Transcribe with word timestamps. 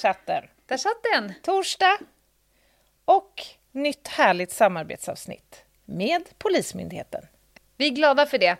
Satt 0.00 0.26
den. 0.26 0.44
Där 0.66 0.76
satt 0.76 1.02
den. 1.12 1.32
Torsdag 1.42 1.98
och 3.04 3.42
nytt 3.72 4.08
härligt 4.08 4.52
samarbetsavsnitt 4.52 5.64
med 5.84 6.22
Polismyndigheten. 6.38 7.26
Vi 7.76 7.86
är 7.86 7.90
glada 7.90 8.26
för 8.26 8.38
det. 8.38 8.56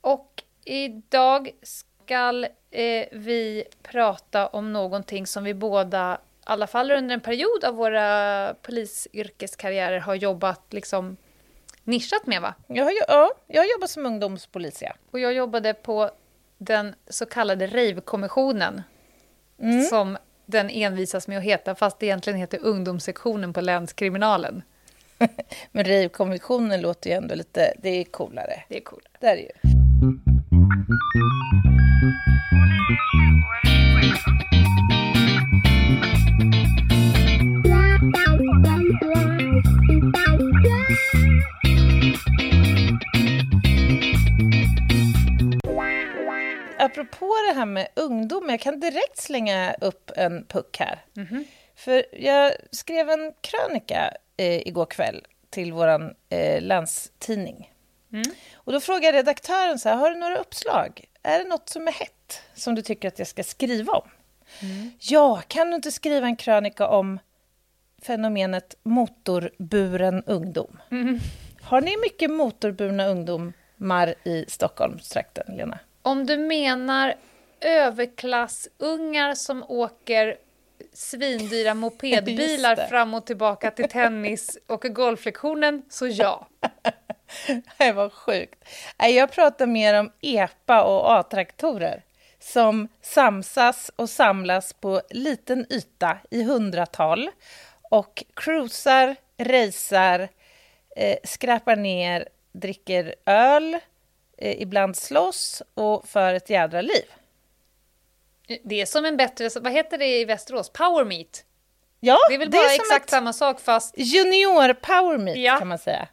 Och 0.00 0.42
idag 0.64 1.50
ska 1.62 2.46
eh, 2.70 3.06
vi 3.12 3.64
prata 3.82 4.46
om 4.46 4.72
någonting 4.72 5.26
som 5.26 5.44
vi 5.44 5.54
båda, 5.54 6.14
i 6.14 6.42
alla 6.44 6.66
fall 6.66 6.90
under 6.90 7.14
en 7.14 7.20
period 7.20 7.64
av 7.64 7.74
våra 7.74 8.54
polisyrkeskarriärer, 8.62 9.98
har 9.98 10.14
jobbat 10.14 10.72
liksom 10.72 11.16
nischat 11.84 12.26
med 12.26 12.42
va? 12.42 12.54
Jag 12.66 12.84
har, 12.84 12.92
ja, 13.08 13.32
jag 13.46 13.62
har 13.62 13.70
jobbat 13.70 13.90
som 13.90 14.06
ungdomspolis, 14.06 14.82
ja. 14.82 14.92
Och 15.10 15.18
jag 15.20 15.32
jobbade 15.32 15.74
på 15.74 16.10
den 16.58 16.94
så 17.08 17.26
kallade 17.26 17.66
rave-kommissionen. 17.66 18.82
Som 19.90 20.18
den 20.46 20.70
envisas 20.70 21.28
med 21.28 21.38
att 21.38 21.44
heta, 21.44 21.74
fast 21.74 21.98
det 21.98 22.06
egentligen 22.06 22.38
heter 22.38 22.58
ungdomssektionen 22.62 23.52
på 23.52 23.60
länskriminalen. 23.60 24.62
Men 25.72 25.84
rave-konventionen 25.84 26.80
låter 26.80 27.10
ju 27.10 27.16
ändå 27.16 27.34
lite, 27.34 27.74
det 27.82 27.88
är 27.88 28.04
coolare. 28.04 28.62
Det 28.68 28.76
är 28.76 28.80
coolt. 28.80 29.08
Det 29.20 29.26
är 29.26 29.36
det 29.36 29.42
ju. 29.42 29.48
Apropå 46.94 47.34
det 47.48 47.54
här 47.54 47.66
med 47.66 47.88
ungdom, 47.94 48.48
jag 48.48 48.60
kan 48.60 48.80
direkt 48.80 49.18
slänga 49.18 49.74
upp 49.80 50.10
en 50.16 50.44
puck 50.46 50.76
här. 50.78 51.04
För 51.76 52.04
jag 52.12 52.52
skrev 52.70 53.10
en 53.10 53.32
krönika 53.40 54.16
eh, 54.36 54.68
igår 54.68 54.86
kväll 54.86 55.26
till 55.50 55.72
vår 55.72 56.14
eh, 56.28 56.62
landstidning. 56.62 57.72
Och 58.54 58.72
då 58.72 58.80
frågade 58.80 59.06
jag 59.06 59.14
redaktören 59.14 59.78
så 59.78 59.88
här, 59.88 59.96
har 59.96 60.10
du 60.10 60.16
några 60.16 60.36
uppslag? 60.36 61.04
Är 61.22 61.38
det 61.38 61.44
något 61.48 61.68
som 61.68 61.88
är 61.88 61.92
hett 61.92 62.42
som 62.54 62.74
du 62.74 62.82
tycker 62.82 63.08
att 63.08 63.18
jag 63.18 63.28
ska 63.28 63.42
skriva 63.42 63.92
om? 63.92 64.08
Ja, 64.98 65.42
kan 65.48 65.70
du 65.70 65.76
inte 65.76 65.92
skriva 65.92 66.26
en 66.26 66.36
krönika 66.36 66.88
om 66.88 67.18
fenomenet 68.02 68.76
motorburen 68.82 70.22
ungdom? 70.26 70.80
Har 71.62 71.80
ni 71.80 71.96
mycket 71.96 72.30
motorburna 72.30 73.06
ungdomar 73.06 74.14
i 74.24 74.44
Stockholmstrakten, 74.48 75.56
Lena? 75.56 75.78
Om 76.06 76.26
du 76.26 76.36
menar 76.38 77.14
överklassungar 77.60 79.34
som 79.34 79.64
åker 79.68 80.36
svindyra 80.92 81.74
mopedbilar 81.74 82.76
fram 82.88 83.14
och 83.14 83.26
tillbaka 83.26 83.70
till 83.70 83.88
tennis 83.88 84.58
och 84.66 84.80
golflektionen, 84.80 85.82
så 85.88 86.06
ja. 86.06 86.48
Det 87.78 87.92
var 87.92 88.10
sjukt. 88.10 88.64
Jag 88.98 89.32
pratar 89.32 89.66
mer 89.66 90.00
om 90.00 90.12
EPA 90.20 90.84
och 90.84 91.12
A-traktorer 91.12 92.02
som 92.40 92.88
samsas 93.02 93.90
och 93.96 94.10
samlas 94.10 94.72
på 94.72 95.02
liten 95.10 95.66
yta 95.70 96.18
i 96.30 96.42
hundratal 96.42 97.30
och 97.90 98.24
cruisar, 98.34 99.16
racear, 99.38 100.28
eh, 100.96 101.16
skräpar 101.24 101.76
ner, 101.76 102.28
dricker 102.52 103.14
öl, 103.26 103.78
eh, 104.38 104.62
ibland 104.62 104.96
slåss 104.96 105.62
och 105.74 106.08
för 106.08 106.34
ett 106.34 106.50
jädra 106.50 106.80
liv. 106.80 107.04
Det 108.64 108.80
är 108.80 108.86
som 108.86 109.04
en 109.04 109.16
bättre, 109.16 109.48
vad 109.60 109.72
heter 109.72 109.98
det 109.98 110.20
i 110.20 110.24
Västerås? 110.24 110.70
Power 110.72 111.04
meet. 111.04 111.44
Ja, 112.00 112.18
Det 112.28 112.34
är 112.34 112.38
väl 112.38 112.50
bara 112.50 112.68
som 112.68 112.74
exakt 112.74 113.10
samma 113.10 113.32
sak 113.32 113.60
fast 113.60 113.94
Junior 113.98 114.72
power 114.74 115.18
meet 115.18 115.36
Ja. 115.38 115.58
kan 115.58 115.68
man 115.68 115.78
säga. 115.78 116.08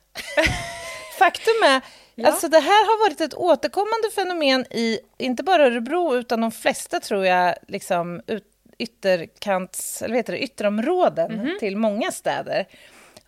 Faktum 1.19 1.53
är, 1.65 1.81
alltså 2.27 2.47
det 2.47 2.59
här 2.59 2.85
har 2.85 3.09
varit 3.09 3.21
ett 3.21 3.33
återkommande 3.33 4.09
fenomen 4.15 4.65
i 4.69 4.99
inte 5.17 5.43
bara 5.43 5.65
Örebro 5.65 6.15
utan 6.15 6.41
de 6.41 6.51
flesta 6.51 6.99
tror 6.99 7.25
jag 7.25 7.55
liksom 7.67 8.21
ut, 8.27 8.43
ytterkants, 8.77 10.01
eller 10.01 10.09
vad 10.13 10.17
heter 10.17 10.33
det, 10.33 10.39
ytterområden 10.39 11.31
Mhm. 11.31 11.57
till 11.59 11.77
många 11.77 12.11
städer. 12.11 12.67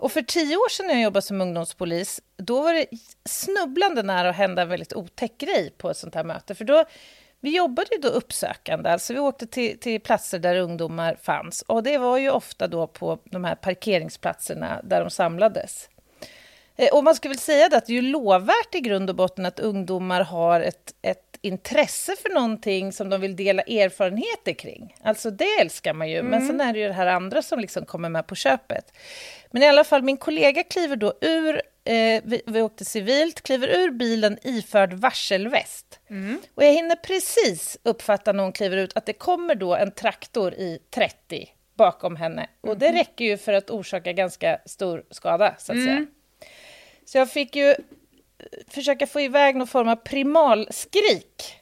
Och 0.03 0.12
för 0.12 0.22
tio 0.22 0.58
år 0.58 0.69
sedan 0.69 0.88
när 0.88 0.94
jag 0.94 1.03
jobbade 1.03 1.22
som 1.22 1.41
ungdomspolis, 1.41 2.22
då 2.38 2.62
var 2.62 2.74
det 2.74 2.86
snubblande 3.25 4.03
nära 4.03 4.30
att 4.30 4.36
hända 4.36 4.62
en 4.62 4.69
väldigt 4.69 4.94
otäck 4.94 5.38
grej 5.38 5.74
på 5.78 5.90
ett 5.90 5.97
sånt 5.97 6.16
här 6.16 6.24
möte. 6.24 6.56
För 6.56 6.66
då, 6.66 6.86
vi 7.40 7.56
jobbade 7.56 7.88
ju 7.96 8.02
då 8.02 8.08
uppsökande, 8.08 8.90
alltså 8.90 9.13
vi 9.13 9.19
åkte 9.19 9.47
till, 9.47 9.80
till 9.80 10.02
platser 10.02 10.40
där 10.40 10.56
ungdomar 10.56 11.18
fanns. 11.22 11.62
Och 11.62 11.84
det 11.84 11.97
var 11.97 12.18
ju 12.18 12.30
ofta 12.30 12.68
då 12.68 12.88
på 12.88 13.19
de 13.24 13.44
här 13.44 13.56
parkeringsplatserna 13.56 14.81
där 14.84 15.02
de 15.02 15.09
samlades. 15.09 15.90
Eh, 16.76 16.88
Och 16.94 17.04
man 17.04 17.16
ska 17.16 17.30
väl 17.30 17.38
säga 17.38 17.66
att 17.66 17.86
det 17.86 17.92
är 17.94 17.96
ju 17.96 18.02
lovvärt 18.02 18.76
i 18.76 18.80
grund 18.80 19.10
och 19.10 19.16
botten 19.16 19.46
att 19.46 19.60
ungdomar 19.60 20.22
har 20.24 20.62
ett, 20.62 20.94
ett 21.02 21.38
intresse 21.42 22.16
för 22.22 22.30
någonting 22.30 22.92
som 22.94 23.10
de 23.10 23.22
vill 23.22 23.36
dela 23.36 23.62
erfarenheter 23.62 24.54
kring. 24.54 24.96
Alltså 25.04 25.32
det 25.32 25.46
älskar 25.62 25.94
man 25.94 26.10
ju, 26.10 26.24
men 26.24 26.48
sen 26.48 26.62
är 26.62 26.74
det 26.74 26.80
ju 26.80 26.88
det 26.88 26.94
här 26.94 27.08
andra 27.08 27.42
som 27.42 27.60
liksom 27.60 27.86
kommer 27.86 28.10
med 28.10 28.28
på 28.28 28.36
köpet. 28.36 28.94
Men 29.52 29.64
i 29.64 29.68
alla 29.68 29.84
fall, 29.84 30.02
min 30.04 30.18
kollega 30.18 30.64
kliver 30.64 30.96
då 30.96 31.14
ur, 31.22 31.56
eh, 31.84 32.22
vi, 32.24 32.42
vi 32.46 32.62
åkte 32.62 32.86
civilt, 32.86 33.42
kliver 33.42 33.68
ur 33.68 33.92
bilen 33.92 34.38
iförd 34.44 34.94
varselväst. 34.94 36.00
Och 36.56 36.64
jag 36.64 36.72
hinner 36.74 36.96
precis 36.96 37.78
uppfatta 37.84 38.32
när 38.32 38.44
hon 38.44 38.54
kliver 38.54 38.78
ut 38.78 38.98
att 38.98 39.06
det 39.06 39.14
kommer 39.14 39.56
då 39.56 39.76
en 39.76 39.92
traktor 39.92 40.54
i 40.54 40.80
30 40.96 41.48
bakom 41.78 42.16
henne. 42.16 42.48
Och 42.62 42.78
det 42.78 42.92
räcker 42.92 43.26
ju 43.26 43.38
för 43.38 43.54
att 43.54 43.70
orsaka 43.70 44.14
ganska 44.14 44.60
stor 44.66 45.04
skada, 45.12 45.56
så 45.60 45.72
att 45.72 45.78
säga. 45.86 46.06
Så 47.06 47.18
jag 47.18 47.31
fick 47.31 47.56
ju 47.56 47.69
eh, 47.69 47.75
försöka 48.68 49.08
få 49.08 49.22
iväg 49.22 49.56
någon 49.56 49.68
form 49.68 49.88
av 49.88 49.96
primalskrik 49.96 51.56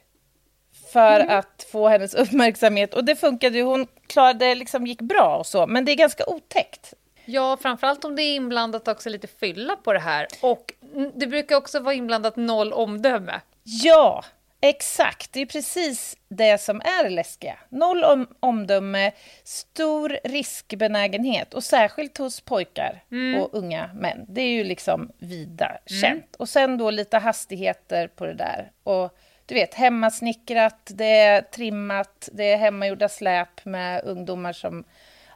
för 0.92 1.20
att 1.20 1.66
få 1.72 1.88
hennes 1.88 2.14
uppmärksamhet. 2.14 2.94
Och 2.94 3.04
det 3.04 3.16
funkade 3.16 3.56
ju, 3.56 3.62
hon 3.62 3.86
klarade, 4.06 4.54
liksom 4.54 4.86
gick 4.86 5.00
bra 5.00 5.36
och 5.36 5.46
så, 5.46 5.66
men 5.66 5.84
det 5.84 5.92
är 5.92 5.96
ganska 5.96 6.24
otäckt. 6.26 6.94
Ja, 7.24 7.56
framförallt 7.60 8.04
om 8.04 8.16
det 8.16 8.22
är 8.22 8.36
inblandat 8.36 8.88
också 8.88 9.10
lite 9.10 9.26
fylla 9.26 9.76
på 9.76 9.92
det 9.92 9.98
här. 9.98 10.26
Och 10.40 10.72
mm, 10.94 11.10
det 11.14 11.26
brukar 11.26 11.56
också 11.56 11.80
vara 11.80 11.94
inblandat 11.94 12.36
noll 12.36 12.72
omdöme. 12.72 13.40
Ja, 13.62 14.24
exakt. 14.62 15.32
Det 15.32 15.40
är 15.40 15.46
precis 15.46 16.16
det 16.28 16.60
som 16.60 16.80
är 16.80 17.10
läskiga. 17.10 17.58
Noll 17.68 18.04
om, 18.04 18.26
omdöme, 18.40 19.12
stor 19.44 20.18
riskbenägenhet 20.24 21.54
och 21.54 21.64
särskilt 21.64 22.18
hos 22.18 22.40
pojkar 22.40 23.04
och 23.40 23.54
unga 23.54 23.90
män. 23.94 24.24
Det 24.28 24.40
är 24.40 24.52
ju 24.52 24.64
liksom 24.64 25.10
vida 25.18 25.78
känt. 25.86 26.36
Och 26.36 26.48
sen 26.48 26.78
då 26.78 26.90
lite 26.90 27.18
hastigheter 27.18 28.08
på 28.08 28.26
det 28.26 28.34
där. 28.34 28.70
Och 28.82 29.18
du 29.46 29.54
vet, 29.54 29.74
hemmasnickrat, 29.74 30.90
det 30.94 31.18
är 31.18 31.42
trimmat, 31.42 32.28
det 32.32 32.52
är 32.52 32.56
hemmagjorda 32.56 33.08
släp 33.08 33.64
med 33.64 34.04
ungdomar 34.04 34.52
som... 34.52 34.84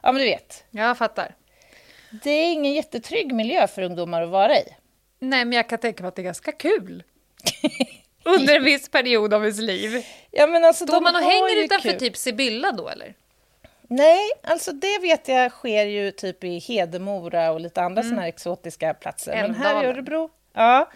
Ja, 0.03 0.11
men 0.11 0.21
du 0.21 0.25
vet. 0.25 0.65
Jag 0.69 0.97
fattar. 0.97 1.35
Det 2.23 2.29
är 2.29 2.53
ingen 2.53 2.73
jättetrygg 2.73 3.33
miljö 3.33 3.67
för 3.67 3.81
ungdomar 3.81 4.21
att 4.21 4.29
vara 4.29 4.57
i. 4.57 4.75
Nej, 5.19 5.45
men 5.45 5.53
jag 5.53 5.69
kan 5.69 5.79
tänka 5.79 6.03
mig 6.03 6.07
att 6.07 6.15
det 6.15 6.21
är 6.21 6.23
ganska 6.23 6.51
kul. 6.51 7.03
Under 8.27 8.55
en 8.55 8.63
viss 8.63 8.89
period 8.89 9.33
av 9.33 9.41
ens 9.41 9.59
liv. 9.59 10.05
Ja, 10.31 10.47
men 10.47 10.65
alltså, 10.65 10.87
Står 10.87 11.01
man 11.01 11.15
och 11.15 11.21
hänger 11.21 11.63
utanför 11.63 11.89
kul. 11.89 11.99
typ 11.99 12.17
Sibylla 12.17 12.71
då, 12.71 12.89
eller? 12.89 13.13
Nej, 13.89 14.29
alltså 14.43 14.71
det 14.71 14.99
vet 15.01 15.27
jag 15.27 15.51
sker 15.51 15.85
ju 15.85 16.11
typ 16.11 16.43
i 16.43 16.59
Hedemora 16.59 17.51
och 17.51 17.59
lite 17.59 17.81
andra 17.81 18.03
såna 18.03 18.21
här 18.21 18.27
exotiska 18.27 18.93
platser. 18.93 19.31
Men 19.31 19.55
här 19.55 19.65
i 19.65 19.67
Älvdalen. 19.67 19.95
Örebro, 19.95 20.29
ja, 20.53 20.89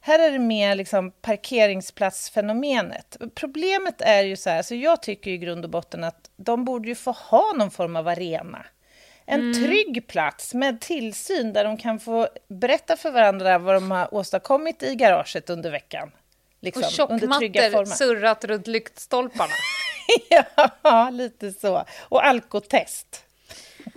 här 0.00 0.18
är 0.18 0.30
det 0.30 0.38
mer 0.38 0.74
liksom 0.74 1.10
parkeringsplatsfenomenet. 1.10 3.16
Problemet 3.34 4.00
är 4.00 4.22
ju 4.22 4.36
så 4.36 4.50
här, 4.50 4.62
så 4.62 4.74
jag 4.74 5.02
tycker 5.02 5.30
i 5.30 5.38
grund 5.38 5.64
och 5.64 5.70
botten 5.70 6.04
att 6.04 6.30
de 6.36 6.64
borde 6.64 6.88
ju 6.88 6.94
få 6.94 7.10
ha 7.10 7.52
någon 7.56 7.70
form 7.70 7.96
av 7.96 8.08
arena. 8.08 8.66
En 9.26 9.54
trygg 9.54 10.06
plats 10.06 10.54
med 10.54 10.80
tillsyn 10.80 11.52
där 11.52 11.64
de 11.64 11.76
kan 11.76 12.00
få 12.00 12.28
berätta 12.48 12.96
för 12.96 13.10
varandra 13.10 13.58
vad 13.58 13.74
de 13.74 13.90
har 13.90 14.14
åstadkommit 14.14 14.82
i 14.82 14.94
garaget 14.94 15.50
under 15.50 15.70
veckan. 15.70 16.10
Liksom, 16.60 16.82
Och 16.82 16.90
tjockmattor 16.90 17.84
surrat 17.84 18.44
runt 18.44 18.66
lyktstolparna. 18.66 19.52
ja, 20.82 21.10
lite 21.10 21.52
så. 21.52 21.84
Och 22.00 22.26
alkotest. 22.26 23.24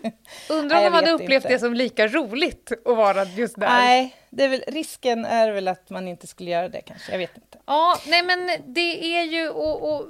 Undrar 0.50 0.78
om 0.78 0.84
de 0.84 0.94
hade 0.94 1.12
upplevt 1.12 1.44
inte. 1.44 1.54
det 1.54 1.60
som 1.60 1.74
lika 1.74 2.08
roligt 2.08 2.72
att 2.86 2.98
vara 2.98 3.24
just 3.24 3.60
där. 3.60 3.68
Nej, 3.68 4.16
det 4.30 4.44
är 4.44 4.50
väl, 4.50 4.64
risken 4.68 5.26
är 5.26 5.52
väl 5.52 5.68
att 5.68 5.90
man 5.90 6.08
inte 6.08 6.28
skulle 6.28 6.52
göra 6.52 6.70
det 6.70 6.82
kanske. 6.82 7.12
Jag 7.12 7.20
vet 7.20 7.36
inte. 7.36 7.58
Ja, 7.66 7.98
nej 8.08 8.24
men 8.24 8.50
det 8.66 9.18
är 9.18 9.24
ju, 9.24 9.50
och, 9.50 9.94
och 9.94 10.08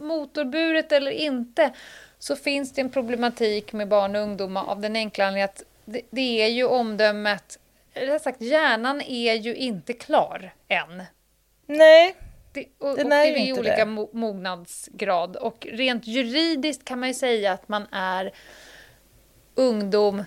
motorburet 0.00 0.92
eller 0.92 1.10
inte, 1.10 1.72
så 2.18 2.36
finns 2.36 2.72
det 2.72 2.80
en 2.80 2.90
problematik 2.90 3.72
med 3.72 3.88
barn 3.88 4.16
och 4.16 4.22
ungdomar 4.22 4.64
av 4.64 4.80
den 4.80 4.96
enkla 4.96 5.26
anledningen 5.26 5.48
att 5.48 5.62
det, 5.84 6.02
det 6.10 6.42
är 6.42 6.48
ju 6.48 6.64
omdömet, 6.64 7.58
eller 7.94 8.18
sagt 8.18 8.40
hjärnan 8.40 9.00
är 9.00 9.34
ju 9.34 9.54
inte 9.54 9.92
klar 9.92 10.54
än. 10.68 11.02
Nej, 11.68 12.16
Det, 12.52 12.66
och, 12.78 12.96
Den 12.96 13.06
och 13.06 13.12
är 13.12 13.22
det 13.22 13.28
ju 13.28 13.34
är 13.34 13.38
inte 13.38 13.60
olika 13.60 13.76
det. 13.84 13.90
mo- 13.90 14.14
mognadsgrad. 14.14 15.36
Och 15.36 15.66
rent 15.70 16.06
juridiskt 16.06 16.84
kan 16.84 17.00
man 17.00 17.08
ju 17.08 17.14
säga 17.14 17.52
att 17.52 17.68
man 17.68 17.86
är 17.92 18.32
ungdom 19.54 20.24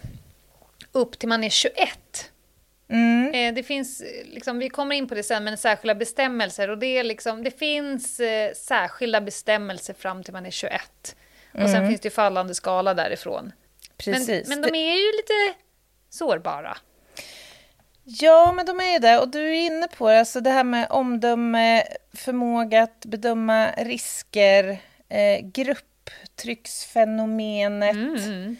upp 0.91 1.19
till 1.19 1.29
man 1.29 1.43
är 1.43 1.49
21. 1.49 2.31
mm. 2.89 3.33
Eh, 3.33 3.53
det 3.53 3.63
finns, 3.63 4.03
liksom, 4.25 4.59
vi 4.59 4.69
kommer 4.69 4.95
in 4.95 5.07
på 5.07 5.15
det 5.15 5.23
sen, 5.23 5.43
men 5.43 5.57
särskilda 5.57 5.95
bestämmelser. 5.95 6.69
Och 6.69 6.77
det, 6.77 6.97
är 6.97 7.03
liksom, 7.03 7.43
det 7.43 7.51
finns 7.59 8.19
eh, 8.19 8.53
särskilda 8.53 9.21
bestämmelser 9.21 9.93
fram 9.93 10.23
till 10.23 10.33
man 10.33 10.45
är 10.45 10.51
21. 10.51 11.15
Och 11.53 11.69
sen 11.69 11.87
finns 11.87 12.01
det 12.01 12.05
ju 12.05 12.11
fallande 12.11 12.55
skala 12.55 12.93
därifrån. 12.93 13.43
Men, 14.05 14.13
precis. 14.15 14.47
men 14.47 14.61
de 14.61 14.75
är 14.75 14.95
ju 14.95 15.11
lite 15.17 15.59
sårbara. 16.09 16.77
Ja, 18.03 18.51
men 18.55 18.65
de 18.65 18.79
är 18.79 18.93
ju 18.93 18.99
det. 18.99 19.19
Och 19.19 19.29
du 19.29 19.47
är 19.49 19.53
inne 19.65 19.87
på 19.87 20.09
det, 20.09 20.19
alltså 20.19 20.41
det 20.41 20.49
här 20.49 20.63
med 20.63 20.87
omdöme, 20.89 21.83
förmåga 22.13 22.83
att 22.83 23.05
bedöma 23.05 23.71
risker, 23.71 24.77
eh, 25.09 25.39
grupptrycksfenomenet, 25.43 27.95
Mm. 27.95 28.55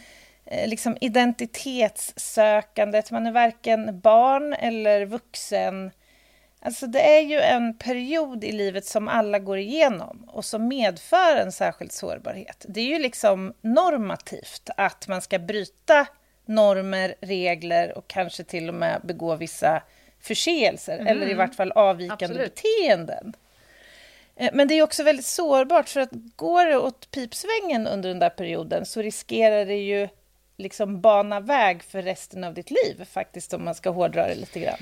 eh, 0.45 0.67
liksom 0.67 0.97
identitetssökandet. 1.01 3.11
Man 3.11 3.27
är 3.27 3.31
varken 3.31 3.99
barn 3.99 4.53
eller 4.53 5.05
vuxen. 5.05 5.91
Alltså 6.63 6.87
det 6.87 7.17
är 7.17 7.21
ju 7.21 7.39
en 7.39 7.77
period 7.77 8.43
i 8.43 8.51
livet 8.51 8.85
som 8.85 9.07
alla 9.07 9.39
går 9.39 9.57
igenom 9.57 10.23
och 10.27 10.45
som 10.45 10.67
medför 10.67 11.35
en 11.37 11.51
särskild 11.51 11.91
sårbarhet. 11.91 12.65
Det 12.69 12.81
är 12.81 12.85
ju 12.85 12.99
liksom 12.99 13.53
normativt 13.61 14.69
att 14.77 15.07
man 15.07 15.21
ska 15.21 15.39
bryta 15.39 16.07
normer, 16.51 17.15
regler 17.21 17.97
och 17.97 18.07
kanske 18.07 18.43
till 18.43 18.67
och 18.69 18.75
med 18.75 19.01
begå 19.03 19.35
vissa 19.35 19.81
förseelser 20.19 20.99
eller 21.07 21.29
i 21.29 21.33
vart 21.33 21.55
fall 21.55 21.71
avvikande 21.71 22.25
Absolut. 22.25 22.55
beteenden. 22.55 23.33
Eh, 24.35 24.49
Men 24.53 24.67
det 24.67 24.73
är 24.73 24.83
också 24.83 25.03
väldigt 25.03 25.25
sårbart 25.25 25.89
för 25.89 25.99
att 25.99 26.11
går 26.35 26.65
det 26.65 26.77
åt 26.77 27.11
pipsvängen 27.11 27.87
under 27.87 28.09
den 28.09 28.19
där 28.19 28.29
perioden 28.29 28.85
så 28.85 29.01
riskerar 29.01 29.65
det 29.65 29.77
ju 29.77 30.07
liksom 30.57 31.01
bana 31.01 31.39
väg 31.39 31.83
för 31.83 32.01
resten 32.01 32.43
av 32.43 32.53
ditt 32.53 32.71
liv 32.71 33.05
faktiskt 33.11 33.53
om 33.53 33.63
man 33.65 33.75
ska 33.75 33.89
hårdra 33.89 34.27
det 34.27 34.35
lite 34.35 34.59
grann. 34.59 34.79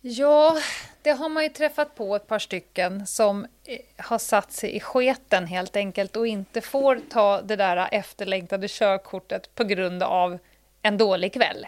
Ja, 0.00 0.56
det 1.02 1.10
har 1.10 1.28
man 1.28 1.42
ju 1.42 1.48
träffat 1.48 1.94
på 1.94 2.16
ett 2.16 2.26
par 2.26 2.38
stycken 2.38 3.06
som 3.06 3.46
eh, 3.64 3.78
har 3.96 4.18
satt 4.18 4.52
sig 4.52 4.76
i 4.76 4.80
sketen 4.80 5.46
helt 5.46 5.76
enkelt 5.76 6.16
och 6.16 6.26
inte 6.26 6.60
får 6.60 7.00
ta 7.10 7.42
det 7.42 7.56
där 7.56 7.88
efterlängtade 7.92 8.68
körkortet 8.68 9.54
på 9.54 9.64
grund 9.64 10.02
av 10.02 10.38
en 10.84 10.98
dålig 10.98 11.32
kväll. 11.32 11.66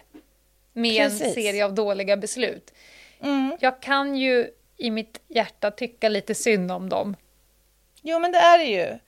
Med 0.72 1.04
en 1.04 1.10
Precis. 1.10 1.34
serie 1.34 1.64
av 1.64 1.74
dåliga 1.74 2.16
beslut. 2.16 2.74
Mm. 3.20 3.56
Jag 3.60 3.82
kan 3.82 4.16
ju 4.16 4.50
i 4.76 4.90
mitt 4.90 5.20
hjärta 5.28 5.70
tycka 5.70 6.08
lite 6.08 6.34
synd 6.34 6.72
om 6.72 6.88
dem. 6.88 7.16
Jo, 8.02 8.18
men 8.18 8.32
det 8.32 8.38
är 8.38 8.58
det 8.58 8.64
ju. 8.64 8.98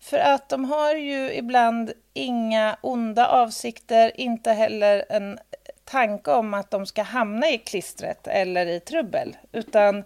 För 0.00 0.18
att 0.18 0.48
de 0.48 0.64
har 0.64 0.94
ju 0.94 1.32
ibland 1.32 1.92
inga 2.14 2.76
onda 2.80 3.26
avsikter, 3.26 4.20
inte 4.20 4.52
heller 4.52 5.04
en 5.08 5.38
tanke 5.84 6.30
om 6.30 6.54
att 6.54 6.70
de 6.70 6.86
ska 6.86 7.02
hamna 7.02 7.50
i 7.50 7.58
klistret 7.58 8.26
eller 8.26 8.66
i 8.66 8.80
trubbel. 8.80 9.36
Utan 9.52 10.04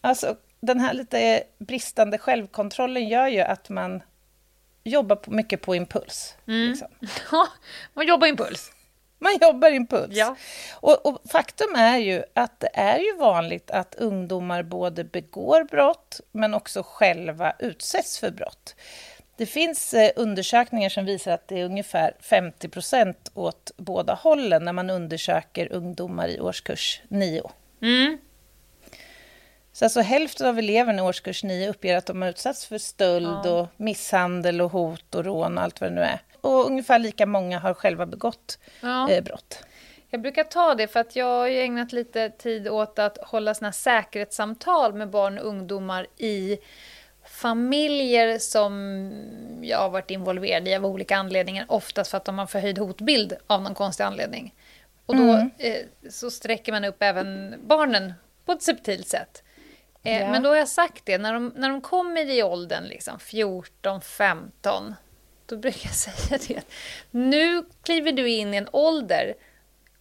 alltså, 0.00 0.36
den 0.60 0.80
här 0.80 0.94
lite 0.94 1.42
bristande 1.58 2.18
självkontrollen 2.18 3.08
gör 3.08 3.26
ju 3.26 3.40
att 3.40 3.68
man 3.68 4.02
jobbar 4.84 5.18
mycket 5.26 5.62
på 5.62 5.74
impuls. 5.74 6.36
Liksom. 6.44 6.88
Ja, 7.30 7.48
man 7.94 8.06
jobbar 8.06 8.26
impuls. 8.26 8.72
Man 9.18 9.38
jobbar 9.40 9.70
impuls. 9.70 10.16
Ja. 10.16 10.36
Och, 10.80 11.06
och 11.06 11.22
faktum 11.32 11.74
är 11.76 11.98
ju 11.98 12.22
att 12.34 12.60
det 12.60 12.70
är 12.74 12.98
ju 12.98 13.16
vanligt 13.16 13.70
att 13.70 13.94
ungdomar 13.94 14.62
både 14.62 15.04
begår 15.04 15.64
brott 15.64 16.20
men 16.32 16.54
också 16.54 16.82
själva 16.86 17.52
utsätts 17.58 18.18
för 18.18 18.30
brott. 18.30 18.74
Det 19.36 19.46
finns 19.46 19.94
eh, 19.94 20.10
undersökningar 20.16 20.88
som 20.88 21.04
visar 21.04 21.32
att 21.32 21.48
det 21.48 21.60
är 21.60 21.64
ungefär 21.64 22.16
50 22.20 22.68
procent 22.68 23.30
åt 23.34 23.70
båda 23.76 24.14
hållen 24.14 24.64
när 24.64 24.72
man 24.72 24.90
undersöker 24.90 25.72
ungdomar 25.72 26.28
i 26.28 26.40
årskurs 26.40 27.02
9. 27.08 27.50
Mm. 27.82 28.18
Så 29.74 29.84
alltså 29.84 30.00
hälften 30.00 30.46
av 30.46 30.58
eleverna 30.58 30.98
i 30.98 31.04
årskurs 31.04 31.44
9 31.44 31.68
uppger 31.70 31.96
att 31.96 32.06
de 32.06 32.22
har 32.22 32.28
utsatts 32.28 32.66
för 32.66 32.78
stöld 32.78 33.46
och 33.46 33.68
misshandel 33.76 34.60
och 34.60 34.70
hot 34.70 35.14
och 35.14 35.24
rån 35.24 35.58
och 35.58 35.64
allt 35.64 35.80
vad 35.80 35.90
det 35.90 35.94
nu 35.94 36.00
är. 36.00 36.18
Och 36.40 36.66
ungefär 36.66 36.98
lika 36.98 37.26
många 37.26 37.58
har 37.58 37.74
själva 37.74 38.06
begått 38.06 38.58
Ja. 38.80 39.10
eh, 39.10 39.24
brott. 39.24 39.64
Jag 40.10 40.20
brukar 40.20 40.44
ta 40.44 40.74
det 40.74 40.86
för 40.86 41.00
att 41.00 41.16
jag 41.16 41.26
har 41.26 41.48
ägnat 41.48 41.92
lite 41.92 42.30
tid 42.30 42.68
åt 42.68 42.98
att 42.98 43.18
hålla 43.18 43.54
såna 43.54 43.72
säkerhetssamtal 43.72 44.94
med 44.94 45.10
barn 45.10 45.38
och 45.38 45.46
ungdomar 45.46 46.06
i 46.16 46.58
familjer 47.26 48.38
som 48.38 49.12
jag 49.62 49.78
har 49.78 49.90
varit 49.90 50.10
involverad 50.10 50.68
i 50.68 50.74
av 50.74 50.86
olika 50.86 51.16
anledningar. 51.16 51.66
Oftast 51.68 52.10
för 52.10 52.16
att 52.18 52.24
de 52.24 52.38
har 52.38 52.46
förhöjd 52.46 52.78
hotbild 52.78 53.36
av 53.46 53.62
någon 53.62 53.74
konstig 53.74 54.04
anledning. 54.04 54.54
Och 55.06 55.16
då 55.16 55.32
eh, 55.58 55.76
så 56.10 56.30
sträcker 56.30 56.72
man 56.72 56.84
upp 56.84 57.02
även 57.02 57.54
barnen 57.66 58.14
på 58.44 58.52
ett 58.52 58.62
subtilt 58.62 59.08
sätt. 59.08 59.43
Ja. 60.06 60.30
Men 60.30 60.42
då 60.42 60.48
har 60.48 60.56
jag 60.56 60.68
sagt 60.68 61.06
det, 61.06 61.18
när 61.18 61.34
de, 61.34 61.52
när 61.56 61.68
de 61.68 61.80
kommer 61.80 62.30
i 62.30 62.42
åldern 62.42 62.84
liksom 62.84 63.18
14, 63.18 64.00
15, 64.00 64.94
då 65.46 65.56
brukar 65.56 65.86
jag 65.86 65.94
säga 65.94 66.38
det. 66.48 66.62
Nu 67.10 67.64
kliver 67.82 68.12
du 68.12 68.28
in 68.28 68.54
i 68.54 68.56
en 68.56 68.68
ålder 68.72 69.34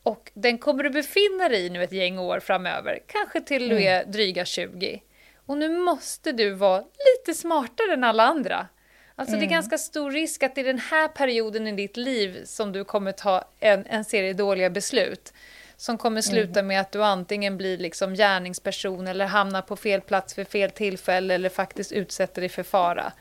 och 0.04 0.32
den 0.34 0.58
kommer 0.58 0.84
du 0.84 0.90
befinna 0.90 1.50
dig 1.50 1.66
i 1.66 1.70
nu 1.70 1.84
ett 1.84 1.92
gäng 1.92 2.20
år 2.20 2.40
framöver, 2.40 3.00
kanske 3.08 3.42
till 3.42 3.70
du 3.70 3.84
är 3.84 4.06
dryga 4.06 4.46
20. 4.46 5.02
Och 5.46 5.58
nu 5.58 5.70
måste 5.70 6.32
du 6.32 6.50
vara 6.50 6.84
lite 7.18 7.40
smartare 7.40 7.94
än 7.94 8.04
alla 8.04 8.24
andra. 8.24 8.68
Alltså 9.16 9.36
det 9.36 9.46
är 9.46 9.50
ganska 9.50 9.78
stor 9.78 10.12
risk 10.12 10.44
att 10.44 10.56
det 10.56 10.62
är 10.62 10.66
den 10.66 10.80
här 10.80 11.08
perioden 11.08 11.68
i 11.68 11.72
ditt 11.72 11.98
liv 11.98 12.42
som 12.46 12.72
du 12.72 12.84
kommer 12.84 13.12
ta 13.12 13.44
en, 13.60 13.86
en 13.86 14.06
serie 14.06 14.34
dåliga 14.34 14.70
beslut. 14.70 15.34
Som 15.78 15.98
kommer 15.98 16.22
sluta 16.22 16.64
med 16.64 16.82
att 16.82 16.92
du 16.92 17.04
antingen 17.04 17.58
blir 17.58 17.78
liksom 17.78 18.14
gärningsperson 18.14 19.08
eller 19.08 19.26
hamnar 19.26 19.62
på 19.62 19.76
fel 19.76 20.02
plats 20.02 20.34
för 20.34 20.44
fel 20.44 20.72
tillfälle 20.72 21.34
eller 21.34 21.50
faktiskt 21.50 21.92
utsätter 21.92 22.42
dig 22.42 22.50
för 22.50 22.64
fara. 22.64 23.12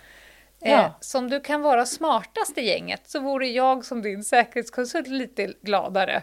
Eh, 0.60 0.72
Ja. 0.72 0.94
som 1.00 1.30
du 1.30 1.40
kan 1.40 1.62
vara 1.62 1.86
smartast 1.86 2.58
i 2.58 2.60
gänget 2.60 3.00
så 3.10 3.20
vore 3.20 3.48
jag 3.48 3.84
som 3.84 4.02
din 4.02 4.24
säkerhetskonsult 4.24 5.08
lite 5.08 5.52
gladare. 5.62 6.22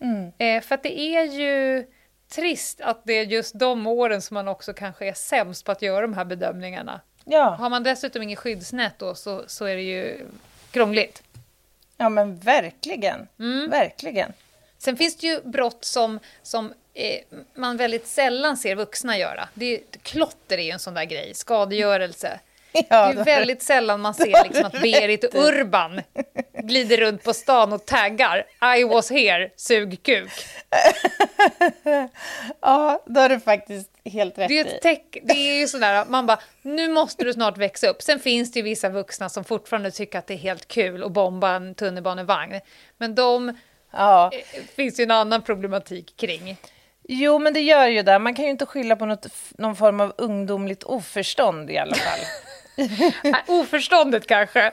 Mm. 0.00 0.32
Eh, 0.38 0.62
för 0.62 0.74
att 0.74 0.82
det 0.82 0.98
är 1.00 1.22
ju 1.24 1.86
trist 2.34 2.80
att 2.80 3.04
det 3.04 3.12
är 3.12 3.24
just 3.24 3.58
de 3.58 3.86
åren 3.86 4.22
som 4.22 4.34
man 4.34 4.48
också 4.48 4.72
kanske 4.72 5.08
är 5.08 5.12
sämst 5.14 5.64
på 5.64 5.72
att 5.72 5.82
göra 5.82 6.00
de 6.00 6.14
här 6.14 6.24
bedömningarna. 6.24 7.00
Ja. 7.24 7.50
Har 7.58 7.70
man 7.70 7.82
dessutom 7.82 8.22
ingen 8.22 8.36
skyddsnät 8.36 8.98
då 8.98 9.14
så, 9.14 9.44
så 9.46 9.64
är 9.64 9.76
det 9.76 9.82
ju 9.82 10.26
krångligt. 10.70 11.22
Ja, 11.96 12.08
men 12.08 12.38
verkligen. 12.38 13.28
Mm. 13.38 13.70
Verkligen. 13.70 14.32
Sen 14.84 14.96
finns 14.96 15.16
det 15.16 15.26
ju 15.26 15.40
brott 15.40 15.84
som, 15.84 16.18
som 16.42 16.72
eh, 16.94 17.20
man 17.54 17.76
väldigt 17.76 18.06
sällan 18.06 18.56
ser 18.56 18.74
vuxna 18.74 19.18
göra. 19.18 19.48
Det 19.54 19.74
är, 19.74 19.80
klotter 20.02 20.58
är 20.58 20.62
ju 20.62 20.70
en 20.70 20.78
sån 20.78 20.94
där 20.94 21.04
grej, 21.04 21.34
skadegörelse. 21.34 22.40
Ja, 22.88 23.12
det 23.12 23.20
är 23.20 23.24
väldigt 23.24 23.62
sällan 23.62 24.00
man 24.00 24.14
ser 24.14 24.44
liksom 24.44 24.64
att 24.64 24.80
Berit 24.80 25.34
Urban 25.34 26.00
glider 26.58 26.96
runt 26.96 27.24
på 27.24 27.34
stan 27.34 27.72
och 27.72 27.86
taggar 27.86 28.46
I 28.78 28.84
was 28.84 29.10
here, 29.10 29.50
sug 29.56 30.02
kuk. 30.02 30.30
ja, 32.60 33.02
då 33.06 33.20
har 33.20 33.28
du 33.28 33.40
faktiskt 33.40 33.90
helt 34.04 34.38
rätt 34.38 34.48
Det 34.48 34.58
är, 34.58 34.64
ett 34.64 34.82
teck, 34.82 35.18
det 35.22 35.34
är 35.34 35.60
ju 35.60 35.68
sådär, 35.68 36.04
man 36.08 36.26
bara, 36.26 36.38
nu 36.62 36.88
måste 36.88 37.24
du 37.24 37.32
snart 37.32 37.58
växa 37.58 37.88
upp. 37.88 38.02
Sen 38.02 38.18
finns 38.18 38.52
det 38.52 38.58
ju 38.58 38.62
vissa 38.62 38.88
vuxna 38.88 39.28
som 39.28 39.44
fortfarande 39.44 39.90
tycker 39.90 40.18
att 40.18 40.26
det 40.26 40.34
är 40.34 40.38
helt 40.38 40.68
kul 40.68 41.04
att 41.04 41.12
bomba 41.12 41.50
en 41.50 41.74
tunnelbanevagn. 41.74 42.60
Men 42.98 43.14
de 43.14 43.52
Ja. 43.92 44.30
finns 44.76 45.00
ju 45.00 45.04
en 45.04 45.10
annan 45.10 45.42
problematik 45.42 46.16
kring. 46.16 46.56
Jo, 47.08 47.38
men 47.38 47.54
det 47.54 47.60
gör 47.60 47.86
ju 47.86 48.02
det. 48.02 48.18
Man 48.18 48.34
kan 48.34 48.44
ju 48.44 48.50
inte 48.50 48.66
skylla 48.66 48.96
på 48.96 49.06
något, 49.06 49.26
någon 49.58 49.76
form 49.76 50.00
av 50.00 50.14
ungdomligt 50.18 50.82
oförstånd 50.82 51.70
i 51.70 51.78
alla 51.78 51.94
fall. 51.94 52.20
Oförståndet 53.46 54.26
kanske. 54.26 54.72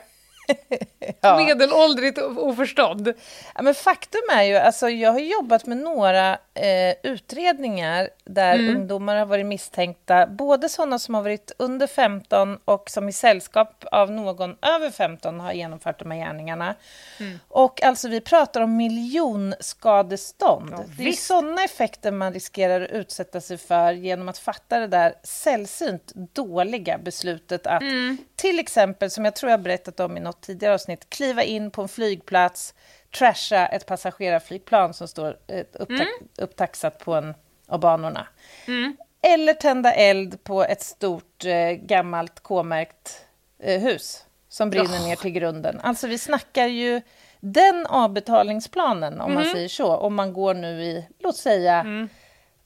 ja. 1.20 1.36
Medelåldrigt 1.36 2.18
oförstånd. 2.18 3.12
Ja, 3.54 3.62
men 3.62 3.74
faktum 3.74 4.22
är 4.32 4.42
ju, 4.42 4.56
alltså, 4.56 4.88
jag 4.88 5.12
har 5.12 5.18
jobbat 5.18 5.66
med 5.66 5.76
några 5.76 6.38
eh, 6.54 6.94
utredningar 7.02 8.08
där 8.24 8.54
mm. 8.54 8.76
ungdomar 8.76 9.16
har 9.16 9.26
varit 9.26 9.46
misstänkta, 9.46 10.26
både 10.26 10.68
sådana 10.68 10.98
som 10.98 11.14
har 11.14 11.22
varit 11.22 11.52
under 11.58 11.86
15 11.86 12.58
och 12.64 12.90
som 12.90 13.08
i 13.08 13.12
sällskap 13.12 13.84
av 13.92 14.10
någon 14.10 14.56
över 14.62 14.90
15 14.90 15.40
har 15.40 15.52
genomfört 15.52 15.98
de 15.98 16.10
här 16.10 16.18
gärningarna. 16.18 16.74
Mm. 17.20 17.38
Och 17.48 17.82
alltså 17.82 18.08
vi 18.08 18.20
pratar 18.20 18.60
om 18.60 18.76
miljonskadestånd. 18.76 20.72
Ja, 20.72 20.84
det 20.98 21.08
är 21.08 21.12
sådana 21.12 21.64
effekter 21.64 22.10
man 22.10 22.32
riskerar 22.32 22.80
att 22.80 22.90
utsätta 22.90 23.40
sig 23.40 23.58
för 23.58 23.92
genom 23.92 24.28
att 24.28 24.38
fatta 24.38 24.78
det 24.78 24.86
där 24.86 25.14
sällsynt 25.22 26.12
dåliga 26.14 26.98
beslutet 26.98 27.66
att 27.66 27.82
mm. 27.82 28.18
Till 28.40 28.58
exempel, 28.58 29.10
som 29.10 29.24
jag 29.24 29.36
tror 29.36 29.50
jag 29.50 29.60
berättat 29.60 30.00
om 30.00 30.16
i 30.16 30.20
något 30.20 30.40
tidigare 30.40 30.74
avsnitt, 30.74 31.10
kliva 31.10 31.42
in 31.42 31.70
på 31.70 31.82
en 31.82 31.88
flygplats, 31.88 32.74
trasha 33.18 33.66
ett 33.66 33.86
passagerarflygplan 33.86 34.94
som 34.94 35.08
står 35.08 35.36
eh, 35.46 35.64
uppta 35.72 35.94
mm. 35.94 36.08
upptaxat 36.38 36.98
på 36.98 37.14
en 37.14 37.34
av 37.66 37.80
banorna. 37.80 38.26
Mm. 38.66 38.96
Eller 39.22 39.54
tända 39.54 39.92
eld 39.92 40.44
på 40.44 40.64
ett 40.64 40.82
stort 40.82 41.44
eh, 41.44 41.70
gammalt 41.70 42.40
K-märkt 42.40 43.26
eh, 43.58 43.80
hus 43.80 44.24
som 44.48 44.70
brinner 44.70 44.98
oh. 44.98 45.06
ner 45.06 45.16
till 45.16 45.30
grunden. 45.30 45.80
Alltså 45.80 46.06
vi 46.06 46.18
snackar 46.18 46.66
ju 46.66 47.02
den 47.40 47.86
avbetalningsplanen, 47.86 49.20
om 49.20 49.32
mm. 49.32 49.34
man 49.34 49.52
säger 49.52 49.68
så, 49.68 49.96
om 49.96 50.14
man 50.14 50.32
går 50.32 50.54
nu 50.54 50.82
i, 50.82 51.06
låt 51.18 51.36
säga, 51.36 51.80
mm. 51.80 52.08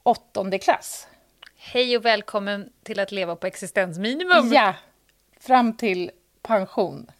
åttonde 0.02 0.58
klass. 0.58 1.08
Hej 1.56 1.96
och 1.96 2.04
välkommen 2.04 2.72
till 2.82 3.00
att 3.00 3.12
leva 3.12 3.36
på 3.36 3.46
existensminimum. 3.46 4.52
Ja, 4.52 4.74
fram 5.46 5.76
till 5.76 6.10
pension. 6.42 7.10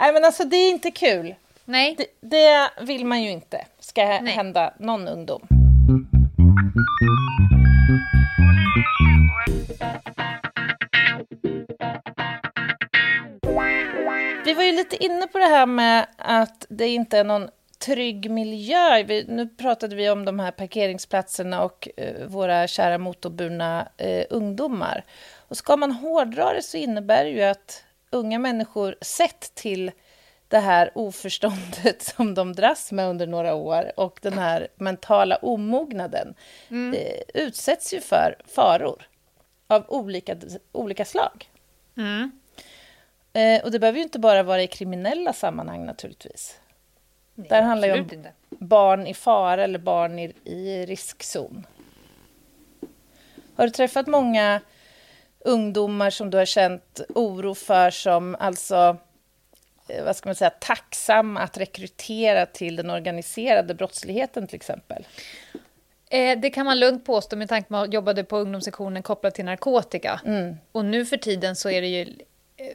Nej, 0.00 0.12
men 0.12 0.24
alltså 0.24 0.44
det 0.44 0.56
är 0.56 0.70
inte 0.70 0.90
kul. 0.90 1.34
Nej. 1.64 1.96
Det, 1.98 2.06
det 2.20 2.70
vill 2.80 3.06
man 3.06 3.22
ju 3.22 3.30
inte 3.30 3.64
ska 3.80 4.04
Nej. 4.04 4.32
hända 4.32 4.74
någon 4.78 5.08
ungdom. 5.08 5.46
Vi 14.44 14.54
var 14.54 14.62
ju 14.62 14.72
lite 14.72 15.04
inne 15.04 15.26
på 15.26 15.38
det 15.38 15.44
här 15.44 15.66
med 15.66 16.06
att 16.16 16.66
det 16.68 16.88
inte 16.88 17.18
är 17.18 17.24
någon 17.24 17.48
trygg 17.78 18.30
miljö. 18.30 19.02
Vi, 19.02 19.24
nu 19.28 19.48
pratade 19.48 19.96
vi 19.96 20.10
om 20.10 20.24
de 20.24 20.38
här 20.38 20.50
parkeringsplatserna 20.50 21.62
och 21.62 21.88
eh, 21.96 22.26
våra 22.26 22.66
kära 22.66 22.98
motorburna 22.98 23.88
eh, 23.96 24.24
ungdomar. 24.30 25.04
Och 25.48 25.56
ska 25.56 25.76
man 25.76 25.92
hårdra 25.92 26.52
det 26.52 26.62
så 26.62 26.76
innebär 26.76 27.24
det 27.24 27.30
ju 27.30 27.42
att 27.42 27.84
unga 28.10 28.38
människor 28.38 28.96
sett 29.00 29.54
till 29.54 29.92
det 30.48 30.58
här 30.58 30.90
oförståndet 30.94 32.02
som 32.16 32.34
de 32.34 32.52
dras 32.52 32.92
med 32.92 33.08
under 33.08 33.26
några 33.26 33.54
år 33.54 33.92
och 33.96 34.18
den 34.22 34.38
här 34.38 34.68
mentala 34.76 35.36
omognaden 35.36 36.34
mm. 36.68 36.94
eh, 36.94 37.42
utsätts 37.42 37.94
ju 37.94 38.00
för 38.00 38.36
faror 38.46 39.08
av 39.66 39.84
olika, 39.88 40.36
olika 40.72 41.04
slag. 41.04 41.50
Mm. 41.96 42.30
Eh, 43.32 43.64
och 43.64 43.70
det 43.70 43.78
behöver 43.78 43.98
ju 43.98 44.02
inte 44.02 44.18
bara 44.18 44.42
vara 44.42 44.62
i 44.62 44.66
kriminella 44.66 45.32
sammanhang 45.32 45.86
naturligtvis. 45.86 46.60
Nej, 47.34 47.48
Där 47.48 47.62
handlar 47.62 47.88
ju 47.88 47.94
om 47.94 48.00
inte. 48.00 48.32
barn 48.48 49.06
i 49.06 49.14
fara 49.14 49.64
eller 49.64 49.78
barn 49.78 50.18
i, 50.18 50.32
i 50.44 50.86
riskzon. 50.86 51.66
Har 53.56 53.64
du 53.64 53.70
träffat 53.70 54.06
många 54.06 54.60
ungdomar 55.46 56.10
som 56.10 56.30
du 56.30 56.38
har 56.38 56.44
känt 56.44 57.00
oro 57.08 57.54
för 57.54 57.90
som 57.90 58.36
alltså 58.40 58.96
eh, 59.88 60.04
vad 60.04 60.16
ska 60.16 60.28
man 60.28 60.36
säga, 60.36 60.50
tacksam 60.50 61.36
att 61.36 61.58
rekrytera 61.58 62.46
till 62.46 62.76
den 62.76 62.90
organiserade 62.90 63.74
brottsligheten 63.74 64.46
till 64.46 64.56
exempel? 64.56 65.06
Eh, 66.10 66.38
det 66.38 66.50
kan 66.50 66.66
man 66.66 66.80
lugnt 66.80 67.04
påstå 67.04 67.36
med 67.36 67.48
tanke 67.48 67.68
på 67.68 67.76
att 67.76 67.80
man 67.80 67.90
jobbade 67.90 68.24
på 68.24 68.38
ungdomssektionen 68.38 69.02
kopplat 69.02 69.34
till 69.34 69.44
narkotika. 69.44 70.20
Mm. 70.24 70.56
Och 70.72 70.84
nu 70.84 71.06
för 71.06 71.16
tiden 71.16 71.56
så 71.56 71.70
är 71.70 71.80
det 71.80 71.88
ju 71.88 72.14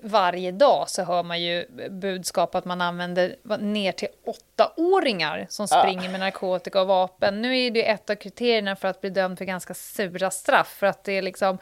varje 0.02 0.52
dag 0.52 0.90
så 0.90 1.04
hör 1.04 1.24
man 1.24 1.42
ju 1.42 1.66
budskap 1.90 2.56
att 2.56 2.66
man 2.66 2.82
använder 2.82 3.36
ner 3.60 3.92
till 3.92 4.08
åttaåringar 4.26 5.46
som 5.50 5.68
springer 5.68 6.10
med 6.10 6.20
narkotika 6.20 6.82
och 6.82 6.88
vapen. 6.88 7.42
Nu 7.42 7.60
är 7.60 7.72
det 7.72 7.90
ett 7.90 8.10
av 8.10 8.16
kriterierna 8.16 8.76
för 8.76 8.88
att 8.88 9.02
bli 9.02 9.10
dömd 9.10 9.38
för 9.38 9.46
ganska 9.46 9.74
sura 9.74 10.32
straff, 10.32 10.68
för 10.68 10.88
att 10.88 11.04
det 11.04 11.12
är 11.12 11.22
liksom 11.22 11.58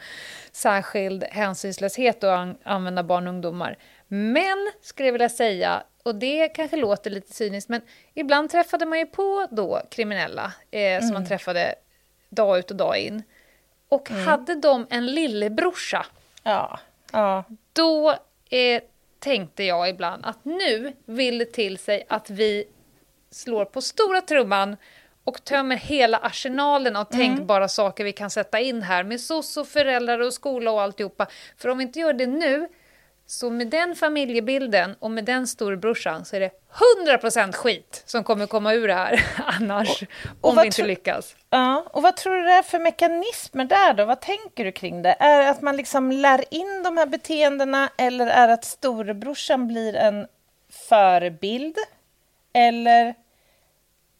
särskild 0.52 1.24
hänsynslöshet 1.24 2.24
att 2.24 2.56
använda 2.62 3.02
barn 3.02 3.26
och 3.26 3.34
ungdomar. 3.34 3.78
Men, 4.08 4.72
skulle 4.82 5.08
jag 5.08 5.12
vilja 5.12 5.28
säga, 5.28 5.82
och 6.02 6.14
det 6.14 6.48
kanske 6.48 6.76
låter 6.76 7.10
lite 7.10 7.32
cyniskt, 7.34 7.68
men 7.68 7.80
ibland 8.14 8.50
träffade 8.50 8.86
man 8.86 8.98
ju 8.98 9.06
på 9.06 9.46
då 9.50 9.82
kriminella 9.90 10.52
eh, 10.70 10.80
mm. 10.80 11.02
som 11.02 11.14
man 11.14 11.26
träffade 11.26 11.74
dag 12.28 12.58
ut 12.58 12.70
och 12.70 12.76
dag 12.76 12.98
in. 12.98 13.22
Och 13.88 14.10
mm. 14.10 14.26
hade 14.26 14.54
de 14.54 14.86
en 14.90 15.06
lillebrorsa 15.06 16.06
ja. 16.42 16.78
Ja. 17.12 17.44
Då 17.72 18.10
eh, 18.50 18.82
tänkte 19.18 19.64
jag 19.64 19.88
ibland 19.88 20.26
att 20.26 20.44
nu 20.44 20.92
vill 21.04 21.38
det 21.38 21.52
till 21.52 21.78
sig 21.78 22.06
att 22.08 22.30
vi 22.30 22.64
slår 23.30 23.64
på 23.64 23.80
stora 23.80 24.20
trumman 24.20 24.76
och 25.24 25.44
tömmer 25.44 25.76
hela 25.76 26.18
arsenalen 26.18 26.96
av 26.96 27.06
mm. 27.12 27.26
tänkbara 27.26 27.68
saker 27.68 28.04
vi 28.04 28.12
kan 28.12 28.30
sätta 28.30 28.60
in 28.60 28.82
här 28.82 29.04
med 29.04 29.20
SOS 29.20 29.56
och 29.56 29.68
föräldrar 29.68 30.18
och 30.18 30.32
skola 30.32 30.70
och 30.70 30.82
alltihopa. 30.82 31.26
För 31.56 31.68
om 31.68 31.78
vi 31.78 31.84
inte 31.84 31.98
gör 32.00 32.12
det 32.12 32.26
nu 32.26 32.68
så 33.30 33.50
med 33.50 33.66
den 33.66 33.96
familjebilden 33.96 34.96
och 34.98 35.10
med 35.10 35.24
den 35.24 35.46
storebrorsan 35.46 36.24
så 36.24 36.36
är 36.36 36.40
det 36.40 36.50
100% 37.06 37.52
skit 37.52 38.02
som 38.06 38.24
kommer 38.24 38.46
komma 38.46 38.74
ur 38.74 38.88
det 38.88 38.94
här 38.94 39.24
annars, 39.46 40.02
och, 40.02 40.08
och 40.40 40.50
om 40.50 40.56
vi 40.56 40.66
inte 40.66 40.86
lyckas. 40.86 41.36
Ja, 41.50 41.86
och 41.92 42.02
vad 42.02 42.16
tror 42.16 42.36
du 42.36 42.42
det 42.42 42.52
är 42.52 42.62
för 42.62 42.78
mekanismer 42.78 43.64
där 43.64 43.92
då? 43.92 44.04
Vad 44.04 44.20
tänker 44.20 44.64
du 44.64 44.72
kring 44.72 45.02
det? 45.02 45.16
Är 45.18 45.42
det 45.42 45.50
att 45.50 45.62
man 45.62 45.76
liksom 45.76 46.12
lär 46.12 46.54
in 46.54 46.82
de 46.82 46.96
här 46.96 47.06
beteendena 47.06 47.90
eller 47.98 48.26
är 48.26 48.48
det 48.48 48.54
att 48.54 48.64
storebrorsan 48.64 49.68
blir 49.68 49.96
en 49.96 50.26
förebild? 50.88 51.76
Eller 52.52 53.14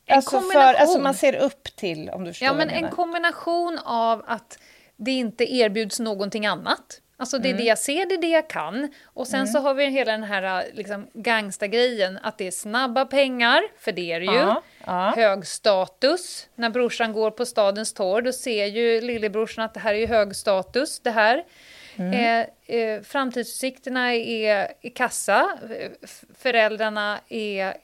en 0.06 0.16
alltså, 0.16 0.40
för, 0.40 0.74
alltså 0.74 0.98
man 0.98 1.14
ser 1.14 1.34
upp 1.34 1.76
till, 1.76 2.10
om 2.10 2.24
du 2.24 2.30
förstår 2.30 2.46
Ja, 2.46 2.54
men 2.54 2.70
en 2.70 2.90
kombination 2.90 3.78
av 3.84 4.24
att 4.26 4.58
det 4.96 5.10
inte 5.10 5.54
erbjuds 5.54 6.00
någonting 6.00 6.46
annat. 6.46 7.00
Alltså 7.20 7.38
det 7.38 7.48
är 7.48 7.50
mm. 7.50 7.62
det 7.62 7.68
jag 7.68 7.78
ser, 7.78 8.06
det 8.06 8.14
är 8.14 8.20
det 8.20 8.28
jag 8.28 8.48
kan. 8.48 8.88
Och 9.04 9.26
sen 9.26 9.40
mm. 9.40 9.46
så 9.46 9.58
har 9.58 9.74
vi 9.74 9.86
hela 9.86 10.12
den 10.12 10.22
här 10.22 10.64
liksom, 10.72 11.06
gangsta-grejen, 11.12 12.18
att 12.22 12.38
det 12.38 12.46
är 12.46 12.50
snabba 12.50 13.04
pengar, 13.04 13.62
för 13.78 13.92
det 13.92 14.12
är 14.12 14.20
det 14.20 14.26
ju. 14.26 14.32
Ja, 14.32 14.62
ja. 14.86 15.12
Hög 15.16 15.46
status. 15.46 16.48
När 16.54 16.70
brorsan 16.70 17.12
går 17.12 17.30
på 17.30 17.46
stadens 17.46 17.92
torg, 17.92 18.24
då 18.24 18.32
ser 18.32 18.66
ju 18.66 19.00
lillebrorsan 19.00 19.64
att 19.64 19.74
det 19.74 19.80
här 19.80 19.94
är 19.94 20.06
hög 20.06 20.36
status, 20.36 21.00
det 21.00 21.10
här. 21.10 21.44
Mm. 21.96 22.12
Eh, 22.12 22.76
eh, 22.76 23.02
framtidsutsikterna 23.02 24.14
är 24.14 24.72
i 24.80 24.90
kassa. 24.90 25.58
Föräldrarna 26.38 27.20
är 27.28 27.74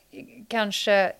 kanske 0.48 1.12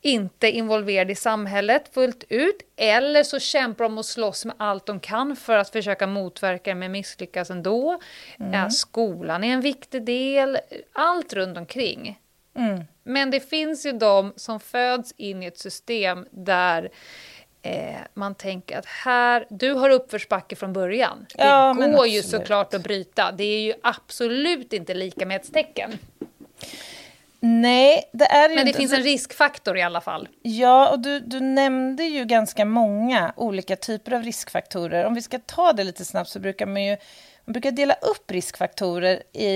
inte 0.00 0.50
involverade 0.50 1.12
i 1.12 1.16
samhället 1.16 1.94
fullt 1.94 2.24
ut, 2.28 2.62
eller 2.76 3.22
så 3.22 3.38
kämpar 3.38 3.84
de 3.84 3.98
och 3.98 4.04
slåss 4.04 4.44
med 4.44 4.54
allt 4.58 4.86
de 4.86 5.00
kan 5.00 5.36
för 5.36 5.56
att 5.56 5.70
försöka 5.70 6.06
motverka 6.06 6.74
men 6.74 6.92
misslyckas 6.92 7.50
ändå. 7.50 8.00
Mm. 8.38 8.52
Ja, 8.52 8.70
skolan 8.70 9.44
är 9.44 9.52
en 9.52 9.60
viktig 9.60 10.04
del, 10.04 10.58
allt 10.92 11.32
runt 11.32 11.58
omkring. 11.58 12.18
Mm. 12.56 12.84
Men 13.02 13.30
det 13.30 13.40
finns 13.40 13.86
ju 13.86 13.92
de 13.92 14.32
som 14.36 14.60
föds 14.60 15.14
in 15.16 15.42
i 15.42 15.46
ett 15.46 15.58
system 15.58 16.26
där 16.30 16.90
eh, 17.62 17.96
man 18.14 18.34
tänker 18.34 18.78
att 18.78 18.86
här, 18.86 19.46
du 19.50 19.72
har 19.72 19.90
uppförsbacke 19.90 20.56
från 20.56 20.72
början. 20.72 21.26
Ja, 21.34 21.76
det 21.80 21.90
går 21.90 22.06
ju 22.06 22.22
såklart 22.22 22.74
att 22.74 22.82
bryta. 22.82 23.32
Det 23.32 23.44
är 23.44 23.60
ju 23.60 23.74
absolut 23.82 24.72
inte 24.72 24.94
lika 24.94 25.26
med 25.26 25.40
ett 25.40 25.52
tecken. 25.52 25.98
Nej, 27.48 28.10
det 28.12 28.24
är 28.24 28.48
Men 28.48 28.56
det 28.56 28.60
inte... 28.62 28.78
finns 28.78 28.92
en 28.92 29.02
riskfaktor 29.02 29.76
i 29.76 29.82
alla 29.82 30.00
fall. 30.00 30.28
Ja, 30.42 30.90
och 30.90 31.00
du, 31.00 31.20
du 31.20 31.40
nämnde 31.40 32.04
ju 32.04 32.24
ganska 32.24 32.64
många 32.64 33.32
olika 33.36 33.76
typer 33.76 34.12
av 34.12 34.22
riskfaktorer. 34.22 35.04
Om 35.04 35.14
vi 35.14 35.22
ska 35.22 35.38
ta 35.38 35.72
det 35.72 35.84
lite 35.84 36.04
snabbt 36.04 36.30
så 36.30 36.38
brukar 36.38 36.66
man 36.66 36.84
ju 36.84 36.96
man 37.44 37.52
brukar 37.52 37.70
dela 37.70 37.94
upp 37.94 38.30
riskfaktorer 38.30 39.22
i, 39.32 39.46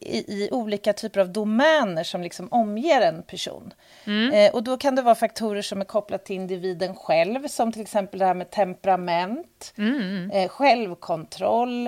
i, 0.00 0.24
i 0.28 0.48
olika 0.52 0.92
typer 0.92 1.20
av 1.20 1.32
domäner 1.32 2.04
som 2.04 2.22
liksom 2.22 2.48
omger 2.50 3.00
en 3.00 3.22
person. 3.22 3.72
Mm. 4.04 4.32
Eh, 4.32 4.54
och 4.54 4.62
då 4.62 4.76
kan 4.76 4.94
det 4.94 5.02
vara 5.02 5.14
faktorer 5.14 5.62
som 5.62 5.80
är 5.80 5.84
kopplade 5.84 6.24
till 6.24 6.36
individen 6.36 6.94
själv, 6.94 7.48
som 7.48 7.72
till 7.72 7.82
exempel 7.82 8.18
det 8.18 8.26
här 8.26 8.34
med 8.34 8.50
temperament, 8.50 9.74
mm. 9.78 10.30
eh, 10.30 10.48
självkontroll, 10.48 11.86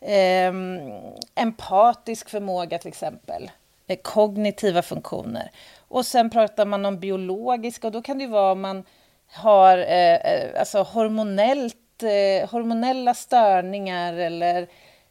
eh, 0.00 0.52
empatisk 1.34 2.28
förmåga 2.28 2.78
till 2.78 2.88
exempel 2.88 3.50
kognitiva 3.94 4.82
funktioner. 4.82 5.50
Och 5.88 6.06
sen 6.06 6.30
pratar 6.30 6.66
man 6.66 6.84
om 6.84 6.98
biologiska 7.00 7.86
och 7.86 7.92
då 7.92 8.02
kan 8.02 8.18
det 8.18 8.26
vara 8.26 8.52
om 8.52 8.60
man 8.60 8.84
har 9.32 9.78
eh, 9.78 10.14
eh, 10.14 10.60
alltså 10.60 10.82
hormonellt, 10.82 12.02
eh, 12.02 12.50
hormonella 12.50 13.14
störningar 13.14 14.14
eller 14.14 14.62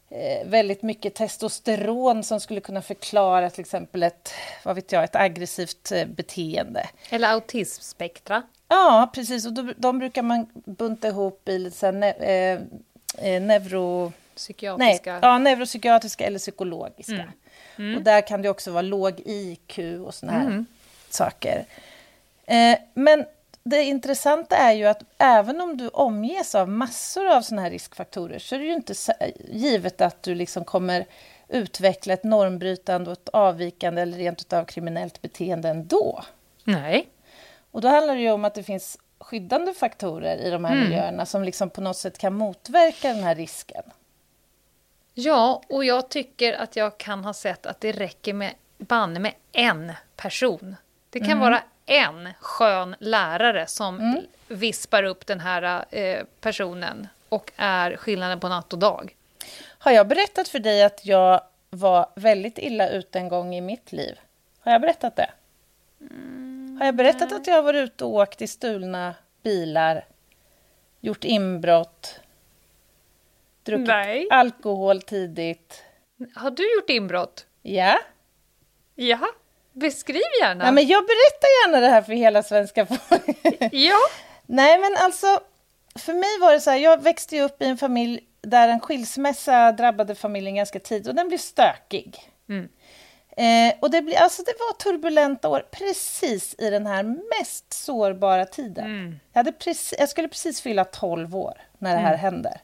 eh, 0.10 0.48
väldigt 0.48 0.82
mycket 0.82 1.16
testosteron 1.16 2.24
som 2.24 2.40
skulle 2.40 2.62
kunna 2.62 2.82
förklara 2.82 3.50
till 3.50 3.62
exempel 3.62 4.04
ett, 4.04 4.32
vad 4.64 4.76
vet 4.76 4.92
jag, 4.92 5.04
ett 5.04 5.16
aggressivt 5.16 5.92
eh, 5.92 6.06
beteende. 6.06 6.90
Eller 7.10 7.28
autismspektra. 7.28 8.44
Ja, 8.68 9.12
precis. 9.14 9.46
Och 9.46 9.54
då, 9.54 9.74
de 9.78 10.00
brukar 10.00 10.22
man 10.22 10.50
bunta 10.54 11.08
ihop 11.08 11.50
i 11.50 11.60
lite 11.60 11.78
så 11.78 11.86
här, 11.86 11.94
ne, 11.94 12.12
eh, 12.12 12.60
eh, 13.34 13.42
neuro... 13.42 14.12
Psykiatriska. 14.36 15.12
Nej, 15.12 15.20
ja, 15.22 15.38
neuropsykiatriska 15.38 16.26
eller 16.26 16.40
psykologiska. 16.40 17.14
Mm. 17.14 17.30
Mm. 17.78 17.98
Och 17.98 18.04
där 18.04 18.28
kan 18.28 18.42
det 18.42 18.50
också 18.50 18.72
vara 18.72 18.82
låg 18.82 19.22
IQ 19.26 19.80
och 20.06 20.14
såna 20.14 20.32
här 20.32 20.46
mm. 20.46 20.66
saker. 21.10 21.66
Eh, 22.46 22.78
men 22.94 23.26
det 23.64 23.84
intressanta 23.84 24.58
är 24.58 24.74
ju 24.74 24.86
att 24.86 25.04
även 25.18 25.62
om 25.62 25.78
du 25.78 25.88
omges 25.88 26.56
av 26.56 26.70
massor 26.70 27.28
av 27.28 27.42
såna 27.42 27.62
här 27.62 27.70
riskfaktorer 27.70 28.40
så 28.40 28.56
är 28.56 28.60
det 28.60 28.66
ju 28.66 28.74
inte 28.74 28.94
givet 29.52 30.02
att 30.02 30.24
du 30.24 30.36
liksom 30.36 30.66
kommer 30.66 31.06
utveckla 31.48 32.14
ett 32.14 32.24
normbrytande 32.24 33.12
och 33.12 33.18
ett 33.18 33.30
avvikande 33.30 34.02
eller 34.02 34.18
rent 34.18 34.54
av 34.54 34.66
kriminellt 34.66 35.22
beteende 35.22 35.70
ändå. 35.70 36.24
Nej. 36.64 37.08
Och 37.72 37.82
då 37.82 37.88
handlar 37.88 38.16
det 38.16 38.22
ju 38.22 38.32
om 38.32 38.46
att 38.46 38.56
det 38.56 38.64
finns 38.64 38.98
skyddande 39.20 39.74
faktorer 39.74 40.38
i 40.38 40.50
de 40.50 40.66
här 40.66 40.74
mm. 40.74 40.84
miljöerna 40.84 41.26
som 41.26 41.44
liksom 41.44 41.70
på 41.70 41.82
något 41.82 41.98
sätt 41.98 42.18
kan 42.18 42.34
motverka 42.34 43.08
den 43.08 43.24
här 43.24 43.36
risken. 43.36 43.84
Ja, 45.18 45.62
och 45.70 45.86
jag 45.86 46.10
tycker 46.10 46.54
att 46.54 46.76
jag 46.76 46.98
kan 46.98 47.26
ha 47.26 47.34
sett 47.34 47.66
att 47.66 47.82
det 47.82 47.92
räcker 47.92 48.34
med 48.34 48.54
banne 48.78 49.20
med 49.20 49.34
en 49.52 49.94
person. 50.16 50.76
Det 51.10 51.20
kan 51.20 51.30
mm. 51.30 51.40
vara 51.40 51.62
en 51.86 52.30
skön 52.40 52.96
lärare 53.00 53.68
som 53.68 54.00
mm. 54.00 54.22
vispar 54.48 55.04
upp 55.04 55.28
den 55.28 55.40
här 55.40 55.86
eh, 55.90 56.24
personen 56.42 57.08
och 57.30 57.52
är 57.56 57.98
skillnaden 57.98 58.40
på 58.40 58.50
natt 58.50 58.74
och 58.74 58.80
dag. 58.80 59.16
Har 59.68 59.92
jag 59.92 60.08
berättat 60.08 60.48
för 60.48 60.60
dig 60.60 60.84
att 60.84 61.06
jag 61.06 61.42
var 61.70 62.10
väldigt 62.16 62.58
illa 62.58 62.90
ute 62.90 63.20
en 63.20 63.30
gång 63.30 63.56
i 63.56 63.62
mitt 63.62 63.92
liv? 63.92 64.20
Har 64.60 64.72
jag 64.72 64.82
berättat 64.82 65.16
det? 65.16 65.30
Mm, 66.02 66.78
har 66.80 66.86
jag 66.86 66.96
berättat 66.96 67.30
nej. 67.30 67.40
att 67.40 67.48
jag 67.48 67.56
har 67.56 67.62
varit 67.62 67.84
ute 67.84 68.06
och 68.06 68.14
åkt 68.14 68.42
i 68.42 68.48
stulna 68.48 69.14
bilar, 69.44 70.06
gjort 71.00 71.24
inbrott, 71.24 72.20
druckit 73.66 73.88
nej. 73.88 74.28
alkohol 74.32 75.02
tidigt? 75.02 75.84
Har 76.36 76.52
du 76.52 76.76
gjort 76.76 76.90
inbrott? 76.90 77.46
Ja. 77.62 78.00
Jaha. 78.96 79.28
Beskriv 79.74 80.22
gärna. 80.42 80.66
Ja, 80.66 80.72
men 80.72 80.88
jag 80.88 81.04
berättar 81.04 81.64
gärna 81.64 81.80
det 81.80 81.94
här 81.94 82.02
för 82.02 82.14
hela 82.14 82.44
svenska 82.44 82.86
folket. 82.86 83.58
ja. 83.72 83.98
Nej, 84.46 84.80
men 84.80 84.96
alltså, 84.98 85.40
för 85.96 86.14
mig 86.14 86.40
var 86.42 86.54
det 86.54 86.60
så 86.60 86.72
här, 86.72 86.78
jag 86.78 87.04
växte 87.04 87.42
upp 87.42 87.62
i 87.62 87.66
en 87.66 87.78
familj 87.78 88.20
där 88.42 88.68
en 88.68 88.80
skilsmässa 88.80 89.72
drabbade 89.72 90.16
familjen 90.16 90.56
ganska 90.56 90.80
tidigt 90.80 91.08
och 91.08 91.16
den 91.16 91.28
blev 91.28 91.38
stökig. 91.38 92.20
Mm. 92.50 92.70
Eh, 93.38 93.76
och 93.80 93.92
det, 93.92 94.02
blev, 94.02 94.18
alltså 94.22 94.44
det 94.44 94.54
var 94.60 94.74
turbulenta 94.78 95.50
år 95.50 95.66
precis 95.72 96.56
i 96.58 96.70
den 96.70 96.86
här 96.86 97.04
mest 97.04 97.74
sårbara 97.74 98.46
tiden. 98.46 98.86
Mm. 98.86 99.20
Jag, 99.34 99.40
hade 99.40 99.52
precis, 99.52 99.94
jag 100.00 100.10
skulle 100.10 100.28
precis 100.28 100.62
fylla 100.62 100.86
12 100.86 101.36
år 101.36 101.62
när 101.78 101.94
det 101.94 102.02
här 102.02 102.14
mm. 102.14 102.20
hände. 102.20 102.60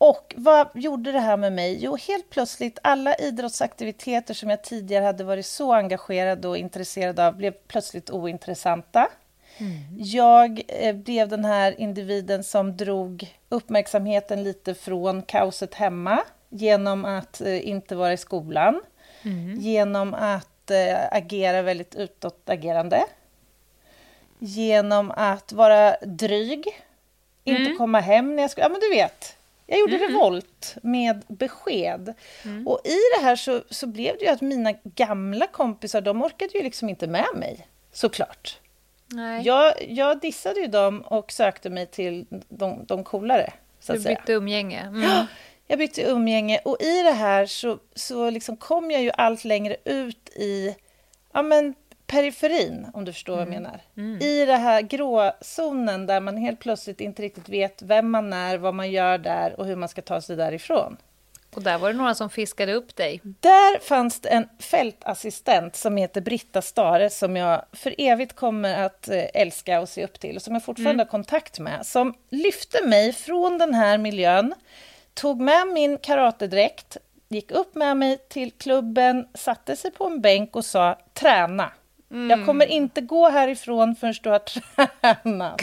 Och 0.00 0.34
vad 0.36 0.68
gjorde 0.74 1.12
det 1.12 1.20
här 1.20 1.36
med 1.36 1.52
mig? 1.52 1.78
Jo, 1.80 1.96
helt 1.96 2.30
plötsligt 2.30 2.78
alla 2.82 3.14
idrottsaktiviteter 3.14 4.34
som 4.34 4.50
jag 4.50 4.64
tidigare 4.64 5.04
hade 5.04 5.24
varit 5.24 5.46
så 5.46 5.74
engagerad 5.74 6.44
och 6.44 6.56
intresserad 6.56 7.20
av 7.20 7.36
blev 7.36 7.50
plötsligt 7.50 8.10
ointressanta. 8.10 9.08
Mm. 9.58 9.78
Jag 9.96 10.62
eh, 10.68 10.94
blev 10.96 11.28
den 11.28 11.44
här 11.44 11.80
individen 11.80 12.44
som 12.44 12.76
drog 12.76 13.36
uppmärksamheten 13.48 14.42
lite 14.42 14.74
från 14.74 15.22
kaoset 15.22 15.74
hemma 15.74 16.24
genom 16.48 17.04
att 17.04 17.40
eh, 17.40 17.68
inte 17.68 17.94
vara 17.94 18.12
i 18.12 18.16
skolan, 18.16 18.80
mm. 19.22 19.58
genom 19.58 20.14
att 20.14 20.70
eh, 20.70 20.98
agera 21.10 21.62
väldigt 21.62 21.94
utåtagerande, 21.94 23.04
genom 24.38 25.10
att 25.10 25.52
vara 25.52 25.96
dryg, 26.02 26.82
mm. 27.44 27.62
inte 27.62 27.74
komma 27.78 28.00
hem 28.00 28.36
när 28.36 28.42
jag 28.42 28.50
skulle... 28.50 28.64
Ja, 28.64 28.68
men 28.68 28.80
du 28.80 28.90
vet. 28.90 29.36
Jag 29.70 29.78
gjorde 29.78 29.96
mm. 29.96 30.08
revolt 30.08 30.76
med 30.82 31.24
besked. 31.28 32.14
Mm. 32.44 32.68
Och 32.68 32.80
i 32.84 32.98
det 33.16 33.24
här 33.24 33.36
så, 33.36 33.62
så 33.70 33.86
blev 33.86 34.18
det 34.18 34.24
ju 34.24 34.30
att 34.30 34.40
mina 34.40 34.72
gamla 34.84 35.46
kompisar, 35.46 36.00
de 36.00 36.22
orkade 36.22 36.58
ju 36.58 36.62
liksom 36.62 36.88
inte 36.88 37.06
med 37.06 37.26
mig, 37.34 37.66
såklart. 37.92 38.58
Nej. 39.06 39.42
Jag, 39.46 39.74
jag 39.88 40.20
dissade 40.20 40.60
ju 40.60 40.66
dem 40.66 41.00
och 41.00 41.32
sökte 41.32 41.70
mig 41.70 41.86
till 41.86 42.26
de, 42.48 42.84
de 42.86 43.04
coolare, 43.04 43.52
så 43.80 43.92
att 43.92 43.98
du 43.98 44.02
säga. 44.02 44.20
bytte 44.20 44.32
umgänge. 44.32 44.80
Mm. 44.80 45.02
Ja, 45.02 45.26
jag 45.66 45.78
bytte 45.78 46.02
umgänge. 46.02 46.60
Och 46.64 46.76
i 46.80 47.02
det 47.02 47.12
här 47.12 47.46
så, 47.46 47.78
så 47.94 48.30
liksom 48.30 48.56
kom 48.56 48.90
jag 48.90 49.02
ju 49.02 49.10
allt 49.14 49.44
längre 49.44 49.76
ut 49.84 50.28
i 50.28 50.76
ja, 51.32 51.42
men 51.42 51.74
periferin, 52.10 52.86
om 52.94 53.04
du 53.04 53.12
förstår 53.12 53.42
mm. 53.42 53.44
vad 53.44 53.54
jag 53.54 53.60
mm. 53.60 53.72
menar. 53.72 53.80
Mm. 53.96 54.22
I 54.22 54.46
den 54.46 54.60
här 54.60 54.82
gråzonen 54.82 56.06
där 56.06 56.20
man 56.20 56.36
helt 56.36 56.60
plötsligt 56.60 57.00
inte 57.00 57.22
riktigt 57.22 57.48
vet 57.48 57.82
vem 57.82 58.10
man 58.10 58.32
är, 58.32 58.58
vad 58.58 58.74
man 58.74 58.90
gör 58.90 59.18
där 59.18 59.60
och 59.60 59.66
hur 59.66 59.76
man 59.76 59.88
ska 59.88 60.02
ta 60.02 60.20
sig 60.20 60.36
därifrån. 60.36 60.96
Och 61.54 61.62
där 61.62 61.78
var 61.78 61.92
det 61.92 61.98
några 61.98 62.14
som 62.14 62.30
fiskade 62.30 62.74
upp 62.74 62.96
dig. 62.96 63.20
Där 63.22 63.78
fanns 63.80 64.20
det 64.20 64.28
en 64.28 64.48
fältassistent 64.58 65.76
som 65.76 65.96
heter 65.96 66.20
Britta 66.20 66.62
Stare 66.62 67.10
som 67.10 67.36
jag 67.36 67.62
för 67.72 67.94
evigt 67.98 68.36
kommer 68.36 68.84
att 68.84 69.08
eh, 69.08 69.24
älska 69.34 69.80
och 69.80 69.88
se 69.88 70.04
upp 70.04 70.20
till 70.20 70.36
och 70.36 70.42
som 70.42 70.54
jag 70.54 70.64
fortfarande 70.64 70.90
mm. 70.90 71.06
har 71.06 71.10
kontakt 71.10 71.58
med. 71.58 71.86
Som 71.86 72.14
lyfte 72.30 72.86
mig 72.86 73.12
från 73.12 73.58
den 73.58 73.74
här 73.74 73.98
miljön, 73.98 74.54
tog 75.14 75.40
med 75.40 75.68
min 75.74 75.98
karatedräkt, 75.98 76.96
gick 77.28 77.50
upp 77.50 77.74
med 77.74 77.96
mig 77.96 78.18
till 78.28 78.50
klubben, 78.50 79.28
satte 79.34 79.76
sig 79.76 79.90
på 79.90 80.06
en 80.06 80.20
bänk 80.20 80.56
och 80.56 80.64
sa 80.64 80.98
träna. 81.14 81.72
Mm. 82.10 82.30
Jag 82.30 82.46
kommer 82.46 82.66
inte 82.66 83.00
gå 83.00 83.28
härifrån 83.28 83.96
förrän 83.96 84.14
du 84.22 84.30
har 84.30 84.38
tränat. 85.22 85.60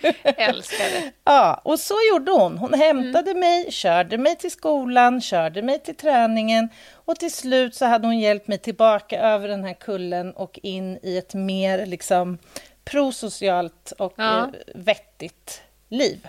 Älskar 0.22 0.84
det. 0.84 1.12
Ja, 1.24 1.60
och 1.64 1.80
så 1.80 1.94
gjorde 2.12 2.32
hon. 2.32 2.58
Hon 2.58 2.74
hämtade 2.74 3.30
mm. 3.30 3.40
mig, 3.40 3.72
körde 3.72 4.18
mig 4.18 4.36
till 4.36 4.50
skolan, 4.50 5.20
körde 5.20 5.62
mig 5.62 5.78
till 5.78 5.96
träningen 5.96 6.68
och 6.92 7.16
till 7.16 7.32
slut 7.32 7.74
så 7.74 7.84
hade 7.84 8.06
hon 8.06 8.18
hjälpt 8.18 8.48
mig 8.48 8.58
tillbaka 8.58 9.20
över 9.20 9.48
den 9.48 9.64
här 9.64 9.74
kullen 9.74 10.32
och 10.32 10.58
in 10.62 10.98
i 11.02 11.18
ett 11.18 11.34
mer 11.34 11.86
liksom 11.86 12.38
prosocialt 12.84 13.92
och 13.98 14.12
ja. 14.16 14.38
Eh, 14.38 14.48
vettigt 14.74 15.62
liv. 15.88 16.28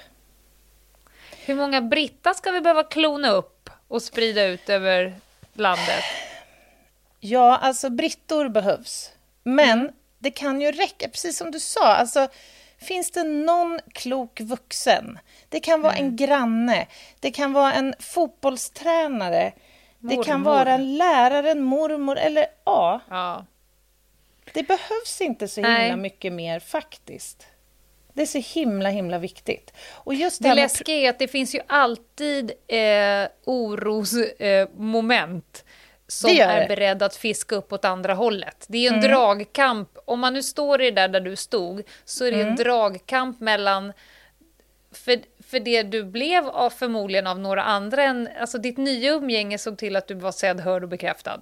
Hur 1.46 1.56
många 1.56 1.82
Britta 1.82 2.34
ska 2.34 2.52
vi 2.52 2.62
behöva 2.62 2.84
klona 2.84 3.30
upp 3.30 3.70
och 3.88 4.02
sprida 4.02 4.44
ut 4.44 4.70
över 4.70 5.16
landet? 5.54 6.04
Ja, 7.20 7.58
alltså 7.58 7.90
brittor 7.90 8.50
behövs. 8.50 9.12
Men 9.44 9.92
det 10.20 10.32
kan 10.32 10.62
ju 10.62 10.72
räcka, 10.72 11.10
precis 11.10 11.38
som 11.38 11.52
du 11.52 11.60
sa, 11.60 11.96
alltså 11.96 12.28
finns 12.78 13.12
det 13.12 13.24
någon 13.24 13.80
klok 13.94 14.42
vuxen? 14.42 15.20
Det 15.50 15.60
kan 15.60 15.82
vara 15.82 15.94
mm. 15.94 16.06
en 16.06 16.16
granne, 16.16 16.88
det 17.20 17.32
kan 17.32 17.54
vara 17.54 17.74
en 17.74 17.94
fotbollstränare, 18.00 19.54
mormor. 20.00 20.18
det 20.18 20.24
kan 20.24 20.44
vara 20.44 20.74
en 20.74 20.98
lärare, 20.98 21.52
en 21.52 21.64
mormor 21.64 22.18
eller 22.18 22.46
ja. 22.64 23.02
ja. 23.10 23.46
Det 24.54 24.64
behövs 24.64 25.22
inte 25.22 25.48
så 25.48 25.62
himla 25.62 25.78
Nej. 25.78 25.96
mycket 25.96 26.34
mer 26.34 26.60
faktiskt. 26.60 27.48
Det 28.14 28.22
är 28.22 28.26
så 28.26 28.60
himla, 28.60 28.90
himla 28.90 29.20
viktigt. 29.20 29.74
Och 29.92 30.14
just 30.14 30.44
det, 30.44 30.50
det 30.50 30.56
läskiga 30.56 30.96
är 30.96 31.10
att 31.10 31.20
det 31.20 31.28
finns 31.28 31.56
ju 31.56 31.60
alltid 31.68 32.52
eh, 32.68 33.28
orosmoment. 33.46 35.64
Eh, 35.66 35.69
som 36.12 36.30
är 36.30 36.68
beredd 36.68 37.04
att 37.04 37.16
fiska 37.16 37.56
upp 37.56 37.74
åt 37.74 37.86
andra 37.86 38.14
hållet. 38.14 38.66
Det 38.68 38.78
är 38.78 38.92
en 38.92 39.00
mm. 39.00 39.12
dragkamp. 39.12 39.90
Om 40.06 40.20
man 40.20 40.34
nu 40.34 40.44
står 40.44 40.82
i 40.82 40.92
det 40.92 41.02
där, 41.02 41.08
där 41.08 41.20
du 41.20 41.36
stod, 41.36 41.84
så 42.06 42.26
är 42.26 42.32
det 42.32 42.38
mm. 42.38 42.48
en 42.48 42.56
dragkamp 42.56 43.40
mellan... 43.40 43.94
För, 44.92 45.20
för 45.44 45.60
det 45.60 45.84
du 45.84 46.04
blev 46.04 46.48
av 46.48 46.70
förmodligen 46.70 47.28
av 47.28 47.40
några 47.40 47.64
andra 47.64 48.04
än... 48.04 48.30
Alltså 48.40 48.58
ditt 48.58 48.78
nya 48.78 49.12
umgänge 49.12 49.58
såg 49.58 49.78
till 49.78 49.96
att 49.96 50.08
du 50.08 50.14
var 50.14 50.32
sedd, 50.32 50.60
hörd 50.60 50.84
och 50.84 50.90
bekräftad. 50.90 51.40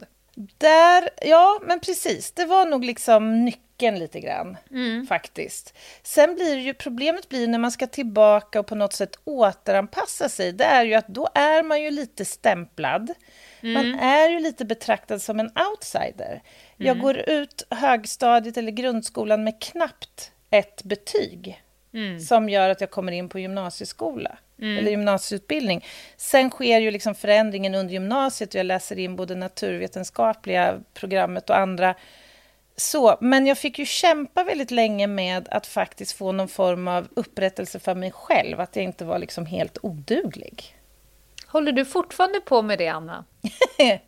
Där, 0.57 1.09
ja, 1.21 1.59
men 1.63 1.79
precis. 1.79 2.31
Det 2.31 2.45
var 2.45 2.65
nog 2.65 2.85
liksom 2.85 3.45
nyckeln 3.45 3.99
lite 3.99 4.19
grann, 4.19 4.57
mm. 4.71 5.07
faktiskt. 5.07 5.77
Sen 6.03 6.35
blir 6.35 6.55
ju, 6.55 6.73
problemet 6.73 7.29
blir 7.29 7.47
när 7.47 7.59
man 7.59 7.71
ska 7.71 7.87
tillbaka 7.87 8.59
och 8.59 8.67
på 8.67 8.75
något 8.75 8.93
sätt 8.93 9.19
återanpassa 9.23 10.29
sig, 10.29 10.51
det 10.51 10.63
är 10.63 10.85
ju 10.85 10.93
att 10.93 11.07
då 11.07 11.27
är 11.35 11.63
man 11.63 11.81
ju 11.81 11.91
lite 11.91 12.25
stämplad. 12.25 13.13
Mm. 13.61 13.73
Man 13.73 13.99
är 13.99 14.29
ju 14.29 14.39
lite 14.39 14.65
betraktad 14.65 15.21
som 15.21 15.39
en 15.39 15.51
outsider. 15.71 16.31
Mm. 16.31 16.43
Jag 16.87 16.99
går 16.99 17.17
ut 17.17 17.67
högstadiet 17.69 18.57
eller 18.57 18.71
grundskolan 18.71 19.43
med 19.43 19.61
knappt 19.61 20.31
ett 20.49 20.83
betyg 20.83 21.63
mm. 21.93 22.19
som 22.19 22.49
gör 22.49 22.69
att 22.69 22.81
jag 22.81 22.91
kommer 22.91 23.11
in 23.11 23.29
på 23.29 23.39
gymnasieskola 23.39 24.37
mm. 24.61 24.77
eller 24.77 24.91
gymnasieutbildning. 24.91 25.85
Sen 26.17 26.49
sker 26.49 26.79
ju 26.79 26.91
liksom 26.91 27.15
förändringen 27.15 27.75
under 27.75 27.93
gymnasiet 27.93 28.49
och 28.49 28.59
jag 28.59 28.65
läser 28.65 28.99
in 28.99 29.15
både 29.15 29.35
naturvetenskapliga 29.35 30.79
programmet 30.93 31.49
och 31.49 31.57
andra 31.57 31.95
så, 32.79 33.17
men 33.21 33.47
jag 33.47 33.57
fick 33.57 33.79
ju 33.79 33.85
kämpa 33.85 34.43
väldigt 34.43 34.71
länge 34.71 35.07
med 35.07 35.47
att 35.51 35.67
faktiskt 35.67 36.11
få 36.11 36.31
någon 36.31 36.47
form 36.47 36.87
av 36.87 37.07
upprättelse 37.13 37.79
för 37.79 37.95
mig 37.95 38.11
själv, 38.11 38.59
att 38.59 38.75
jag 38.75 38.85
inte 38.85 39.05
var 39.05 39.19
liksom 39.19 39.45
helt 39.45 39.77
oduglig. 39.81 40.75
Håller 41.47 41.71
du 41.71 41.85
fortfarande 41.85 42.39
på 42.39 42.61
med 42.61 42.77
det, 42.77 42.87
Anna? 42.87 43.25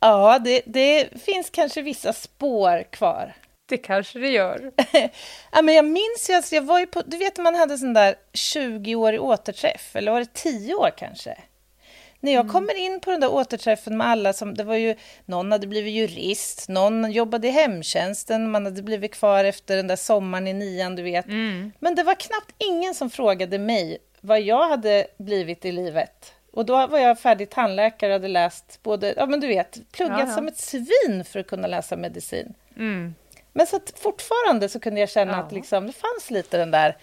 ja, 0.00 0.38
det, 0.38 0.62
det 0.66 1.22
finns 1.22 1.50
kanske 1.50 1.82
vissa 1.82 2.12
spår 2.12 2.82
kvar. 2.90 3.34
Det 3.68 3.78
kanske 3.78 4.18
det 4.18 4.28
gör. 4.28 4.72
ja, 5.52 5.62
men 5.62 5.74
jag 5.74 5.84
minns 5.84 6.30
ju, 6.30 6.34
alltså, 6.34 6.54
jag 6.54 6.62
var 6.62 6.80
ju 6.80 6.86
på, 6.86 7.02
du 7.06 7.18
vet 7.18 7.38
man 7.38 7.54
hade 7.54 7.78
sån 7.78 7.94
där 7.94 8.14
20-årig 8.32 9.22
återträff, 9.22 9.96
eller 9.96 10.12
var 10.12 10.20
det 10.20 10.34
10 10.34 10.74
år 10.74 10.90
kanske? 10.96 11.36
När 12.20 12.32
jag 12.32 12.40
mm. 12.40 12.52
kommer 12.52 12.74
in 12.74 13.00
på 13.00 13.10
den 13.10 13.20
där 13.20 13.32
återträffen 13.32 13.96
med 13.96 14.06
alla 14.06 14.32
som, 14.32 14.54
det 14.54 14.64
var 14.64 14.74
ju, 14.74 14.96
någon 15.24 15.52
hade 15.52 15.66
blivit 15.66 15.94
jurist, 15.94 16.68
någon 16.68 17.12
jobbade 17.12 17.48
i 17.48 17.50
hemtjänsten, 17.50 18.50
man 18.50 18.64
hade 18.64 18.82
blivit 18.82 19.14
kvar 19.14 19.44
efter 19.44 19.76
den 19.76 19.86
där 19.86 19.96
sommaren 19.96 20.46
i 20.46 20.52
nian, 20.52 20.96
du 20.96 21.02
vet. 21.02 21.26
Mm. 21.26 21.72
Men 21.78 21.94
det 21.94 22.02
var 22.02 22.14
knappt 22.14 22.54
ingen 22.58 22.94
som 22.94 23.10
frågade 23.10 23.58
mig 23.58 23.98
vad 24.20 24.40
jag 24.40 24.68
hade 24.68 25.06
blivit 25.18 25.64
i 25.64 25.72
livet. 25.72 26.32
Och 26.52 26.66
då 26.66 26.86
var 26.86 26.98
jag 26.98 27.18
färdig 27.18 27.50
tandläkare 27.50 28.10
och 28.10 28.14
hade 28.14 28.28
läst 28.28 28.78
både, 28.82 29.14
ja 29.16 29.26
men 29.26 29.40
du 29.40 29.46
vet, 29.46 29.92
pluggat 29.92 30.18
ja, 30.18 30.26
ja. 30.28 30.34
som 30.34 30.48
ett 30.48 30.58
svin 30.58 31.24
för 31.24 31.40
att 31.40 31.46
kunna 31.46 31.66
läsa 31.66 31.96
medicin. 31.96 32.54
Mm. 32.76 33.14
Men 33.58 33.66
så 33.66 33.80
fortfarande 33.96 34.68
så 34.68 34.80
kunde 34.80 35.00
jag 35.00 35.10
känna 35.10 35.32
ja. 35.32 35.38
att 35.38 35.52
liksom, 35.52 35.86
det 35.86 35.92
fanns 35.92 36.30
lite 36.30 36.58
den 36.58 36.70
där 36.70 36.96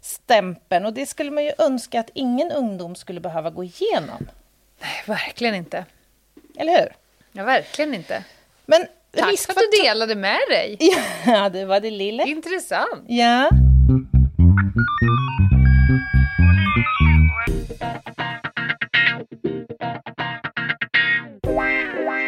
stämpeln 0.00 0.86
och 0.86 0.92
det 0.92 1.06
skulle 1.06 1.30
man 1.30 1.44
ju 1.44 1.52
önska 1.58 2.00
att 2.00 2.10
ingen 2.14 2.52
ungdom 2.52 2.94
skulle 2.94 3.20
behöva 3.20 3.50
gå 3.50 3.64
igenom. 3.64 4.28
Nej, 4.80 5.02
verkligen 5.06 5.54
inte. 5.54 5.84
Eller 6.56 6.80
hur? 6.80 6.96
Ja, 7.32 7.44
verkligen 7.44 7.94
inte. 7.94 8.24
Men 8.66 8.86
Tack 9.16 9.38
för 9.38 9.52
att 9.52 9.58
du 9.72 9.82
delade 9.82 10.14
med 10.14 10.40
dig. 10.50 10.78
Ja, 11.26 11.48
det 11.48 11.64
var 11.64 11.80
det 11.80 11.90
lilla. 11.90 12.24
Intressant. 12.24 13.04
Ja. 13.06 13.50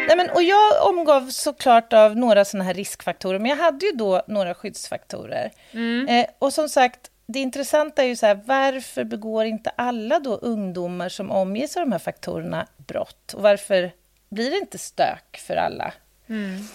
Nej, 0.07 0.17
men, 0.17 0.29
och 0.29 0.43
jag 0.43 0.87
omgav 0.89 1.29
såklart 1.29 1.93
av 1.93 2.17
några 2.17 2.45
såna 2.45 2.63
här 2.63 2.73
riskfaktorer, 2.73 3.39
men 3.39 3.49
jag 3.49 3.57
hade 3.57 3.85
ju 3.85 3.91
då 3.91 4.21
några 4.27 4.53
skyddsfaktorer. 4.53 5.51
Mm. 5.71 6.07
Eh, 6.07 6.25
och 6.39 6.53
som 6.53 6.69
sagt, 6.69 7.11
det 7.25 7.39
intressanta 7.39 8.03
är 8.03 8.07
ju 8.07 8.15
så 8.15 8.25
här, 8.25 8.39
varför 8.45 9.03
begår 9.03 9.45
inte 9.45 9.69
alla 9.69 10.19
då 10.19 10.35
ungdomar 10.35 11.09
som 11.09 11.31
omges 11.31 11.77
av 11.77 11.81
de 11.81 11.91
här 11.91 11.99
faktorerna 11.99 12.67
brott? 12.77 13.33
Och 13.33 13.41
varför 13.41 13.91
blir 14.29 14.51
det 14.51 14.57
inte 14.57 14.77
stök 14.77 15.37
för 15.47 15.55
alla? 15.55 15.93
Mm. 16.27 16.67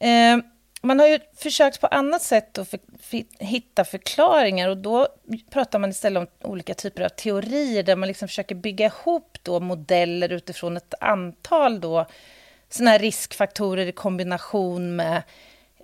Eh, 0.00 0.44
man 0.82 1.00
har 1.00 1.06
ju 1.06 1.18
försökt 1.36 1.80
på 1.80 1.86
annat 1.86 2.22
sätt 2.22 2.58
att 2.58 2.68
för, 2.68 2.78
för, 3.02 3.44
hitta 3.44 3.84
förklaringar 3.84 4.68
och 4.68 4.76
då 4.76 5.08
pratar 5.50 5.78
man 5.78 5.90
istället 5.90 6.20
om 6.20 6.50
olika 6.50 6.74
typer 6.74 7.02
av 7.02 7.08
teorier 7.08 7.82
där 7.82 7.96
man 7.96 8.06
liksom 8.06 8.28
försöker 8.28 8.54
bygga 8.54 8.86
ihop 8.86 9.38
då 9.42 9.60
modeller 9.60 10.32
utifrån 10.32 10.76
ett 10.76 10.94
antal 11.00 11.80
då 11.80 12.06
såna 12.74 12.90
här 12.90 12.98
riskfaktorer 12.98 13.86
i 13.86 13.92
kombination 13.92 14.96
med 14.96 15.22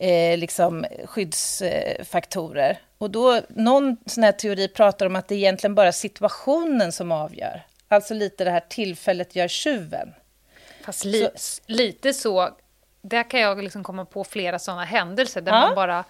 eh, 0.01 0.38
liksom 0.38 0.87
skyddsfaktorer. 1.05 2.81
Och 2.98 3.11
då, 3.11 3.40
någon 3.48 3.96
sån 4.07 4.24
här 4.24 4.33
teori 4.33 4.68
pratar 4.68 5.07
om 5.07 5.16
att 5.16 5.29
det 5.29 5.35
är 5.35 5.38
egentligen 5.38 5.74
bara 5.74 5.92
situationen 5.92 6.92
som 6.92 7.12
avgör. 7.12 7.66
Alltså 7.88 8.14
lite 8.14 8.44
det 8.44 8.51
här 8.51 8.64
tillfället 8.68 9.37
gör 9.37 9.48
tjuven. 9.48 10.14
Fast 10.85 11.05
li 11.05 11.29
så, 11.37 11.62
lite 11.66 12.12
så, 12.12 12.57
där 13.03 13.31
kan 13.31 13.40
jag 13.40 13.62
liksom 13.62 13.85
komma 13.85 14.05
på 14.05 14.24
flera 14.24 14.59
sådana 14.59 14.85
händelser 14.85 15.40
där 15.40 15.53
ja. 15.53 15.61
man 15.61 15.74
bara... 15.74 16.05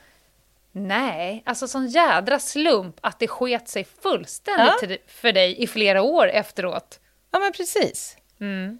Nej, 0.73 1.43
alltså 1.47 1.69
sån 1.69 1.89
jädra 1.89 2.39
slump 2.39 2.97
att 3.01 3.19
det 3.19 3.29
sket 3.29 3.69
sig 3.69 3.85
fullständigt 3.85 4.91
ja. 4.91 4.97
för 5.07 5.33
dig 5.33 5.63
i 5.63 5.67
flera 5.67 6.03
år 6.03 6.29
efteråt. 6.29 7.01
Ja, 7.31 7.39
men 7.39 7.53
precis. 7.53 8.17
Mm. 8.41 8.79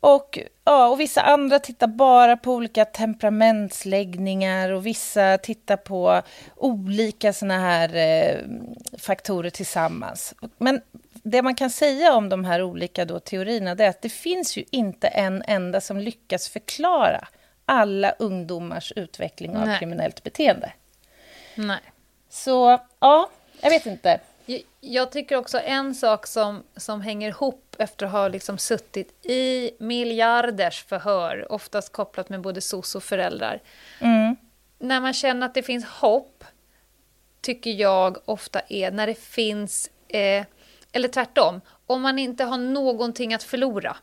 Och, 0.00 0.38
ja, 0.64 0.88
och 0.88 1.00
vissa 1.00 1.22
andra 1.22 1.58
tittar 1.58 1.86
bara 1.86 2.36
på 2.36 2.52
olika 2.52 2.84
temperamentsläggningar 2.84 4.70
och 4.70 4.86
vissa 4.86 5.38
tittar 5.38 5.76
på 5.76 6.22
olika 6.56 7.32
såna 7.32 7.58
här 7.58 7.96
eh, 7.96 8.36
faktorer 8.98 9.50
tillsammans. 9.50 10.34
Men 10.58 10.80
det 11.12 11.42
man 11.42 11.54
kan 11.54 11.70
säga 11.70 12.14
om 12.14 12.28
de 12.28 12.44
här 12.44 12.62
olika 12.62 13.04
då, 13.04 13.20
teorierna 13.20 13.70
är 13.70 13.88
att 13.88 14.02
det 14.02 14.08
finns 14.08 14.56
ju 14.56 14.64
inte 14.70 15.08
en 15.08 15.42
enda 15.46 15.80
som 15.80 15.98
lyckas 15.98 16.48
förklara 16.48 17.28
alla 17.64 18.10
ungdomars 18.10 18.92
utveckling 18.96 19.56
av 19.56 19.66
Nej. 19.66 19.78
kriminellt 19.78 20.22
beteende. 20.22 20.72
Nej. 21.54 21.80
Så, 22.28 22.80
ja, 22.98 23.30
jag 23.60 23.70
vet 23.70 23.86
inte. 23.86 24.20
Jag 24.80 25.12
tycker 25.12 25.36
också 25.36 25.60
en 25.60 25.94
sak 25.94 26.26
som, 26.26 26.62
som 26.76 27.00
hänger 27.00 27.28
ihop 27.28 27.69
efter 27.80 28.06
att 28.06 28.12
ha 28.12 28.28
liksom 28.28 28.58
suttit 28.58 29.26
i 29.26 29.70
miljarders 29.78 30.84
förhör, 30.84 31.52
oftast 31.52 31.92
kopplat 31.92 32.28
med 32.28 32.40
både 32.40 32.60
SOS 32.60 32.94
och 32.94 33.02
föräldrar. 33.02 33.62
Mm. 33.98 34.36
När 34.78 35.00
man 35.00 35.12
känner 35.12 35.46
att 35.46 35.54
det 35.54 35.62
finns 35.62 35.84
hopp, 35.84 36.44
tycker 37.40 37.70
jag 37.70 38.18
ofta 38.24 38.60
är 38.68 38.90
när 38.90 39.06
det 39.06 39.18
finns, 39.18 39.90
eh, 40.08 40.44
eller 40.92 41.08
tvärtom, 41.08 41.60
om 41.86 42.02
man 42.02 42.18
inte 42.18 42.44
har 42.44 42.58
någonting 42.58 43.34
att 43.34 43.42
förlora. 43.42 43.96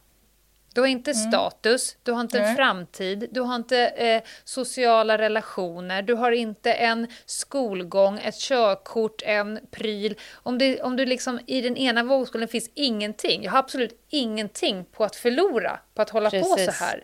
Du 0.78 0.82
har 0.82 0.88
inte 0.88 1.12
mm. 1.12 1.32
status, 1.32 1.98
du 2.04 2.12
har 2.12 2.22
inte 2.22 2.40
en 2.40 2.56
framtid, 2.56 3.28
du 3.32 3.42
har 3.42 3.56
inte 3.56 3.88
eh, 3.88 4.24
sociala 4.44 5.18
relationer, 5.18 6.02
du 6.02 6.14
har 6.14 6.32
inte 6.32 6.74
en 6.74 7.08
skolgång, 7.26 8.20
ett 8.20 8.40
körkort, 8.40 9.22
en 9.26 9.60
pryl. 9.72 10.16
Om, 10.34 10.58
det, 10.58 10.82
om 10.82 10.96
du 10.96 11.06
liksom 11.06 11.40
i 11.48 11.62
den 11.62 11.78
ena 11.78 12.04
vågskålen 12.04 12.48
finns 12.48 12.70
ingenting, 12.74 13.44
jag 13.44 13.52
har 13.52 13.60
absolut 13.60 14.06
ingenting 14.10 14.86
på 14.86 15.04
att 15.04 15.16
förlora 15.16 15.80
på 15.94 16.02
att 16.02 16.10
hålla 16.10 16.30
Precis. 16.30 16.66
på 16.66 16.72
så 16.72 16.84
här 16.84 17.04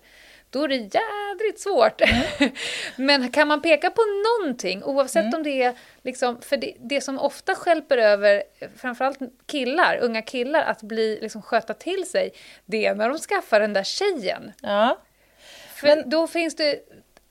då 0.53 0.63
är 0.63 0.67
det 0.67 0.75
jädrigt 0.75 1.59
svårt. 1.59 2.01
Mm. 2.01 2.51
Men 2.95 3.31
kan 3.31 3.47
man 3.47 3.61
peka 3.61 3.89
på 3.89 4.01
någonting, 4.01 4.83
oavsett 4.83 5.23
mm. 5.23 5.33
om 5.33 5.43
det 5.43 5.63
är 5.63 5.73
liksom, 6.03 6.41
för 6.41 6.57
det, 6.57 6.73
det 6.79 7.01
som 7.01 7.19
ofta 7.19 7.55
skälper 7.55 7.97
över 7.97 8.43
framförallt 8.77 9.17
killar, 9.45 9.97
unga 10.01 10.21
killar, 10.21 10.61
att 10.61 10.81
bli, 10.81 11.19
liksom, 11.21 11.41
sköta 11.41 11.73
till 11.73 12.09
sig, 12.09 12.33
det 12.65 12.85
är 12.85 12.95
när 12.95 13.09
de 13.09 13.17
skaffar 13.17 13.59
den 13.59 13.73
där 13.73 13.83
tjejen. 13.83 14.51
Ja. 14.61 14.97
För 15.75 15.87
Men... 15.87 16.09
då 16.09 16.27
finns 16.27 16.55
det 16.55 16.73
i 16.73 16.79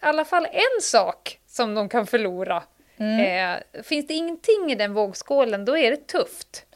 alla 0.00 0.24
fall 0.24 0.46
en 0.46 0.82
sak 0.82 1.38
som 1.46 1.74
de 1.74 1.88
kan 1.88 2.06
förlora. 2.06 2.62
Mm. 2.96 3.56
Eh, 3.56 3.82
finns 3.82 4.06
det 4.06 4.14
ingenting 4.14 4.72
i 4.72 4.74
den 4.74 4.92
vågskålen, 4.92 5.64
då 5.64 5.76
är 5.76 5.90
det 5.90 6.06
tufft. 6.06 6.66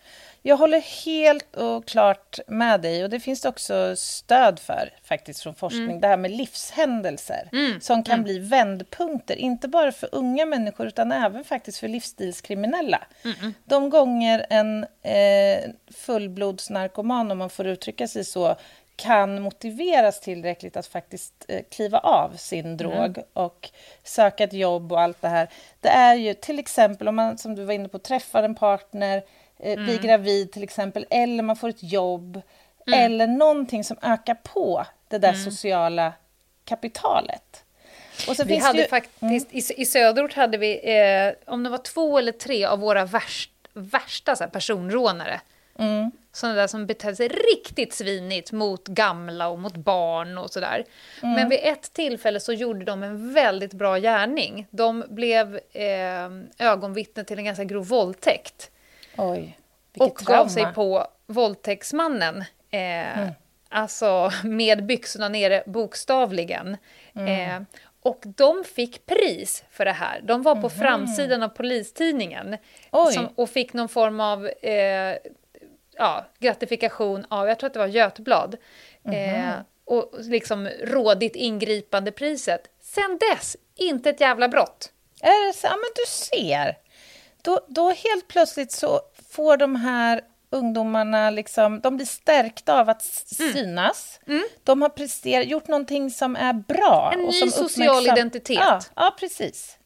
Jag 0.47 0.57
håller 0.57 1.05
helt 1.05 1.57
och 1.57 1.87
klart 1.87 2.39
med 2.47 2.81
dig 2.81 3.05
och 3.05 3.11
det 3.11 3.21
finns 3.21 3.45
också 3.45 3.97
stöd 3.97 4.59
för 4.59 4.93
faktiskt 5.03 5.43
från 5.43 5.55
forskning. 5.55 5.85
Mm. 5.85 6.01
Det 6.01 6.09
här 6.09 6.17
med 6.17 6.31
livshändelser 6.31 7.49
mm. 7.53 7.81
som 7.81 8.05
kan 8.05 8.15
mm. 8.15 8.25
bli 8.25 8.39
vändpunkter, 8.39 9.37
inte 9.37 9.69
bara 9.69 9.93
för 9.93 10.09
unga 10.13 10.47
människor 10.47 10.87
utan 10.87 11.13
även 11.13 11.45
faktiskt 11.45 11.79
för 11.79 11.89
livsstilskriminella. 11.89 13.05
De 13.65 13.91
gånger 13.91 14.47
en 14.51 14.87
eh, 15.03 15.71
fullblodsnarkoman, 15.95 17.31
om 17.31 17.39
man 17.39 17.51
får 17.51 17.67
uttrycka 17.67 18.09
sig 18.09 18.25
så, 18.25 18.57
kan 18.97 19.43
motiveras 19.43 20.21
tillräckligt 20.21 20.77
att 20.77 20.87
faktiskt 20.87 21.45
eh, 21.49 21.63
kliva 21.71 21.99
av 21.99 22.37
sin 22.37 22.77
drog 22.77 23.19
mm. 23.19 23.23
och 23.33 23.71
söka 24.05 24.45
ett 24.45 24.53
jobb 24.53 24.93
och 24.93 25.01
allt 25.01 25.23
det 25.23 25.29
här. 25.29 25.49
Det 25.81 25.89
är 25.89 26.15
ju 26.15 26.35
till 26.35 26.59
exempel 26.59 27.09
om 27.09 27.17
man, 27.17 27.39
som 27.39 27.55
du 27.55 27.65
var 27.65 27.73
inne 27.73 27.89
på, 27.89 27.99
träffar 27.99 28.43
en 28.43 28.55
partner, 28.55 29.23
eh, 29.59 29.73
mm. 29.73 29.85
blir 29.85 29.99
gravid 29.99 30.53
till 30.53 30.63
exempel, 30.63 31.07
eller 31.11 31.43
man 31.43 31.57
får 31.57 31.69
ett 31.69 31.83
jobb, 31.83 32.43
mm. 32.87 33.01
eller 33.01 33.27
någonting 33.27 33.85
som 33.85 33.97
ökar 34.03 34.35
på 34.35 34.87
det 35.09 35.19
där 35.19 35.33
mm. 35.33 35.45
sociala 35.45 36.13
kapitalet. 36.65 37.65
Vi 38.47 38.57
hade 38.57 38.79
ju... 38.79 38.89
faktiskt, 38.89 39.23
mm. 39.23 39.35
i, 39.35 39.83
i 39.83 39.87
söderort 39.87 40.33
hade 40.33 40.59
vi, 40.59 40.99
eh, 40.99 41.53
om 41.53 41.63
det 41.63 41.71
var 41.71 41.79
två 41.79 42.19
eller 42.19 42.33
tre 42.33 42.65
av 42.65 42.79
våra 42.79 43.05
värst, 43.05 43.51
värsta 43.73 44.37
så 44.37 44.45
här, 44.45 44.51
personrånare, 44.51 45.41
mm. 45.79 46.11
sådana 46.33 46.57
där 46.57 46.67
som 46.67 46.87
betedde 46.87 47.17
sig 47.17 47.29
riktigt 47.29 47.95
svinigt 47.95 48.53
mot 48.53 48.89
gamla 48.89 49.49
och 49.49 49.59
mot 49.59 49.77
barn 49.77 50.39
och 50.39 50.51
sådär. 50.51 50.85
Mm. 51.23 51.35
Men 51.35 51.49
vid 51.49 51.61
ett 51.63 51.93
tillfälle 51.93 52.41
så 52.41 52.53
gjorde 52.53 52.85
de 52.85 53.03
en 53.03 53.35
väldigt 53.35 53.73
bra 53.73 53.99
gärning. 53.99 54.67
De 54.71 55.05
blev 55.09 55.61
eh, 55.73 56.31
ögonvittne 56.59 57.25
till 57.25 57.39
en 57.39 57.45
ganska 57.45 57.65
grov 57.65 57.87
våldtäkt. 57.87 58.71
Oj, 59.19 59.59
och 59.99 60.19
trauma. 60.19 60.43
gav 60.43 60.49
sig 60.49 60.73
på 60.75 61.07
våldtäktsmannen. 61.27 62.45
Eh, 62.71 63.19
mm. 63.19 63.31
Alltså 63.69 64.31
med 64.45 64.87
byxorna 64.87 65.29
nere, 65.29 65.63
bokstavligen. 65.67 66.77
Mm. 67.15 67.51
Eh, 67.51 67.63
och 68.03 68.23
de 68.23 68.65
fick 68.65 69.07
pris 69.07 69.65
för 69.71 69.85
det 69.85 69.93
här. 69.93 70.21
De 70.21 70.43
var 70.43 70.55
på 70.55 70.59
mm. 70.59 70.71
framsidan 70.71 71.43
av 71.43 71.49
Polistidningen 71.49 72.57
som, 73.13 73.29
och 73.35 73.51
fick 73.51 73.73
någon 73.73 73.89
form 73.89 74.21
av 74.21 74.47
eh, 74.47 75.17
ja, 75.97 76.27
gratifikation 76.39 77.27
av, 77.29 77.49
jag 77.49 77.59
tror 77.59 77.67
att 77.67 77.73
det 77.73 77.79
var 77.79 77.87
Götblad. 77.87 78.57
Eh, 79.05 79.55
och 79.85 80.13
liksom 80.19 80.69
rådigt 80.69 81.37
ingripande 81.37 82.13
priset. 82.13 82.61
Sen 82.81 83.19
dess, 83.21 83.57
inte 83.75 84.11
ett 84.11 84.21
jävla 84.21 84.49
brott. 84.49 84.93
Är 85.21 85.47
det 85.47 85.53
så? 85.53 85.67
Ja, 85.67 85.71
men 85.71 85.91
du 85.95 86.05
ser 86.07 86.79
då, 87.47 87.61
då 87.69 87.89
helt 87.91 88.29
plötsligt 88.29 88.73
så 88.73 89.01
får 89.31 89.57
de 89.57 89.77
här 89.77 90.21
ungdomarna 90.51 91.31
liksom, 91.31 91.81
de 91.81 91.97
blir 91.97 92.07
stärkta 92.07 92.81
av 92.81 92.89
att 92.89 93.03
synas. 93.03 94.21
De 94.65 94.83
har 94.83 94.89
presterat, 94.89 95.47
gjort 95.47 95.69
någonting 95.69 96.11
som 96.11 96.37
är 96.37 96.53
bra. 96.53 97.11
En 97.15 97.21
och 97.21 97.27
ny 97.27 97.51
social 97.51 98.07
identitet. 98.07 98.57
Ja, 98.61 98.81
ja 98.95 99.17
precis. 99.21 99.79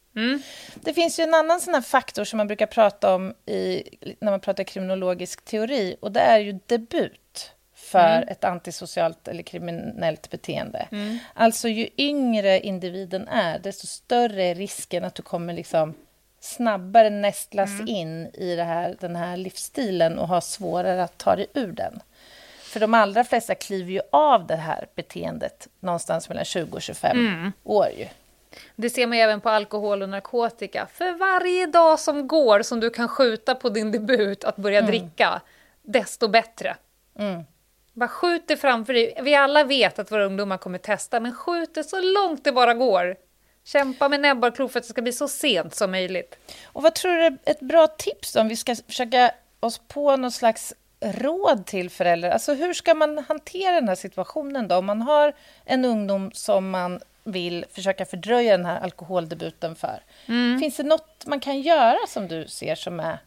Det 0.75 0.93
finns 0.93 1.19
ju 1.19 1.23
en 1.23 1.33
annan 1.33 1.61
sån 1.61 1.73
här 1.73 1.81
faktor 1.81 2.23
som 2.23 2.37
man 2.37 2.47
brukar 2.47 2.65
prata 2.65 3.15
om 3.15 3.33
i, 3.45 3.83
när 4.19 4.31
man 4.31 4.39
pratar 4.39 4.63
kriminologisk 4.63 5.45
teori 5.45 5.95
och 6.01 6.11
det 6.11 6.19
är 6.19 6.39
ju 6.39 6.59
debut 6.65 7.51
för 7.75 8.25
ett 8.27 8.43
antisocialt 8.43 9.27
eller 9.27 9.43
kriminellt 9.43 10.29
beteende. 10.29 10.87
Alltså 11.33 11.67
ju 11.67 11.89
yngre 11.97 12.59
individen 12.59 13.27
är, 13.27 13.59
desto 13.59 13.87
större 13.87 14.43
är 14.43 14.55
risken 14.55 15.03
att 15.03 15.15
du 15.15 15.23
kommer 15.23 15.53
liksom 15.53 15.93
snabbare 16.41 17.09
nästlas 17.09 17.69
in 17.87 18.27
i 18.33 18.55
här, 18.55 18.95
den 18.99 19.15
här 19.15 19.37
livsstilen 19.37 20.19
och 20.19 20.27
ha 20.27 20.41
svårare 20.41 21.03
att 21.03 21.17
ta 21.17 21.35
dig 21.35 21.47
ur 21.53 21.71
den. 21.71 21.99
För 22.61 22.79
de 22.79 22.93
allra 22.93 23.23
flesta 23.23 23.55
kliver 23.55 23.91
ju 23.91 24.01
av 24.11 24.47
det 24.47 24.55
här 24.55 24.87
beteendet 24.95 25.67
någonstans 25.79 26.29
mellan 26.29 26.45
20 26.45 26.75
och 26.75 26.81
25 26.81 27.51
år 27.63 27.87
ju. 27.97 28.07
Det 28.75 28.89
ser 28.89 29.07
man 29.07 29.17
även 29.17 29.41
på 29.41 29.49
alkohol 29.49 30.01
och 30.01 30.09
narkotika. 30.09 30.87
För 30.93 31.11
varje 31.11 31.65
dag 31.65 31.99
som 31.99 32.27
går 32.27 32.61
som 32.61 32.79
du 32.79 32.89
kan 32.89 33.07
skjuta 33.07 33.55
på 33.55 33.69
din 33.69 33.91
debut 33.91 34.43
att 34.43 34.55
börja 34.55 34.81
dricka, 34.81 35.41
desto 35.81 36.27
bättre. 36.27 36.75
Bara 37.93 38.07
skjut 38.09 38.47
det 38.47 38.57
framför 38.57 38.93
dig. 38.93 39.19
Vi 39.21 39.35
alla 39.35 39.63
vet 39.63 39.99
att 39.99 40.11
våra 40.11 40.25
ungdomar 40.25 40.57
kommer 40.57 40.77
testa, 40.77 41.19
men 41.19 41.33
skjut 41.33 41.73
det 41.75 41.83
så 41.83 42.01
långt 42.01 42.43
det 42.43 42.51
bara 42.51 42.73
går. 42.73 43.15
Kämpa 43.63 44.09
med 44.09 44.19
näbbar 44.19 44.47
och 44.47 44.55
klor 44.55 44.67
för 44.67 44.79
att 44.79 44.83
det 44.83 44.89
ska 44.89 45.01
bli 45.01 45.13
så 45.13 45.27
sent 45.27 45.75
som 45.75 45.91
möjligt. 45.91 46.37
Och 46.63 46.83
vad 46.83 46.95
tror 46.95 47.11
du 47.11 47.25
är 47.25 47.37
ett 47.45 47.59
bra 47.59 47.87
tips 47.87 48.35
om 48.35 48.47
vi 48.47 48.55
ska 48.55 48.75
försöka 48.75 49.31
oss 49.59 49.81
på 49.87 50.15
någon 50.15 50.31
slags 50.31 50.73
råd 51.01 51.65
till 51.65 51.89
föräldrar? 51.89 52.29
Alltså 52.29 52.53
hur 52.53 52.73
ska 52.73 52.93
man 52.93 53.17
hantera 53.17 53.75
den 53.75 53.87
här 53.87 53.95
situationen 53.95 54.67
då? 54.67 54.75
Om 54.75 54.85
man 54.85 55.01
har 55.01 55.33
en 55.65 55.85
ungdom 55.85 56.31
som 56.33 56.69
man 56.69 56.99
vill 57.23 57.65
försöka 57.71 58.05
fördröja 58.05 58.57
den 58.57 58.65
här 58.65 58.81
alkoholdebuten 58.81 59.75
för. 59.75 60.03
Finns 60.59 60.77
det 60.77 60.83
något 60.83 61.25
man 61.25 61.39
kan 61.39 61.61
göra 61.61 61.97
som 62.07 62.27
du 62.27 62.47
ser 62.47 62.75
som 62.75 62.99
är... 62.99 63.19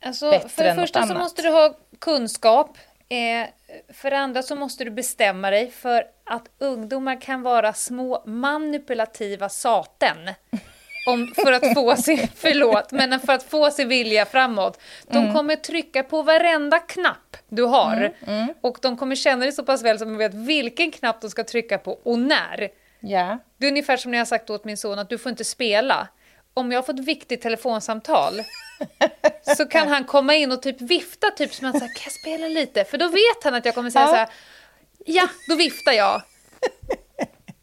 Alltså, 0.00 0.30
Bättre 0.30 0.48
för 0.48 0.64
det 0.64 0.74
något 0.74 0.82
första 0.82 1.02
så 1.02 1.12
annat. 1.12 1.22
måste 1.22 1.42
du 1.42 1.48
ha 1.48 1.74
kunskap. 1.98 2.78
Eh, 3.08 3.48
för 3.94 4.10
det 4.10 4.18
andra 4.18 4.42
så 4.42 4.56
måste 4.56 4.84
du 4.84 4.90
bestämma 4.90 5.50
dig 5.50 5.70
för 5.70 6.04
att 6.26 6.48
ungdomar 6.58 7.20
kan 7.20 7.42
vara 7.42 7.72
små 7.72 8.22
manipulativa 8.26 9.48
saten. 9.48 10.16
Om, 11.06 11.32
för 11.34 11.52
att 11.52 11.74
få 11.74 11.96
sin, 12.02 12.28
förlåt, 12.36 12.92
men 12.92 13.20
för 13.20 13.32
att 13.32 13.42
få 13.42 13.70
sin 13.70 13.88
vilja 13.88 14.26
framåt. 14.26 14.80
De 15.06 15.34
kommer 15.34 15.56
trycka 15.56 16.02
på 16.02 16.22
varenda 16.22 16.78
knapp 16.78 17.36
du 17.48 17.62
har. 17.62 18.12
Och 18.60 18.78
de 18.82 18.96
kommer 18.96 19.14
känna 19.14 19.42
dig 19.44 19.52
så 19.52 19.64
pass 19.64 19.82
väl 19.82 19.98
som 19.98 20.08
de 20.08 20.18
vet 20.18 20.34
vilken 20.34 20.90
knapp 20.90 21.20
de 21.20 21.30
ska 21.30 21.44
trycka 21.44 21.78
på 21.78 21.92
och 21.92 22.18
när. 22.18 22.68
Ja. 23.00 23.38
Det 23.56 23.66
är 23.66 23.70
ungefär 23.70 23.96
som 23.96 24.10
när 24.10 24.18
jag 24.18 24.28
sagt 24.28 24.50
åt 24.50 24.64
min 24.64 24.76
son 24.76 24.98
att 24.98 25.08
du 25.08 25.18
får 25.18 25.30
inte 25.30 25.44
spela. 25.44 26.08
Om 26.54 26.72
jag 26.72 26.78
har 26.78 26.82
fått 26.82 26.98
ett 26.98 27.04
viktigt 27.04 27.42
telefonsamtal 27.42 28.32
så 29.56 29.66
kan 29.66 29.88
han 29.92 30.04
komma 30.04 30.34
in 30.34 30.52
och 30.52 30.62
typ 30.62 30.80
vifta 30.80 31.30
typ 31.30 31.54
som 31.54 31.66
att 31.68 31.78
säga, 31.78 31.88
kan 31.88 32.02
jag 32.04 32.12
spela 32.12 32.48
lite? 32.48 32.84
För 32.84 32.98
då 32.98 33.08
vet 33.08 33.44
han 33.44 33.54
att 33.54 33.64
jag 33.64 33.74
kommer 33.74 33.90
säga 33.90 34.04
Ja. 34.04 34.08
så 34.08 34.14
här, 34.16 34.28
ja, 35.06 35.28
då 35.48 35.54
viftar 35.56 35.92
jag. 35.92 36.22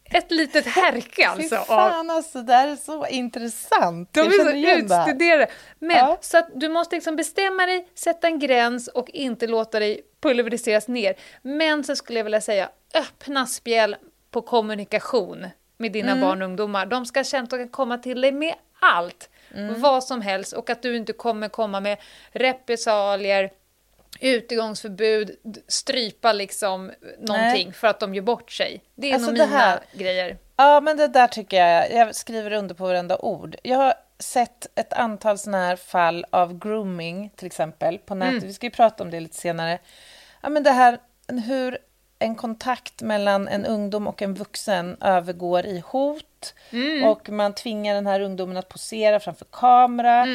Ett 0.04 0.30
litet 0.30 0.66
härke 0.66 1.28
alltså. 1.28 1.56
Fy 1.56 1.64
fan 1.64 2.10
alltså, 2.10 2.42
det 2.42 2.52
här 2.52 2.68
är 2.68 2.76
så 2.76 3.06
intressant. 3.06 4.08
de 4.12 4.20
Jag 4.20 4.34
är 4.34 4.78
så 4.78 4.78
utstuderade. 4.78 5.46
Men 5.78 5.96
Ja. 5.96 6.18
så 6.20 6.38
att 6.38 6.48
du 6.54 6.68
måste 6.68 6.94
liksom 6.96 7.16
bestämma 7.16 7.66
dig, 7.66 7.88
sätta 7.94 8.26
en 8.26 8.38
gräns 8.38 8.88
och 8.88 9.10
inte 9.10 9.46
låta 9.46 9.78
dig 9.78 10.00
pulveriseras 10.22 10.88
ner. 10.88 11.14
Men 11.42 11.84
så 11.84 11.96
skulle 11.96 12.18
jag 12.18 12.24
vilja 12.24 12.40
säga, 12.40 12.68
öppna 12.94 13.46
spjäll 13.46 13.96
på 14.30 14.42
kommunikation 14.42 15.46
med 15.76 15.92
dina 15.92 16.12
Mm. 16.12 16.20
barn 16.20 16.42
och 16.42 16.48
ungdomar. 16.48 16.86
De 16.86 17.06
ska 17.06 17.24
känna 17.24 17.44
att 17.44 17.50
de 17.50 17.58
kan 17.58 17.68
komma 17.68 17.98
till 17.98 18.20
dig 18.20 18.32
med 18.32 18.54
allt, 18.80 19.30
Mm. 19.54 19.80
vad 19.80 20.04
som 20.04 20.22
helst 20.22 20.52
och 20.52 20.70
att 20.70 20.82
du 20.82 20.96
inte 20.96 21.12
kommer 21.12 21.48
komma 21.48 21.80
med 21.80 21.98
repressalier, 22.32 23.50
utegångsförbud, 24.20 25.36
strypa 25.68 26.32
liksom 26.32 26.92
någonting 27.18 27.72
för 27.72 27.88
att 27.88 28.00
de 28.00 28.14
gör 28.14 28.22
bort 28.22 28.52
sig. 28.52 28.82
Det 28.94 29.10
är 29.10 29.14
Alltså 29.14 29.30
nog 29.30 29.38
det 29.38 29.46
mina 29.46 29.58
här- 29.58 29.80
grejer. 29.92 30.38
Ja, 30.56 30.80
men 30.80 30.96
det 30.96 31.08
där 31.08 31.26
tycker 31.26 31.56
jag. 31.66 31.92
Jag 31.92 32.14
skriver 32.14 32.52
under 32.52 32.74
på 32.74 32.84
varenda 32.86 33.18
ord. 33.18 33.56
Jag 33.62 33.76
har 33.78 33.94
sett 34.18 34.66
ett 34.78 34.92
antal 34.92 35.38
såna 35.38 35.58
här 35.58 35.76
fall 35.76 36.26
av 36.30 36.58
grooming, 36.58 37.30
till 37.36 37.46
exempel, 37.46 37.98
på 37.98 38.14
nätet. 38.14 38.42
Vi 38.42 38.52
ska 38.52 38.66
ju 38.66 38.70
prata 38.70 39.04
om 39.04 39.10
det 39.10 39.20
lite 39.20 39.36
senare. 39.36 39.78
Ja, 40.42 40.48
men 40.48 40.62
det 40.62 40.70
här 40.70 40.98
hur 41.46 41.78
en 42.18 42.34
kontakt 42.34 43.02
mellan 43.02 43.48
en 43.48 43.64
ungdom 43.66 44.06
och 44.06 44.22
en 44.22 44.34
vuxen 44.34 44.96
övergår 45.00 45.66
i 45.66 45.82
hot. 45.86 46.54
Och 47.04 47.28
man 47.30 47.52
tvingar 47.54 47.94
den 47.94 48.06
här 48.06 48.20
ungdomen 48.20 48.56
att 48.56 48.68
posera 48.68 49.20
framför 49.20 49.44
kamera. 49.50 50.26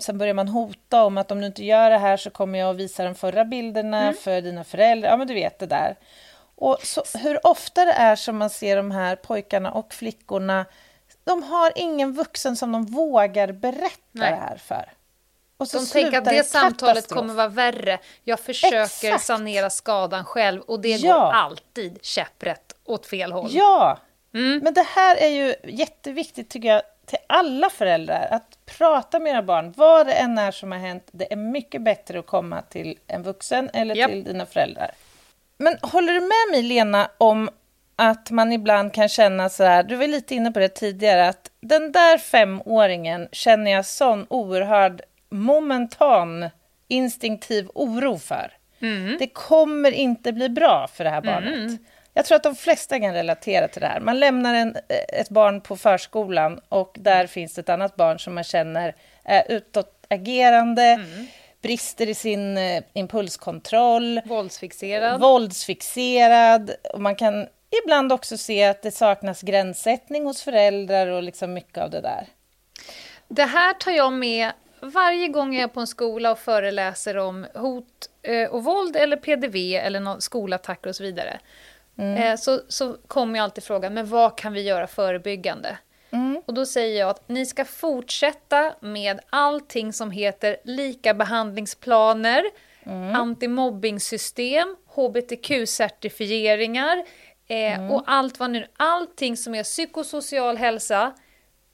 Sen 0.00 0.18
börjar 0.18 0.34
man 0.34 0.48
hota 0.48 1.04
om 1.04 1.18
att 1.18 1.30
om 1.30 1.40
du 1.40 1.46
inte 1.46 1.64
gör 1.64 1.90
det 1.90 1.98
här 1.98 2.16
så 2.16 2.30
kommer 2.30 2.58
jag 2.58 2.70
att 2.70 2.76
visa 2.76 3.04
de 3.04 3.14
förra 3.14 3.44
bilderna 3.44 4.12
för 4.12 4.40
dina 4.40 4.64
föräldrar. 4.64 5.10
Ja, 5.10 5.16
men 5.16 5.26
du 5.26 5.34
vet 5.34 5.58
det 5.58 5.66
där. 5.66 5.96
Och 6.56 6.78
så, 6.82 7.02
hur 7.18 7.46
ofta 7.46 7.84
det 7.84 7.92
är 7.92 8.16
som 8.16 8.36
man 8.38 8.50
ser 8.50 8.76
de 8.76 8.90
här 8.90 9.16
pojkarna 9.16 9.72
och 9.72 9.94
flickorna, 9.94 10.66
de 11.24 11.42
har 11.42 11.72
ingen 11.76 12.12
vuxen 12.12 12.56
som 12.56 12.72
de 12.72 12.84
vågar 12.86 13.52
berätta 13.52 13.98
Nej. 14.12 14.30
det 14.30 14.36
här 14.36 14.56
för. 14.56 14.92
Och 15.56 15.68
så 15.68 15.78
De 15.78 15.86
tänker 15.86 16.18
att 16.18 16.24
det 16.24 16.44
samtalet 16.46 17.08
kommer 17.08 17.34
vara 17.34 17.48
värre. 17.48 17.98
Jag 18.24 18.40
försöker 18.40 18.82
Exakt. 18.82 19.24
sanera 19.24 19.70
skadan 19.70 20.24
själv 20.24 20.60
och 20.60 20.80
det 20.80 20.88
Ja. 20.96 21.14
går 21.14 21.32
alltid 21.32 21.98
käpprätt 22.02 22.74
åt 22.84 23.06
fel 23.06 23.32
håll. 23.32 23.48
Ja, 23.52 23.98
Mm. 24.34 24.60
men 24.64 24.74
det 24.74 24.86
här 24.96 25.16
är 25.16 25.28
ju 25.28 25.54
jätteviktigt 25.64 26.50
tycker 26.50 26.68
jag 26.68 26.82
till 27.06 27.18
alla 27.26 27.70
föräldrar 27.70 28.28
att 28.30 28.58
prata 28.78 29.18
med 29.18 29.32
era 29.32 29.42
barn. 29.42 29.72
Vad 29.76 30.06
det 30.06 30.12
än 30.12 30.38
är 30.38 30.50
som 30.50 30.72
har 30.72 30.78
hänt, 30.78 31.08
det 31.12 31.32
är 31.32 31.36
mycket 31.36 31.82
bättre 31.82 32.18
att 32.18 32.26
komma 32.26 32.62
till 32.62 32.98
en 33.06 33.22
vuxen 33.22 33.70
eller 33.72 33.94
Japp. 33.94 34.10
till 34.10 34.24
dina 34.24 34.46
föräldrar. 34.46 34.90
Men 35.58 35.78
håller 35.82 36.12
du 36.12 36.20
med 36.20 36.50
mig, 36.50 36.62
Lena, 36.62 37.10
om 37.18 37.50
att 37.96 38.30
man 38.30 38.52
ibland 38.52 38.92
kan 38.92 39.08
känna 39.08 39.48
så 39.48 39.64
här, 39.64 39.82
du 39.82 39.96
var 39.96 40.06
lite 40.06 40.34
inne 40.34 40.52
på 40.52 40.58
det 40.58 40.68
tidigare, 40.68 41.28
att 41.28 41.50
den 41.60 41.92
där 41.92 42.18
femåringen 42.18 43.28
känner 43.32 43.70
jag 43.70 43.86
sån 43.86 44.26
oerhörd 44.30 45.02
momentan 45.28 46.50
instinktiv 46.88 47.68
oro 47.74 48.18
för. 48.18 48.52
Det 49.18 49.26
kommer 49.26 49.90
inte 49.92 50.32
bli 50.32 50.48
bra 50.48 50.88
för 50.92 51.04
det 51.04 51.10
här 51.10 51.20
barnet. 51.22 51.80
Jag 52.16 52.24
tror 52.24 52.36
att 52.36 52.42
de 52.42 52.56
flesta 52.56 53.00
kan 53.00 53.14
relatera 53.14 53.68
till 53.68 53.80
det 53.80 53.86
här. 53.86 54.00
Man 54.00 54.20
lämnar 54.20 54.54
en, 54.54 54.76
ett 55.08 55.28
barn 55.28 55.60
på 55.60 55.76
förskolan 55.76 56.60
och 56.68 56.96
där 57.00 57.26
finns 57.26 57.58
ett 57.58 57.68
annat 57.68 57.96
barn 57.96 58.18
som 58.18 58.34
man 58.34 58.44
känner 58.44 58.94
är 59.24 59.44
utåtagerande, 59.52 61.04
brister 61.62 62.08
i 62.08 62.14
sin 62.14 62.58
eh, 62.58 62.82
impulskontroll, 62.92 64.20
Våldsfixerad. 64.24 65.20
våldsfixerad. 65.20 66.70
Och 66.92 67.00
man 67.00 67.16
kan 67.16 67.46
ibland 67.84 68.12
också 68.12 68.38
se 68.38 68.64
att 68.64 68.82
det 68.82 68.90
saknas 68.90 69.42
gränssättning 69.42 70.24
hos 70.26 70.42
föräldrar 70.42 71.06
och 71.06 71.22
liksom 71.22 71.52
mycket 71.52 71.78
av 71.78 71.90
det 71.90 72.00
där. 72.00 72.26
Det 73.28 73.44
här 73.44 73.72
tar 73.74 73.92
jag 73.92 74.12
med 74.12 74.50
varje 74.80 75.28
gång 75.28 75.54
jag 75.54 75.62
är 75.62 75.68
på 75.68 75.80
en 75.80 75.86
skola 75.86 76.30
och 76.30 76.38
föreläser 76.38 77.16
om 77.16 77.46
hot 77.54 78.08
eh, 78.22 78.50
och 78.50 78.64
våld 78.64 78.96
eller 78.96 79.16
PDV 79.16 79.56
eller 79.76 80.20
skolattacker 80.20 80.88
och 80.90 80.96
så 80.96 81.02
vidare. 81.02 81.38
Eh, 81.98 82.36
Så, 82.36 82.60
så 82.68 82.96
kommer 83.06 83.38
jag 83.38 83.44
alltid 83.44 83.64
frågan, 83.64 83.94
men 83.94 84.06
vad 84.06 84.38
kan 84.38 84.52
vi 84.52 84.62
göra 84.62 84.86
förebyggande? 84.86 85.78
Och 86.46 86.54
då 86.54 86.66
säger 86.66 87.00
jag 87.00 87.10
att 87.10 87.28
ni 87.28 87.46
ska 87.46 87.64
fortsätta 87.64 88.74
med 88.80 89.20
allting 89.30 89.92
som 89.92 90.10
heter 90.10 90.56
lika 90.64 91.14
behandlingsplaner, 91.14 92.42
antimobbingsystem, 93.14 94.76
hbtq-certifieringar 94.94 97.04
eh, 97.48 97.92
och 97.92 98.02
allt 98.06 98.38
vad 98.40 98.50
nu, 98.50 98.66
allting 98.76 99.36
som 99.36 99.54
är 99.54 99.62
psykosocial 99.62 100.56
hälsa 100.56 101.12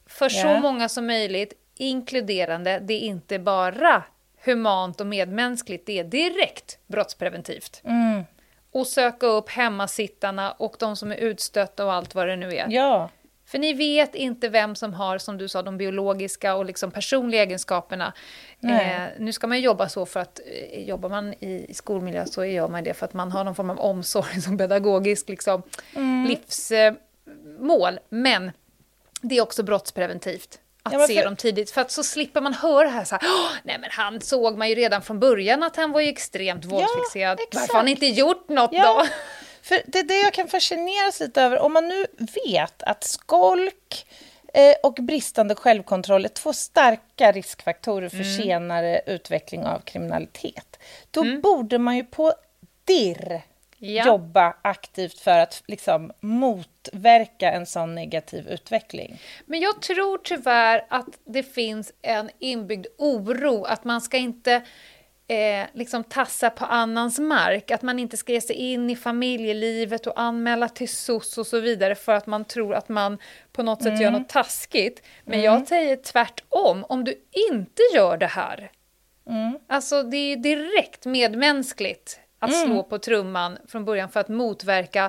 för 0.06 0.28
så 0.28 0.46
Ja. 0.46 0.60
många 0.60 0.88
som 0.88 1.06
möjligt, 1.06 1.52
inkluderande, 1.76 2.78
det 2.78 2.94
är 2.94 3.00
inte 3.00 3.38
bara 3.38 4.02
humant 4.44 5.00
och 5.00 5.06
medmänskligt, 5.06 5.86
det 5.86 5.98
är 5.98 6.04
direkt 6.04 6.78
brottspreventivt. 6.86 7.82
Och 8.72 8.86
söka 8.86 9.26
upp 9.26 9.48
hemmasittarna 9.48 10.52
och 10.52 10.76
de 10.78 10.96
som 10.96 11.12
är 11.12 11.16
utstötta 11.16 11.84
och 11.84 11.92
allt 11.92 12.14
vad 12.14 12.28
det 12.28 12.36
nu 12.36 12.54
är. 12.54 12.66
Ja, 12.70 13.10
För 13.46 13.58
ni 13.58 13.72
vet 13.72 14.14
inte 14.14 14.48
vem 14.48 14.74
som 14.74 14.94
har, 14.94 15.18
som 15.18 15.38
du 15.38 15.48
sa, 15.48 15.62
de 15.62 15.78
biologiska 15.78 16.54
och 16.54 16.64
liksom 16.64 16.90
personliga 16.90 17.42
egenskaperna. 17.42 18.12
Eh, 18.62 19.02
nu 19.18 19.32
ska 19.32 19.46
man 19.46 19.60
jobba 19.60 19.88
så 19.88 20.06
för 20.06 20.20
att 20.20 20.40
eh, 20.46 20.82
jobbar 20.88 21.08
man 21.08 21.34
i, 21.40 21.66
i 21.68 21.74
skolmiljö 21.74 22.26
så 22.26 22.44
gör 22.44 22.68
man 22.68 22.84
det 22.84 22.94
för 22.94 23.06
att 23.06 23.14
man 23.14 23.32
har 23.32 23.44
någon 23.44 23.54
form 23.54 23.70
av 23.70 23.78
omsorg 23.78 24.40
som 24.40 24.58
pedagogisk 24.58 25.28
liksom, 25.28 25.62
livsmål. 26.28 27.94
Eh. 27.94 28.00
Men 28.08 28.50
det 29.22 29.38
är 29.38 29.42
också 29.42 29.62
brottspreventivt. 29.62 30.60
Att 30.82 30.92
Ja, 30.92 31.06
se 31.06 31.24
dem 31.24 31.36
tidigt. 31.36 31.70
För 31.70 31.80
att 31.80 31.90
så 31.90 32.04
slipper 32.04 32.40
man 32.40 32.54
höra 32.54 32.88
här 32.88 33.04
så 33.04 33.14
här, 33.20 33.22
"Åh, 33.24 33.50
nej 33.64 33.78
men 33.80 33.90
han 33.92 34.20
såg 34.20 34.58
man 34.58 34.68
ju 34.68 34.74
redan 34.74 35.02
från 35.02 35.20
början 35.20 35.62
att 35.62 35.76
han 35.76 35.92
var 35.92 36.00
ju 36.00 36.08
extremt 36.08 36.64
våldsfixerad. 36.64 37.38
exakt. 37.40 37.54
Varför 37.54 37.72
har 37.74 37.80
han 37.80 37.88
inte 37.88 38.06
gjort 38.06 38.48
något 38.48 38.70
Ja, 38.72 38.94
då? 38.94 39.06
för 39.62 39.82
det 39.86 39.98
är 39.98 40.02
det 40.02 40.20
jag 40.20 40.32
kan 40.32 40.48
fascineras 40.48 41.20
lite 41.20 41.42
över. 41.42 41.58
Om 41.58 41.72
man 41.72 41.88
nu 41.88 42.06
vet 42.44 42.82
att 42.82 43.04
skolk 43.04 44.06
eh, 44.54 44.74
och 44.82 44.94
bristande 44.94 45.54
självkontroll 45.54 46.24
är 46.24 46.28
två 46.28 46.52
starka 46.52 47.32
riskfaktorer 47.32 48.08
för 48.08 48.16
Mm. 48.16 48.36
senare 48.36 49.00
utveckling 49.06 49.64
av 49.66 49.78
kriminalitet, 49.80 50.78
då 51.10 51.24
borde 51.40 51.78
man 51.78 51.96
ju 51.96 52.04
på 52.04 52.32
dirr 52.84 53.42
Ja. 53.82 54.06
jobba 54.06 54.56
aktivt 54.62 55.18
för 55.20 55.38
att 55.38 55.62
liksom 55.66 56.12
motverka 56.20 57.52
en 57.52 57.66
sån 57.66 57.94
negativ 57.94 58.48
utveckling. 58.48 59.20
Men 59.46 59.60
jag 59.60 59.82
tror 59.82 60.18
tyvärr 60.18 60.86
att 60.88 61.18
det 61.24 61.42
finns 61.42 61.92
en 62.02 62.30
inbyggd 62.38 62.86
oro 62.98 63.64
att 63.64 63.84
man 63.84 64.00
ska 64.00 64.16
inte 64.16 64.62
eh, 65.28 65.66
liksom 65.72 66.04
tassa 66.04 66.50
på 66.50 66.64
annans 66.64 67.18
mark, 67.18 67.70
att 67.70 67.82
man 67.82 67.98
inte 67.98 68.16
ska 68.16 68.32
ge 68.32 68.40
sig 68.40 68.56
in 68.56 68.90
i 68.90 68.96
familjelivet 68.96 70.06
och 70.06 70.20
anmäla 70.20 70.68
till 70.68 70.88
SOS 70.88 71.38
och 71.38 71.46
så 71.46 71.60
vidare 71.60 71.94
för 71.94 72.12
att 72.12 72.26
man 72.26 72.44
tror 72.44 72.74
att 72.74 72.88
man 72.88 73.18
på 73.52 73.62
något 73.62 73.82
sätt 73.82 74.00
gör 74.00 74.10
något 74.10 74.28
taskigt. 74.28 75.02
Men 75.24 75.42
jag 75.42 75.68
säger 75.68 75.96
tvärtom, 75.96 76.84
om 76.88 77.04
du 77.04 77.14
inte 77.50 77.82
gör 77.94 78.16
det 78.16 78.26
här, 78.26 78.70
alltså 79.68 80.02
det 80.02 80.16
är 80.16 80.36
direkt 80.36 81.06
medmänskligt 81.06 82.20
att 82.40 82.54
slå 82.54 82.82
på 82.82 82.98
trumman 82.98 83.58
från 83.68 83.84
början 83.84 84.08
för 84.08 84.20
att 84.20 84.28
motverka 84.28 85.04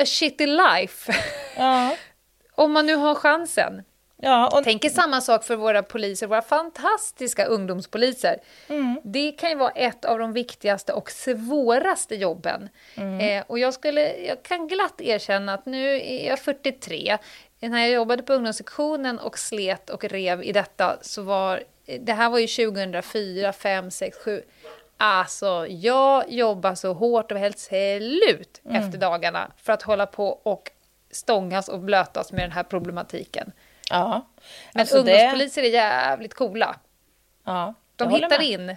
a 0.00 0.04
shitty 0.04 0.46
life. 0.46 1.14
Ja, 1.56 1.96
om 2.54 2.72
man 2.72 2.86
nu 2.86 2.94
har 2.94 3.14
chansen. 3.14 3.82
ja 4.16 4.58
och, 4.58 4.64
Tänker 4.64 4.88
samma 4.88 5.20
sak 5.20 5.44
för 5.44 5.56
våra 5.56 5.82
poliser, 5.82 6.26
våra 6.26 6.42
fantastiska 6.42 7.44
ungdomspoliser. 7.44 8.36
Det 9.02 9.32
kan 9.32 9.50
ju 9.50 9.56
vara 9.56 9.70
ett 9.70 10.04
av 10.04 10.18
de 10.18 10.32
viktigaste 10.32 10.92
och 10.92 11.10
svåraste 11.10 12.14
jobben. 12.14 12.68
Eh, 13.20 13.44
och 13.46 13.58
jag, 13.58 13.74
skulle, 13.74 14.16
jag 14.16 14.42
kan 14.42 14.68
glatt 14.68 15.00
erkänna 15.00 15.54
att 15.54 15.66
nu 15.66 16.00
är 16.00 16.28
jag 16.28 16.38
43. 16.38 17.18
När 17.60 17.80
jag 17.80 17.90
jobbade 17.90 18.22
på 18.22 18.32
ungdomssektionen 18.32 19.18
och 19.18 19.38
slet 19.38 19.90
och 19.90 20.04
rev 20.04 20.42
i 20.42 20.52
detta 20.52 20.98
så 21.00 21.22
var 21.22 21.62
det 22.00 22.12
här 22.12 22.30
var 22.30 22.38
ju 22.38 22.46
2004, 22.46 23.52
5, 23.52 23.90
6, 23.90 24.16
7. 24.24 24.42
Alltså, 25.04 25.66
jag 25.68 26.30
jobbar 26.32 26.74
så 26.74 26.92
hårt 26.92 27.32
och 27.32 27.38
helt 27.38 27.58
slut 27.58 28.60
efter 28.70 28.98
dagarna 28.98 29.52
för 29.56 29.72
att 29.72 29.82
hålla 29.82 30.06
på 30.06 30.28
och 30.28 30.70
stångas 31.10 31.68
och 31.68 31.78
blötas 31.80 32.32
med 32.32 32.40
den 32.44 32.52
här 32.52 32.62
problematiken. 32.62 33.52
ja. 33.90 34.26
Men 34.72 34.80
Alltså 34.80 35.02
det- 35.02 35.12
ungdomspoliser 35.12 35.62
är 35.62 35.68
jävligt 35.68 36.34
coola. 36.34 36.76
ja, 37.44 37.74
De 37.96 38.10
hittar 38.10 38.38
med. 38.38 38.46
in. 38.46 38.76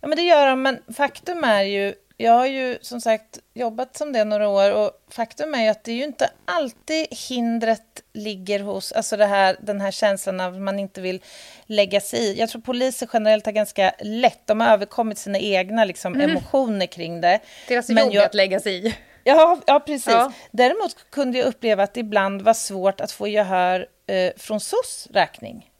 Ja, 0.00 0.08
men 0.08 0.16
det 0.16 0.22
gör 0.22 0.46
de, 0.46 0.62
men 0.62 0.82
faktum 0.96 1.44
är 1.44 1.62
ju... 1.62 1.94
Jag 2.18 2.32
har 2.32 2.46
ju 2.46 2.78
som 2.80 3.00
sagt 3.00 3.38
jobbat 3.54 3.96
som 3.96 4.12
det 4.12 4.24
några 4.24 4.48
år 4.48 4.72
och 4.74 4.90
faktum 5.10 5.54
är 5.54 5.62
ju 5.62 5.68
att 5.68 5.84
det 5.84 5.92
är 5.92 5.96
ju 5.96 6.04
inte 6.04 6.30
alltid 6.44 7.06
hindret 7.28 8.02
ligger 8.12 8.60
hos, 8.60 8.92
alltså 8.92 9.16
det 9.16 9.26
här, 9.26 9.56
den 9.60 9.80
här 9.80 9.90
känslan 9.90 10.40
av 10.40 10.54
att 10.54 10.60
man 10.60 10.78
inte 10.78 11.00
vill 11.00 11.22
lägga 11.66 12.00
sig 12.00 12.20
i. 12.20 12.38
Jag 12.38 12.48
tror 12.48 12.62
poliser 12.62 13.08
generellt 13.12 13.46
har 13.46 13.52
ganska 13.52 13.94
lätt, 14.00 14.46
de 14.46 14.60
har 14.60 14.68
överkommit 14.68 15.18
sina 15.18 15.38
egna 15.38 15.84
liksom, 15.84 16.20
emotioner 16.20 16.86
kring 16.86 17.20
det. 17.20 17.40
Deras 17.68 17.88
Men 17.88 18.04
jobb 18.04 18.14
jag- 18.14 18.22
är 18.22 18.26
att 18.26 18.34
lägga 18.34 18.60
sig 18.60 18.86
i. 18.86 18.94
Ja, 19.24 19.60
ja 19.66 19.80
precis. 19.80 20.06
Ja. 20.06 20.32
Däremot 20.50 21.10
kunde 21.10 21.38
jag 21.38 21.46
uppleva 21.46 21.82
att 21.82 21.94
det 21.94 22.00
ibland 22.00 22.42
var 22.42 22.54
svårt 22.54 23.00
att 23.00 23.12
få 23.12 23.28
gehör 23.28 23.86
eh, 24.06 24.32
från 24.36 24.60
SOS 24.60 25.08
räkning. 25.10 25.70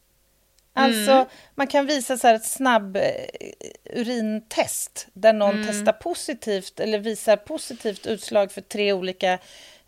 Alltså, 0.78 1.10
Mm. 1.12 1.26
man 1.54 1.66
kan 1.66 1.86
visa 1.86 2.16
så 2.16 2.26
här 2.26 2.34
ett 2.34 2.44
snabb 2.44 2.96
eh, 2.96 3.02
urintest 3.94 5.06
där 5.12 5.32
någon 5.32 5.50
Mm. 5.54 5.66
testar 5.66 5.92
positivt 5.92 6.80
eller 6.80 6.98
visar 6.98 7.36
positivt 7.36 8.06
utslag 8.06 8.52
för 8.52 8.60
tre 8.60 8.92
olika 8.92 9.38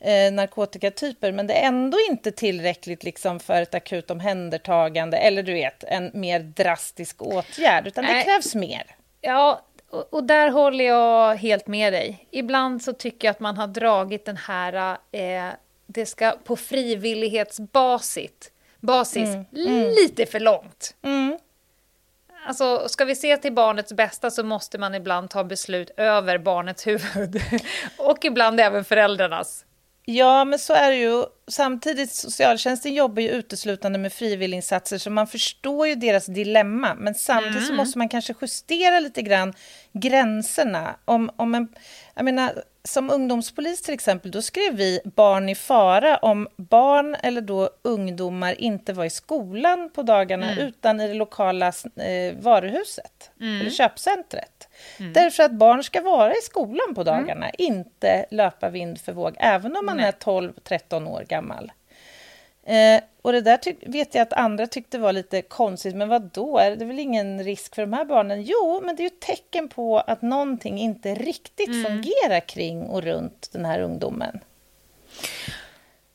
eh, 0.00 0.32
narkotikatyper, 0.32 1.32
men 1.32 1.46
det 1.46 1.54
är 1.54 1.66
ändå 1.68 1.98
inte 2.10 2.30
tillräckligt 2.32 3.04
liksom, 3.04 3.40
för 3.40 3.62
ett 3.62 3.74
akut 3.74 4.10
omhändertagande 4.10 5.16
eller 5.16 5.42
du 5.42 5.52
vet, 5.52 5.84
en 5.84 6.10
mer 6.14 6.40
drastisk 6.40 7.22
åtgärd, 7.22 7.86
utan 7.86 8.04
det 8.04 8.12
Nej. 8.12 8.24
krävs 8.24 8.54
mer. 8.54 8.82
Ja, 9.20 9.62
och, 9.90 10.14
och 10.14 10.24
där 10.24 10.48
håller 10.50 10.84
jag 10.84 11.36
helt 11.36 11.66
med 11.66 11.92
dig. 11.92 12.26
Ibland 12.30 12.82
så 12.82 12.92
tycker 12.92 13.28
jag 13.28 13.32
att 13.32 13.40
man 13.40 13.56
har 13.56 13.66
dragit 13.66 14.24
den 14.24 14.36
här, 14.36 14.96
eh, 15.12 15.48
det 15.86 16.06
ska 16.06 16.30
på 16.44 16.56
frivillighetsbasis, 16.56 18.30
basis, 18.80 19.28
lite 20.00 20.26
för 20.26 20.40
långt. 20.40 20.94
Mm. 21.02 21.38
Alltså, 22.46 22.88
ska 22.88 23.04
vi 23.04 23.14
se 23.14 23.36
till 23.36 23.52
barnets 23.52 23.92
bästa 23.92 24.30
så 24.30 24.44
måste 24.44 24.78
man 24.78 24.94
ibland 24.94 25.30
ta 25.30 25.44
beslut 25.44 25.90
över 25.96 26.38
barnets 26.38 26.86
huvud. 26.86 27.42
och 27.98 28.24
ibland 28.24 28.60
även 28.60 28.84
föräldrarnas. 28.84 29.64
Ja, 30.04 30.44
men 30.44 30.58
så 30.58 30.74
är 30.74 30.90
det 30.90 30.96
ju. 30.96 31.24
Samtidigt, 31.48 32.12
socialtjänsten 32.12 32.94
jobbar 32.94 33.22
ju 33.22 33.28
uteslutande 33.28 33.98
med 33.98 34.12
frivilliginsatser, 34.12 34.98
så 34.98 35.10
man 35.10 35.26
förstår 35.26 35.88
ju 35.88 35.94
deras 35.94 36.26
dilemma. 36.26 36.94
Men 36.94 37.14
samtidigt 37.14 37.66
så 37.66 37.72
måste 37.72 37.98
man 37.98 38.08
kanske 38.08 38.34
justera 38.40 39.00
lite 39.00 39.22
grann 39.22 39.54
gränserna. 39.92 40.96
Om, 41.04 41.30
om 41.36 41.54
en, 41.54 41.68
jag 42.14 42.24
menar, 42.24 42.52
som 42.88 43.10
ungdomspolis 43.10 43.82
till 43.82 43.94
exempel, 43.94 44.30
då 44.30 44.42
skrev 44.42 44.74
vi 44.74 45.00
barn 45.04 45.48
i 45.48 45.54
fara 45.54 46.16
om 46.16 46.48
barn 46.56 47.16
eller 47.22 47.40
då 47.40 47.70
ungdomar 47.82 48.60
inte 48.60 48.92
var 48.92 49.04
i 49.04 49.10
skolan 49.10 49.90
på 49.94 50.02
dagarna 50.02 50.60
utan 50.60 51.00
i 51.00 51.08
det 51.08 51.14
lokala 51.14 51.66
eh, 51.96 52.34
varuhuset 52.40 53.30
eller 53.40 53.70
köpcentret. 53.70 54.68
Därför 55.14 55.42
att 55.42 55.52
barn 55.52 55.84
ska 55.84 56.00
vara 56.00 56.32
i 56.32 56.42
skolan 56.42 56.94
på 56.94 57.04
dagarna, 57.04 57.50
inte 57.50 58.26
löpa 58.30 58.68
vind 58.68 59.00
för 59.00 59.12
våg, 59.12 59.36
även 59.38 59.76
om 59.76 59.86
man 59.86 59.96
Nej. 59.96 60.06
är 60.06 60.12
12-13 60.12 61.08
år 61.08 61.24
gammal. 61.28 61.37
Eh, 62.68 63.00
och 63.22 63.32
det 63.32 63.40
där 63.40 63.90
vet 63.90 64.14
jag 64.14 64.22
att 64.22 64.32
andra 64.32 64.66
tyckte 64.66 64.98
var 64.98 65.12
lite 65.12 65.42
konstigt, 65.42 65.96
men 65.96 66.08
vad 66.08 66.22
då? 66.22 66.58
Är 66.58 66.76
det 66.76 66.84
väl 66.84 66.98
ingen 66.98 67.44
risk 67.44 67.74
för 67.74 67.82
de 67.82 67.92
här 67.92 68.04
barnen? 68.04 68.42
Jo, 68.42 68.80
men 68.84 68.96
det 68.96 69.00
är 69.00 69.04
ju 69.04 69.06
ett 69.06 69.20
tecken 69.20 69.68
på 69.68 69.98
att 69.98 70.22
någonting 70.22 70.78
inte 70.78 71.14
riktigt 71.14 71.86
fungerar 71.86 72.48
kring 72.48 72.82
och 72.82 73.02
runt 73.02 73.48
den 73.52 73.64
här 73.64 73.80
ungdomen. 73.80 74.40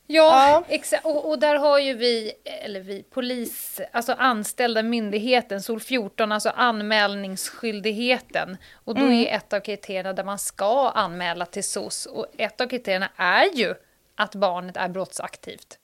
Ja, 0.07 0.63
Ja. 0.69 0.99
Och, 1.03 1.29
och 1.29 1.39
där 1.39 1.55
har 1.55 1.79
ju 1.79 1.93
vi, 1.93 2.33
eller 2.43 2.79
vi, 2.79 3.03
polis, 3.03 3.81
alltså 3.91 4.13
anställda 4.13 4.83
myndigheten, 4.83 5.62
SOL 5.62 5.79
14, 5.79 6.31
alltså 6.31 6.49
anmälningsskyldigheten. 6.49 8.57
Och 8.73 8.95
då 8.95 9.05
är 9.05 9.36
ett 9.36 9.53
av 9.53 9.59
kriterierna 9.59 10.13
där 10.13 10.23
man 10.23 10.39
ska 10.39 10.89
anmäla 10.89 11.45
till 11.45 11.63
SOS. 11.63 12.05
Och 12.05 12.25
ett 12.38 12.62
av 12.62 12.67
kriterierna 12.67 13.09
är 13.15 13.55
ju 13.55 13.73
att 14.15 14.36
barnet 14.36 14.78
är 14.78 14.89
brottsaktivt. 14.89 15.78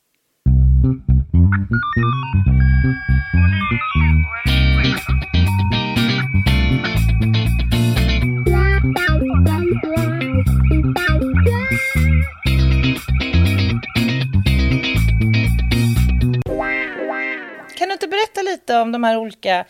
Kan 17.77 17.87
du 17.87 17.93
inte 17.93 18.07
berätta 18.07 18.41
lite 18.41 18.77
om 18.77 18.91
de 18.91 19.03
här 19.03 19.17
olika 19.17 19.65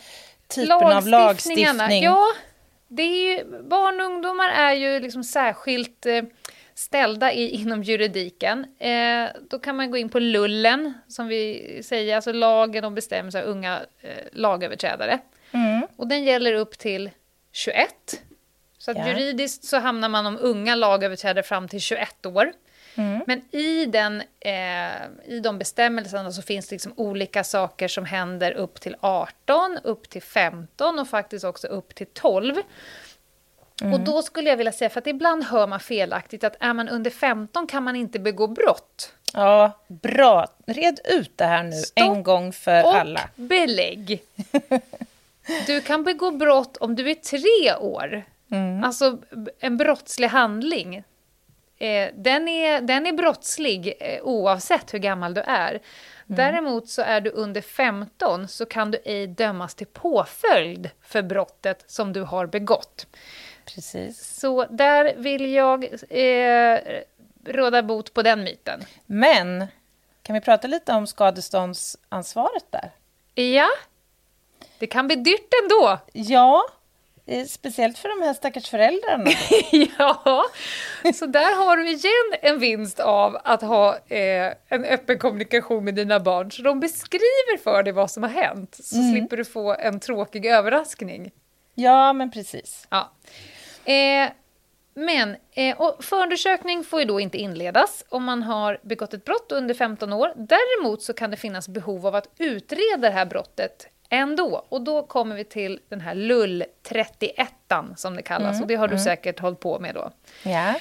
typerna 0.48 0.96
av 0.96 1.06
lagstiftning? 1.06 2.02
Ja, 2.02 2.26
det 2.88 3.02
är 3.02 3.38
ju, 3.38 3.62
barn 3.62 4.00
och 4.00 4.06
ungdomar 4.06 4.48
är 4.48 4.72
ju 4.72 5.00
liksom 5.00 5.24
särskilt 5.24 6.06
eh, 6.06 6.22
ställda 6.80 7.32
i, 7.32 7.48
inom 7.60 7.82
juridiken. 7.82 8.66
Eh, 8.78 9.28
då 9.50 9.58
kan 9.58 9.76
man 9.76 9.90
gå 9.90 9.96
in 9.96 10.08
på 10.08 10.18
lullen, 10.18 10.94
som 11.08 11.26
vi 11.28 11.80
säger, 11.84 12.16
alltså 12.16 12.32
lagen 12.32 12.84
om 12.84 12.94
bestämmelser 12.94 13.42
av 13.42 13.48
unga 13.48 13.80
eh, 14.00 14.10
lagöverträdare. 14.32 15.18
Mm. 15.52 15.86
Och 15.96 16.06
den 16.06 16.24
gäller 16.24 16.54
upp 16.54 16.78
till 16.78 17.10
21. 17.52 18.22
Så 18.78 18.92
Ja. 18.96 19.08
juridiskt 19.08 19.64
så 19.64 19.78
hamnar 19.78 20.08
man 20.08 20.26
om 20.26 20.38
unga 20.40 20.74
lagöverträdare 20.74 21.42
fram 21.42 21.68
till 21.68 21.80
21 21.80 22.26
år. 22.26 22.52
Mm. 22.94 23.20
Men 23.26 23.42
i, 23.54 23.86
den, 23.86 24.22
eh, 24.40 25.34
i 25.34 25.40
de 25.42 25.58
bestämmelserna 25.58 26.32
så 26.32 26.42
finns 26.42 26.68
det 26.68 26.74
liksom 26.74 26.92
olika 26.96 27.44
saker 27.44 27.88
som 27.88 28.04
händer 28.04 28.52
upp 28.52 28.80
till 28.80 28.96
18, 29.00 29.78
upp 29.84 30.10
till 30.10 30.22
15 30.22 30.98
och 30.98 31.08
faktiskt 31.08 31.44
också 31.44 31.66
upp 31.66 31.94
till 31.94 32.06
12. 32.06 32.54
Och 33.80 34.00
då 34.00 34.22
skulle 34.22 34.50
jag 34.50 34.56
vilja 34.56 34.72
säga, 34.72 34.90
för 34.90 35.00
att 35.00 35.06
ibland 35.06 35.44
hör 35.44 35.66
man 35.66 35.80
felaktigt 35.80 36.44
att 36.44 36.56
är 36.60 36.72
man 36.72 36.88
under 36.88 37.10
15 37.10 37.66
kan 37.66 37.82
man 37.82 37.96
inte 37.96 38.18
begå 38.18 38.46
brott. 38.46 39.12
Ja, 39.32 39.72
bra. 39.88 40.46
Red 40.66 41.00
ut 41.04 41.32
det 41.38 41.44
här 41.44 41.62
nu 41.62 41.72
Stopp 41.72 42.04
en 42.04 42.22
gång 42.22 42.52
för 42.52 42.84
och 42.84 42.94
alla. 42.94 43.20
belägg. 43.36 44.22
Du 45.66 45.80
kan 45.80 46.04
begå 46.04 46.30
brott 46.30 46.76
om 46.76 46.96
du 46.96 47.10
är 47.10 47.14
tre 47.14 47.76
år. 47.80 48.24
Mm. 48.50 48.84
Alltså 48.84 49.18
en 49.60 49.76
brottslig 49.76 50.28
handling. 50.28 50.96
eh, 51.78 52.08
den, 52.14 52.48
är, 52.48 52.80
den 52.80 53.06
är 53.06 53.12
brottslig 53.12 53.94
eh, 54.00 54.22
oavsett 54.22 54.94
hur 54.94 54.98
gammal 54.98 55.34
du 55.34 55.40
är. 55.40 55.70
Mm. 55.70 55.82
Däremot 56.26 56.88
så 56.88 57.02
är 57.02 57.20
du 57.20 57.30
under 57.30 57.60
15 57.60 58.48
så 58.48 58.66
kan 58.66 58.90
du 58.90 58.98
ej 59.04 59.26
dömas 59.26 59.74
till 59.74 59.86
påföljd 59.86 60.90
för 61.02 61.22
brottet 61.22 61.84
som 61.86 62.12
du 62.12 62.22
har 62.22 62.46
begått. 62.46 63.06
Precis. 63.74 64.40
Så 64.40 64.64
där 64.64 65.14
vill 65.16 65.52
jag 65.52 65.84
eh, 66.08 67.02
råda 67.44 67.82
bot 67.82 68.14
på 68.14 68.22
den 68.22 68.44
myten. 68.44 68.84
Men, 69.06 69.66
kan 70.22 70.34
vi 70.34 70.40
prata 70.40 70.68
lite 70.68 70.92
om 70.92 71.06
skadeståndsansvaret 71.06 72.64
där? 72.70 72.90
Ja, 73.34 73.68
det 74.78 74.86
kan 74.86 75.06
bli 75.06 75.16
dyrt 75.16 75.48
ändå. 75.62 75.98
Ja, 76.12 76.64
eh, 77.26 77.46
speciellt 77.46 77.98
för 77.98 78.20
de 78.20 78.26
här 78.26 78.34
stackars 78.34 78.70
föräldrarna. 78.70 79.30
ja, 79.98 80.44
så 81.14 81.26
där 81.26 81.66
har 81.66 81.76
du 81.76 81.88
igen 81.88 82.38
en 82.42 82.58
vinst 82.58 83.00
av 83.00 83.38
att 83.44 83.62
ha 83.62 83.96
eh, 84.08 84.52
en 84.68 84.84
öppen 84.84 85.18
kommunikation 85.18 85.84
med 85.84 85.94
dina 85.94 86.20
barn. 86.20 86.50
Så 86.50 86.62
de 86.62 86.80
beskriver 86.80 87.62
för 87.62 87.82
dig 87.82 87.92
vad 87.92 88.10
som 88.10 88.22
har 88.22 88.30
hänt, 88.30 88.76
så 88.82 88.96
mm. 88.96 89.12
slipper 89.12 89.36
du 89.36 89.44
få 89.44 89.74
en 89.74 90.00
tråkig 90.00 90.46
överraskning. 90.46 91.30
Ja, 91.74 92.12
men 92.12 92.30
precis. 92.30 92.86
Ja. 92.90 93.12
Eh, 93.90 94.30
men 94.94 95.36
eh, 95.52 95.80
och 95.80 96.04
förundersökning 96.04 96.84
får 96.84 97.00
ju 97.00 97.06
då 97.06 97.20
inte 97.20 97.38
inledas 97.38 98.04
om 98.08 98.24
man 98.24 98.42
har 98.42 98.78
begått 98.82 99.14
ett 99.14 99.24
brott 99.24 99.52
under 99.52 99.74
15 99.74 100.12
år. 100.12 100.32
Däremot 100.36 101.02
så 101.02 101.12
kan 101.12 101.30
det 101.30 101.36
finnas 101.36 101.68
behov 101.68 102.06
av 102.06 102.14
att 102.14 102.28
utreda 102.38 102.96
det 102.96 103.10
här 103.10 103.26
brottet 103.26 103.88
ändå. 104.08 104.66
Och 104.68 104.80
då 104.80 105.02
kommer 105.02 105.36
vi 105.36 105.44
till 105.44 105.80
den 105.88 106.00
här 106.00 106.14
LUL 106.14 106.64
31 106.82 107.48
som 107.96 108.16
det 108.16 108.22
kallas. 108.22 108.50
Mm, 108.50 108.62
och 108.62 108.68
det 108.68 108.74
har 108.74 108.88
du 108.88 108.94
mm. 108.94 109.04
säkert 109.04 109.40
hållit 109.40 109.60
på 109.60 109.78
med 109.78 109.94
då. 109.94 110.10
Ja. 110.42 110.74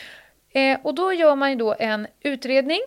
Eh, 0.59 0.79
och 0.83 0.95
då 0.95 1.13
gör 1.13 1.35
man 1.35 1.49
ju 1.49 1.55
då 1.55 1.75
en 1.79 2.07
utredning 2.21 2.79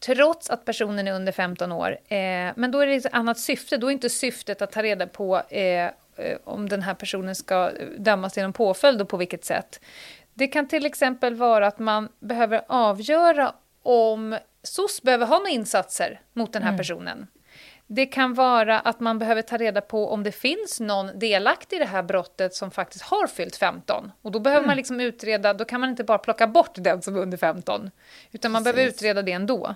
trots 0.00 0.50
att 0.50 0.64
personen 0.64 1.08
är 1.08 1.12
under 1.12 1.32
15 1.32 1.72
år. 1.72 1.90
Eh, 2.08 2.16
men 2.56 2.70
då 2.70 2.80
är 2.80 2.86
det 2.86 2.94
ett 2.94 3.14
annat 3.14 3.38
syfte. 3.38 3.76
Då 3.76 3.86
är 3.86 3.90
inte 3.90 4.10
syftet 4.10 4.62
att 4.62 4.72
ta 4.72 4.82
reda 4.82 5.06
på 5.06 5.36
eh 5.36 5.90
om 6.44 6.68
den 6.68 6.82
här 6.82 6.94
personen 6.94 7.34
ska 7.34 7.70
dömas 7.98 8.32
till 8.32 8.42
en 8.42 8.52
påföljd 8.52 9.00
och 9.00 9.08
på 9.08 9.16
vilket 9.16 9.44
sätt. 9.44 9.80
Det 10.34 10.46
kan 10.46 10.68
till 10.68 10.86
exempel 10.86 11.34
vara 11.34 11.66
att 11.66 11.78
man 11.78 12.08
behöver 12.20 12.62
avgöra 12.68 13.54
om 13.82 14.38
SOS 14.62 15.02
behöver 15.02 15.26
ha 15.26 15.38
några 15.38 15.50
insatser 15.50 16.20
mot 16.32 16.52
den 16.52 16.62
här 16.62 16.70
mm. 16.70 16.78
personen. 16.78 17.26
Det 17.86 18.06
kan 18.06 18.34
vara 18.34 18.80
att 18.80 19.00
man 19.00 19.18
behöver 19.18 19.42
ta 19.42 19.56
reda 19.56 19.80
på 19.80 20.10
om 20.10 20.22
det 20.22 20.32
finns 20.32 20.80
någon 20.80 21.18
delaktig 21.18 21.76
i 21.76 21.78
det 21.78 21.84
här 21.84 22.02
brottet 22.02 22.54
som 22.54 22.70
faktiskt 22.70 23.04
har 23.04 23.26
fyllt 23.26 23.56
15. 23.56 24.12
Och 24.22 24.32
då 24.32 24.38
behöver 24.38 24.60
mm. 24.60 24.66
man 24.66 24.76
liksom 24.76 25.00
utreda, 25.00 25.54
då 25.54 25.64
kan 25.64 25.80
man 25.80 25.90
inte 25.90 26.04
bara 26.04 26.18
plocka 26.18 26.46
bort 26.46 26.74
den 26.74 27.02
som 27.02 27.16
är 27.16 27.20
under 27.20 27.38
15. 27.38 27.90
Utan 28.32 28.52
man 28.52 28.64
Precis. 28.64 28.74
behöver 28.74 28.92
utreda 28.92 29.22
det 29.22 29.32
ändå. 29.32 29.74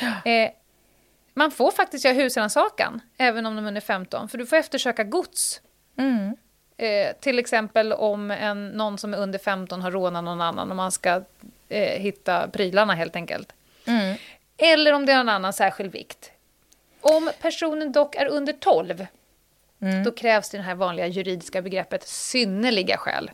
Ja. 0.00 0.30
Eh, 0.30 0.50
man 1.34 1.50
får 1.50 1.70
faktiskt 1.70 2.04
göra 2.04 2.14
husrannsakan, 2.14 3.00
även 3.18 3.46
om 3.46 3.56
de 3.56 3.64
är 3.64 3.68
under 3.68 3.80
15, 3.80 4.28
för 4.28 4.38
du 4.38 4.46
får 4.46 4.56
eftersöka 4.56 5.04
gods. 5.04 5.60
Mm. 5.98 6.36
Eh, 6.76 7.16
till 7.20 7.38
exempel 7.38 7.92
om 7.92 8.30
en, 8.30 8.68
någon 8.68 8.98
som 8.98 9.14
är 9.14 9.18
under 9.18 9.38
15 9.38 9.82
har 9.82 9.90
rånat 9.90 10.24
någon 10.24 10.40
annan 10.40 10.70
och 10.70 10.76
man 10.76 10.92
ska 10.92 11.22
eh, 11.68 12.00
hitta 12.00 12.48
prylarna 12.48 12.94
helt 12.94 13.16
enkelt. 13.16 13.52
Mm. 13.86 14.16
Eller 14.56 14.92
om 14.92 15.06
det 15.06 15.12
är 15.12 15.16
någon 15.16 15.28
annan 15.28 15.52
särskild 15.52 15.92
vikt. 15.92 16.30
Om 17.00 17.30
personen 17.40 17.92
dock 17.92 18.14
är 18.14 18.26
under 18.26 18.52
12, 18.52 19.06
mm. 19.80 20.04
då 20.04 20.10
krävs 20.10 20.50
det 20.50 20.58
här 20.58 20.74
vanliga 20.74 21.06
juridiska 21.06 21.62
begreppet 21.62 22.08
synnerliga 22.08 22.96
skäl 22.96 23.30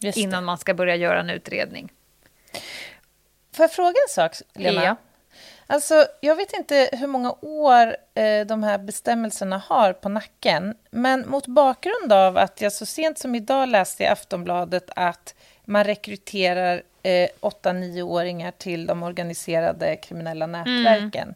innan 0.00 0.44
man 0.44 0.58
ska 0.58 0.74
börja 0.74 0.96
göra 0.96 1.20
en 1.20 1.30
utredning. 1.30 1.92
Får 3.52 3.62
jag 3.62 3.72
fråga 3.72 3.94
en 4.08 4.14
sak, 4.14 4.32
Lena? 4.54 4.84
Ja. 4.84 4.96
Alltså, 5.66 6.06
jag 6.20 6.36
vet 6.36 6.52
inte 6.52 6.90
hur 6.92 7.06
många 7.06 7.34
år 7.40 7.96
eh, 8.14 8.46
de 8.46 8.62
här 8.62 8.78
bestämmelserna 8.78 9.58
har 9.58 9.92
på 9.92 10.08
nacken, 10.08 10.74
men 10.90 11.28
mot 11.28 11.46
bakgrund 11.46 12.12
av 12.12 12.36
att 12.36 12.60
jag 12.60 12.72
så 12.72 12.86
sent 12.86 13.18
som 13.18 13.34
idag 13.34 13.68
läste 13.68 14.02
i 14.02 14.06
Aftonbladet 14.06 14.90
att 14.96 15.34
man 15.64 15.84
rekryterar 15.84 16.82
eh, 17.02 17.28
8-9-åringar 17.40 18.50
till 18.50 18.86
de 18.86 19.02
organiserade 19.02 19.96
kriminella 19.96 20.46
nätverken. 20.46 21.22
Mm. 21.22 21.34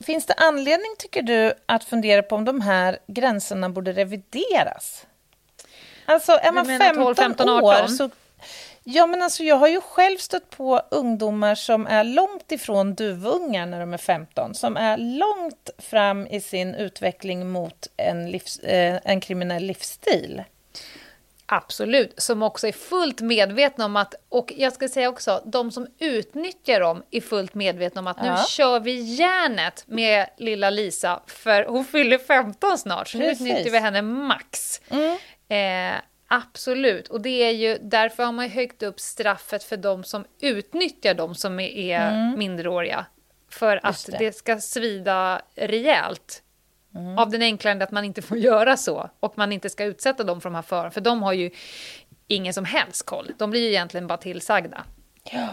Finns 0.00 0.26
det 0.26 0.34
anledning, 0.34 0.94
tycker 0.98 1.22
du, 1.22 1.52
att 1.66 1.84
fundera 1.84 2.22
på 2.22 2.34
om 2.34 2.44
de 2.44 2.60
här 2.60 2.98
gränserna 3.06 3.68
borde 3.68 3.92
revideras? 3.92 5.06
Alltså, 6.04 6.32
är 6.32 6.52
man 6.52 6.66
15, 6.66 7.14
15 7.16 7.48
år 7.48 7.86
så 7.86 8.10
Ja, 8.88 9.06
men 9.06 9.22
alltså 9.22 9.42
jag 9.42 9.56
har 9.56 9.68
ju 9.68 9.80
själv 9.80 10.16
stött 10.16 10.50
på 10.50 10.82
ungdomar 10.90 11.54
som 11.54 11.86
är 11.86 12.04
långt 12.04 12.52
ifrån 12.52 12.94
duvungar 12.94 13.66
när 13.66 13.80
de 13.80 13.92
är 13.92 13.98
15, 13.98 14.54
som 14.54 14.76
är 14.76 14.96
långt 14.96 15.70
fram 15.78 16.26
i 16.26 16.40
sin 16.40 16.74
utveckling 16.74 17.50
mot 17.50 17.88
en, 17.96 18.30
livs, 18.30 18.58
eh, 18.58 19.00
en 19.04 19.20
kriminell 19.20 19.62
livsstil. 19.62 20.42
Absolut, 21.46 22.14
som 22.16 22.42
också 22.42 22.68
är 22.68 22.72
fullt 22.72 23.20
medvetna 23.20 23.84
om 23.84 23.96
att, 23.96 24.14
och 24.28 24.52
jag 24.56 24.72
ska 24.72 24.88
säga 24.88 25.08
också, 25.08 25.42
de 25.44 25.70
som 25.70 25.86
utnyttjar 25.98 26.80
dem 26.80 27.02
är 27.10 27.20
fullt 27.20 27.54
medvetna 27.54 28.00
om 28.00 28.06
att 28.06 28.18
ja. 28.20 28.34
nu 28.34 28.42
kör 28.48 28.80
vi 28.80 29.00
järnet 29.00 29.84
med 29.86 30.26
lilla 30.36 30.70
Lisa, 30.70 31.20
för 31.26 31.64
hon 31.64 31.84
fyller 31.84 32.18
15 32.18 32.78
snart, 32.78 33.08
så 33.08 33.18
Precis. 33.18 33.40
nu 33.40 33.50
utnyttjar 33.50 33.70
vi 33.70 33.78
henne 33.78 34.02
max. 34.02 34.80
Mm. 34.90 35.18
Eh, 35.48 36.00
Absolut, 36.28 37.08
och 37.08 37.20
det 37.20 37.42
är 37.42 37.50
ju 37.50 37.78
därför 37.80 38.24
har 38.24 38.32
man 38.32 38.50
höjt 38.50 38.82
upp 38.82 39.00
straffet 39.00 39.64
för 39.64 39.76
de 39.76 40.04
som 40.04 40.24
utnyttjar 40.40 41.14
de 41.14 41.34
som 41.34 41.60
är 41.60 42.00
mm. 42.00 42.38
minderåriga. 42.38 43.06
För 43.50 43.80
att 43.86 44.06
det. 44.06 44.18
det. 44.18 44.32
ska 44.32 44.58
svida 44.60 45.42
rejält. 45.54 46.42
Mm. 46.94 47.18
Av 47.18 47.30
den 47.30 47.42
enkla 47.42 47.72
att 47.72 47.90
man 47.90 48.04
inte 48.04 48.22
får 48.22 48.38
göra 48.38 48.76
så 48.76 49.10
och 49.20 49.38
man 49.38 49.52
inte 49.52 49.70
ska 49.70 49.84
utsätta 49.84 50.24
dem 50.24 50.40
för 50.40 50.50
de 50.50 50.54
här 50.54 50.62
förarna, 50.62 50.90
för 50.90 51.00
de 51.00 51.22
har 51.22 51.32
ju 51.32 51.50
ingen 52.26 52.54
som 52.54 52.64
helst 52.64 53.06
koll. 53.06 53.30
De 53.38 53.50
blir 53.50 53.60
ju 53.60 53.68
egentligen 53.68 54.06
bara 54.06 54.18
tillsagda. 54.18 54.84
Ja. 55.32 55.48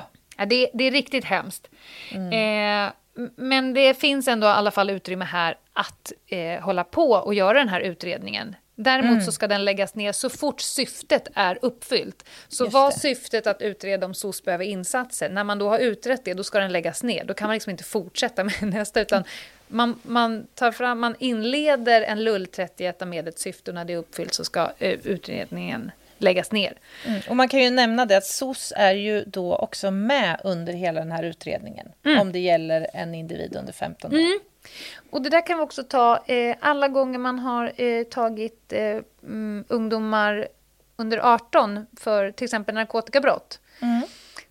Det, 0.45 0.69
det 0.73 0.83
är 0.83 0.91
riktigt 0.91 1.25
hemskt. 1.25 1.69
Mm. 2.11 2.87
Eh, 2.87 2.93
men 3.35 3.73
det 3.73 3.93
finns 3.93 4.27
ändå 4.27 4.47
i 4.47 4.49
alla 4.49 4.71
fall 4.71 4.89
utrymme 4.89 5.25
här 5.25 5.57
att 5.73 6.11
eh, 6.27 6.61
hålla 6.61 6.83
på 6.83 7.11
och 7.11 7.33
göra 7.33 7.59
den 7.59 7.69
här 7.69 7.81
utredningen. 7.81 8.55
Däremot 8.75 9.11
mm. 9.11 9.21
så 9.21 9.31
ska 9.31 9.47
den 9.47 9.65
läggas 9.65 9.95
ner 9.95 10.11
så 10.11 10.29
fort 10.29 10.61
syftet 10.61 11.27
är 11.35 11.59
uppfyllt. 11.61 12.25
Så 12.47 12.67
var 12.67 12.91
syftet 12.91 13.47
att 13.47 13.61
utreda 13.61 14.05
om 14.05 14.13
SOS 14.13 14.43
behöver 14.43 14.65
insatser, 14.65 15.29
när 15.29 15.43
man 15.43 15.59
då 15.59 15.69
har 15.69 15.79
utrett 15.79 16.25
det, 16.25 16.33
då 16.33 16.43
ska 16.43 16.59
den 16.59 16.71
läggas 16.71 17.03
ner. 17.03 17.23
Då 17.23 17.33
kan 17.33 17.47
man 17.47 17.53
liksom 17.53 17.69
inte 17.69 17.83
fortsätta 17.83 18.43
med 18.43 18.53
nästa, 18.61 19.01
utan 19.01 19.23
man, 19.67 19.99
man, 20.03 20.47
tar 20.55 20.71
fram, 20.71 20.99
man 20.99 21.15
inleder 21.19 22.01
en 22.01 22.23
lull 22.23 22.47
31 22.47 23.07
med 23.07 23.27
ett 23.27 23.39
syfte 23.39 23.71
och 23.71 23.75
när 23.75 23.85
det 23.85 23.93
är 23.93 23.97
uppfyllt 23.97 24.33
så 24.33 24.43
ska 24.43 24.63
uh, 24.63 24.87
utredningen 25.03 25.91
läggas 26.17 26.51
ner. 26.51 26.77
Mm. 27.05 27.21
Och 27.29 27.35
man 27.35 27.47
kan 27.47 27.59
ju 27.59 27.69
nämna 27.69 28.05
det 28.05 28.17
att 28.17 28.25
SOS 28.25 28.73
är 28.75 28.93
ju 28.93 29.23
då 29.23 29.55
också 29.55 29.91
med 29.91 30.41
under 30.43 30.73
hela 30.73 30.99
den 30.99 31.11
här 31.11 31.23
utredningen, 31.23 31.91
mm. 32.05 32.19
om 32.19 32.31
det 32.31 32.39
gäller 32.39 32.87
en 32.93 33.15
individ 33.15 33.55
under 33.55 33.73
15 33.73 34.13
år. 34.13 34.19
Mm. 34.63 35.09
Och 35.09 35.21
det 35.21 35.29
där 35.29 35.45
kan 35.45 35.57
vi 35.57 35.63
också 35.63 35.83
ta 35.83 36.25
eh, 36.25 36.55
alla 36.59 36.87
gånger 36.87 37.19
man 37.19 37.39
har 37.39 37.81
eh, 37.81 38.03
tagit 38.03 38.73
eh, 38.73 38.97
um, 39.21 39.65
ungdomar 39.67 40.47
under 40.95 41.33
18 41.33 41.85
för 41.99 42.31
till 42.31 42.45
exempel 42.45 42.75
narkotikabrott. 42.75 43.59
Mm. 43.81 44.01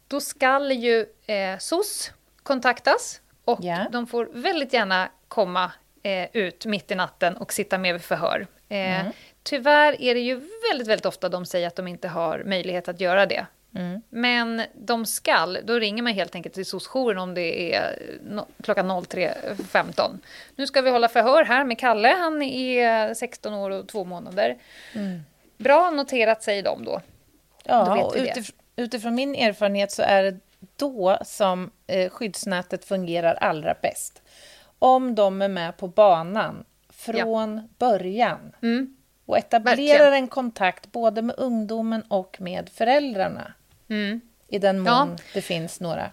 Då 0.09 0.21
skall 0.21 0.73
ju 0.73 1.07
eh, 1.27 1.59
SOS 1.59 2.13
kontaktas 2.43 3.21
och 3.45 3.65
yeah. 3.65 3.91
de 3.91 4.07
får 4.07 4.29
väldigt 4.33 4.73
gärna 4.73 5.09
komma 5.29 5.73
eh, 6.03 6.29
ut 6.33 6.67
mitt 6.67 6.91
i 6.91 6.95
natten 6.95 7.37
och 7.37 7.53
sitta 7.53 7.79
med 7.79 7.95
vid 7.95 8.03
förhör. 8.03 8.47
Eh, 8.69 9.01
mm. 9.01 9.13
Tyvärr 9.43 10.01
är 10.03 10.15
det 10.15 10.21
ju 10.21 10.35
väldigt, 10.71 10.89
väldigt 10.89 11.07
ofta 11.07 11.29
de 11.29 11.47
säger 11.47 11.67
att 11.67 11.77
de 11.77 11.89
inte 11.89 12.09
har 12.09 12.43
möjlighet 12.47 12.89
att 12.89 13.01
göra 13.01 13.27
det. 13.27 13.47
Mm. 13.75 14.03
Men 14.09 14.63
de 14.75 15.07
skall, 15.07 15.59
då 15.65 15.75
ringer 15.75 16.03
man 16.03 16.13
helt 16.13 16.35
enkelt 16.35 16.55
till 16.55 16.67
SOS-jouren 16.67 17.19
om 17.19 17.35
det 17.35 17.75
är 17.75 17.99
no, 18.23 18.47
klockan 18.63 18.91
03.15. 18.91 20.19
Nu 20.57 20.67
ska 20.67 20.83
vi 20.83 20.91
hålla 20.91 21.09
förhör 21.09 21.45
här 21.45 21.65
med 21.65 21.79
Kalle, 21.79 22.09
han 22.09 22.43
är 22.43 23.15
16 23.15 23.55
år 23.55 23.71
och 23.71 23.89
två 23.89 24.05
månader. 24.05 24.57
Mm. 24.93 25.21
Bra 25.57 25.91
noterat, 25.91 26.43
säger 26.43 26.63
de 26.63 26.85
då. 26.85 27.01
Ja, 27.65 28.11
då 28.13 28.17
utif 28.17 28.51
utifrån 28.77 29.15
min 29.15 29.35
erfarenhet 29.35 29.93
så 29.93 30.03
är 30.03 30.23
det 30.23 30.39
då 30.77 31.19
som 31.25 31.71
eh, 31.87 32.11
skyddsnätet 32.11 32.85
fungerar 32.85 33.35
allra 33.35 33.75
bäst. 33.83 34.23
Om 34.79 35.15
de 35.15 35.43
är 35.43 35.49
med 35.49 35.77
på 35.77 35.89
banan 35.89 36.65
från 36.89 37.57
ja. 37.57 37.63
början. 37.79 38.53
Mm. 38.63 38.97
Och 39.27 39.39
etablerar 39.39 39.77
Verkligen. 39.77 40.13
en 40.13 40.29
kontakt 40.29 40.93
både 40.93 41.23
med 41.23 41.35
ungdomen 41.39 42.03
och 42.03 42.41
med 42.41 42.69
föräldrarna. 42.69 43.53
Mm. 43.93 44.21
I 44.49 44.59
den 44.59 44.79
mån 44.79 44.87
ja. 44.87 45.17
det 45.35 45.43
finns 45.43 45.81
några. 45.81 46.11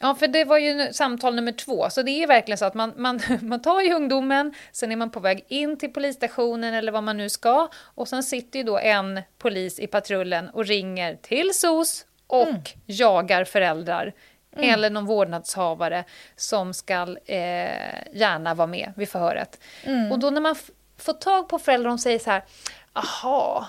Ja, 0.00 0.14
för 0.14 0.28
det 0.28 0.44
var 0.44 0.58
ju 0.58 0.92
samtal 0.92 1.34
nummer 1.34 1.52
två. 1.52 1.90
Så 1.90 2.02
det 2.02 2.10
är 2.10 2.26
verkligen 2.26 2.58
så 2.58 2.64
att 2.64 2.74
man, 2.74 2.92
man, 2.96 3.20
man 3.42 3.62
tar 3.62 3.80
ju 3.80 3.94
ungdomen, 3.94 4.54
sen 4.72 4.92
är 4.92 4.96
man 4.96 5.10
på 5.10 5.20
väg 5.20 5.44
in 5.48 5.78
till 5.78 5.92
polisstationen 5.92 6.74
eller 6.74 6.92
vad 6.92 7.02
man 7.02 7.16
nu 7.16 7.30
ska. 7.30 7.68
Och 7.78 8.08
sen 8.08 8.22
sitter 8.22 8.58
ju 8.58 8.64
då 8.64 8.78
en 8.78 9.20
polis 9.38 9.78
i 9.80 9.86
patrullen 9.86 10.48
och 10.48 10.66
ringer 10.66 11.16
till 11.16 11.54
SOS 11.54 12.04
och 12.26 12.48
Mm. 12.48 12.62
jagar 12.86 13.44
föräldrar 13.44 14.12
eller 14.56 14.90
någon 14.90 15.06
vårdnadshavare 15.06 16.04
som 16.36 16.74
ska 16.74 17.16
eh, 17.26 18.12
gärna 18.12 18.54
vara 18.54 18.66
med 18.66 18.92
vid 18.96 19.08
förhöret. 19.08 19.60
Mm. 19.84 20.12
Och 20.12 20.18
då 20.18 20.30
när 20.30 20.40
man 20.40 20.56
får 20.98 21.12
tag 21.12 21.48
på 21.48 21.58
föräldrar 21.58 21.90
och 21.90 22.00
säger 22.00 22.18
så 22.18 22.30
här, 22.30 22.44
aha, 22.92 23.66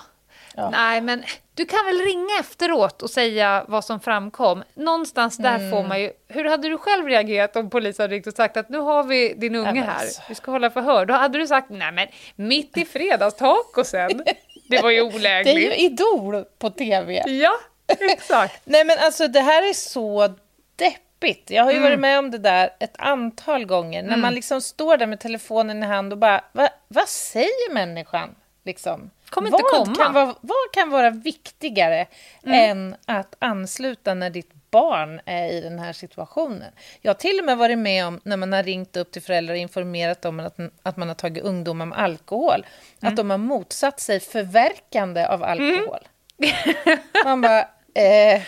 Ja. 0.56 0.70
nej 0.70 1.00
men 1.00 1.24
du 1.54 1.66
kan 1.66 1.84
väl 1.86 1.98
ringa 1.98 2.40
efteråt 2.40 3.02
och 3.02 3.10
säga 3.10 3.64
vad 3.68 3.84
som 3.84 4.00
framkom. 4.00 4.62
Någonstans 4.74 5.36
där 5.36 5.54
Mm. 5.56 5.70
får 5.70 5.82
man 5.82 6.00
ju, 6.00 6.12
hur 6.28 6.44
hade 6.44 6.68
du 6.68 6.78
själv 6.78 7.06
reagerat 7.06 7.56
om 7.56 7.70
polisen 7.70 8.02
hade 8.04 8.14
ringt 8.14 8.26
och 8.26 8.34
sagt 8.34 8.56
att 8.56 8.68
nu 8.68 8.78
har 8.78 9.02
vi 9.04 9.34
din 9.34 9.54
unge 9.54 9.82
här, 9.82 10.00
alltså. 10.00 10.22
vi 10.28 10.34
ska 10.34 10.50
hålla 10.50 10.70
förhör. 10.70 11.06
Då 11.06 11.14
hade 11.14 11.38
du 11.38 11.46
sagt, 11.46 11.70
nej 11.70 11.92
men 11.92 12.08
mitt 12.36 12.76
i 12.76 12.84
fredagstacosen, 12.84 14.22
det 14.70 14.82
var 14.82 14.90
ju 14.90 14.96
Det 15.00 15.06
är 15.06 15.10
ju 15.10 15.16
olägligt. 15.16 15.78
Idol 15.78 16.44
på 16.58 16.70
tv. 16.70 17.22
Ja, 17.26 17.52
exakt. 18.00 18.60
Nej 18.64 18.84
men 18.84 18.96
alltså 19.00 19.28
det 19.28 19.40
här 19.40 19.68
är 19.68 19.72
så 19.72 20.34
deppigt. 20.76 21.50
Jag 21.50 21.64
har 21.64 21.70
ju 21.70 21.76
Mm. 21.76 21.90
varit 21.90 22.00
med 22.00 22.18
om 22.18 22.30
det 22.30 22.38
där 22.38 22.70
ett 22.80 22.94
antal 22.98 23.64
gånger. 23.64 24.02
När 24.02 24.16
man 24.16 24.34
liksom 24.34 24.60
står 24.60 24.96
där 24.96 25.06
med 25.06 25.20
telefonen 25.20 25.82
i 25.82 25.86
hand 25.86 26.12
och 26.12 26.18
bara, 26.18 26.44
Va, 26.52 26.68
vad 26.88 27.08
säger 27.08 27.72
människan? 27.72 28.34
Liksom. 28.64 29.10
Kommer 29.30 29.48
inte 29.48 29.62
vad, 29.62 29.84
komma. 29.84 29.94
Kan 29.96 30.12
vara, 30.14 30.34
vad 30.40 30.72
kan 30.72 30.90
vara 30.90 31.10
viktigare 31.10 32.06
Mm. 32.46 32.70
än 32.70 32.96
att 33.06 33.34
ansluta 33.38 34.14
när 34.14 34.30
ditt 34.30 34.50
barn 34.70 35.20
är 35.24 35.52
i 35.52 35.60
den 35.60 35.78
här 35.78 35.92
situationen? 35.92 36.72
Jag 37.00 37.08
har 37.08 37.14
till 37.14 37.38
och 37.38 37.44
med 37.44 37.58
varit 37.58 37.78
med 37.78 38.06
om 38.06 38.20
när 38.24 38.36
man 38.36 38.52
har 38.52 38.62
ringt 38.62 38.96
upp 38.96 39.10
till 39.12 39.22
föräldrar 39.22 39.54
och 39.54 39.58
informerat 39.58 40.24
om 40.24 40.40
att, 40.40 40.56
att 40.82 40.96
man 40.96 41.08
har 41.08 41.14
tagit 41.14 41.44
ungdomar 41.44 41.86
med 41.86 41.98
alkohol. 41.98 42.66
Mm. 43.00 43.12
Att 43.12 43.16
de 43.16 43.30
har 43.30 43.38
motsatt 43.38 44.00
sig 44.00 44.20
förverkande 44.20 45.26
av 45.26 45.42
alkohol. 45.42 45.98
Man 47.24 47.40
bara, 47.40 47.60
eh, 47.94 48.42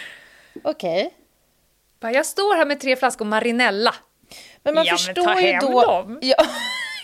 okej. 0.65 1.15
Bara, 2.01 2.13
Jag 2.13 2.27
står 2.27 2.57
här 2.57 2.67
med 2.67 2.81
tre 2.81 2.97
flaskor 2.97 3.25
Marinella. 3.25 3.95
Men 4.63 4.75
man 4.75 4.85
Ja, 4.85 4.93
men 4.93 4.99
förstår 4.99 5.25
ta 5.25 5.41
ju 5.41 5.47
hem 5.53 5.61
då... 5.61 5.81
dem. 5.83 6.19
Ja, 6.23 6.37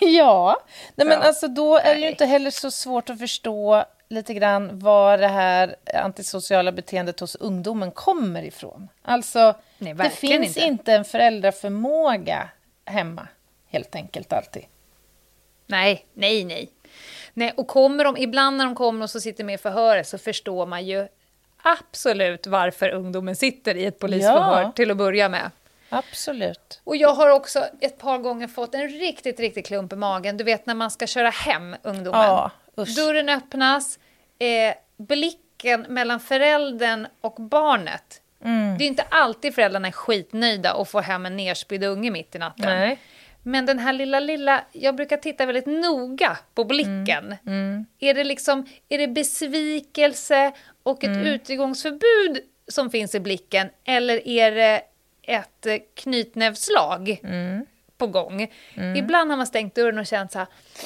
ja. 0.18 0.60
Nej, 0.94 1.06
men 1.06 1.18
Ja. 1.20 1.26
alltså 1.26 1.48
då 1.48 1.76
är 1.78 1.94
det 1.94 2.00
ju 2.00 2.08
inte 2.08 2.26
heller 2.26 2.50
så 2.50 2.70
svårt 2.70 3.10
att 3.10 3.18
förstå 3.18 3.84
lite 4.08 4.34
grann 4.34 4.78
var 4.78 5.18
det 5.18 5.28
här 5.28 5.76
antisociala 5.94 6.72
beteendet 6.72 7.20
hos 7.20 7.34
ungdomen 7.36 7.90
kommer 7.90 8.42
ifrån. 8.42 8.88
Alltså, 9.02 9.54
Nej, 9.78 9.94
det 9.94 10.10
finns 10.10 10.56
inte. 10.56 10.60
inte. 10.60 10.92
en 10.92 11.04
föräldraförmåga 11.04 12.48
hemma, 12.84 13.28
helt 13.70 13.94
enkelt 13.94 14.32
alltid. 14.32 14.64
Nej, 15.66 16.06
nej, 16.14 16.44
nej. 16.44 16.70
nej. 17.34 17.52
Och 17.56 17.68
kommer 17.68 18.04
de, 18.04 18.16
ibland 18.16 18.56
när 18.56 18.64
de 18.64 18.74
kommer 18.74 19.02
och 19.02 19.10
så 19.10 19.20
sitter 19.20 19.44
med 19.44 19.54
i 19.54 19.58
förhöret 19.58 20.08
så 20.08 20.18
förstår 20.18 20.66
man 20.66 20.86
ju 20.86 21.08
absolut 21.62 22.46
varför 22.46 22.90
ungdomen 22.90 23.36
sitter 23.36 23.74
i 23.74 23.84
ett 23.84 23.98
polisförhör 23.98 24.62
Ja. 24.62 24.72
till 24.72 24.90
att 24.90 24.96
börja 24.96 25.28
med. 25.28 25.50
Absolut. 25.88 26.80
Och 26.84 26.96
jag 26.96 27.14
har 27.14 27.30
också 27.30 27.64
ett 27.80 27.98
par 27.98 28.18
gånger 28.18 28.48
fått 28.48 28.74
en 28.74 28.88
riktigt, 28.88 29.40
riktigt 29.40 29.66
klump 29.66 29.92
i 29.92 29.96
magen. 29.96 30.36
Du 30.36 30.44
vet 30.44 30.66
när 30.66 30.74
man 30.74 30.90
ska 30.90 31.06
köra 31.06 31.30
hem 31.30 31.76
ungdomen. 31.82 32.20
Ja, 32.20 32.50
usch. 32.78 32.96
Dörren 32.96 33.28
öppnas, 33.28 33.98
eh, 34.38 34.74
blicken 34.96 35.86
mellan 35.88 36.20
föräldern 36.20 37.06
och 37.20 37.34
barnet. 37.34 38.22
Mm. 38.44 38.78
Det 38.78 38.84
är 38.84 38.86
inte 38.86 39.02
alltid 39.10 39.54
föräldrarna 39.54 39.88
är 39.88 39.92
skitnöjda 39.92 40.74
och 40.74 40.88
får 40.88 41.00
hem 41.02 41.26
en 41.26 41.36
nerspydd 41.36 41.84
unge 41.84 42.10
mitt 42.10 42.34
i 42.34 42.38
natten. 42.38 42.66
Nej. 42.66 42.98
Men 43.42 43.66
den 43.66 43.78
här 43.78 43.92
lilla, 43.92 44.20
lilla, 44.20 44.64
jag 44.72 44.96
brukar 44.96 45.16
titta 45.16 45.46
väldigt 45.46 45.66
noga 45.66 46.38
på 46.54 46.64
blicken. 46.64 47.36
Mm. 47.46 47.86
Är 47.98 48.14
det 48.14 48.24
liksom, 48.24 48.66
är 48.88 48.98
det 48.98 49.08
besvikelse 49.08 50.52
och 50.82 51.04
Mm. 51.04 51.20
ett 51.20 51.26
utegångsförbud 51.26 52.38
som 52.68 52.90
finns 52.90 53.14
i 53.14 53.20
blicken? 53.20 53.68
Eller 53.84 54.28
är 54.28 54.50
det 54.50 54.82
ett 55.28 55.66
eh, 55.66 55.76
knytnävsslag 55.94 57.20
Mm. 57.24 57.66
på 57.98 58.06
gång? 58.06 58.42
Ibland 58.96 59.30
har 59.30 59.36
man 59.36 59.46
stängt 59.46 59.74
dörren 59.74 59.98
och 59.98 60.06
känt 60.06 60.32
så 60.32 60.38
här, 60.38 60.46
"Nej, 60.48 60.84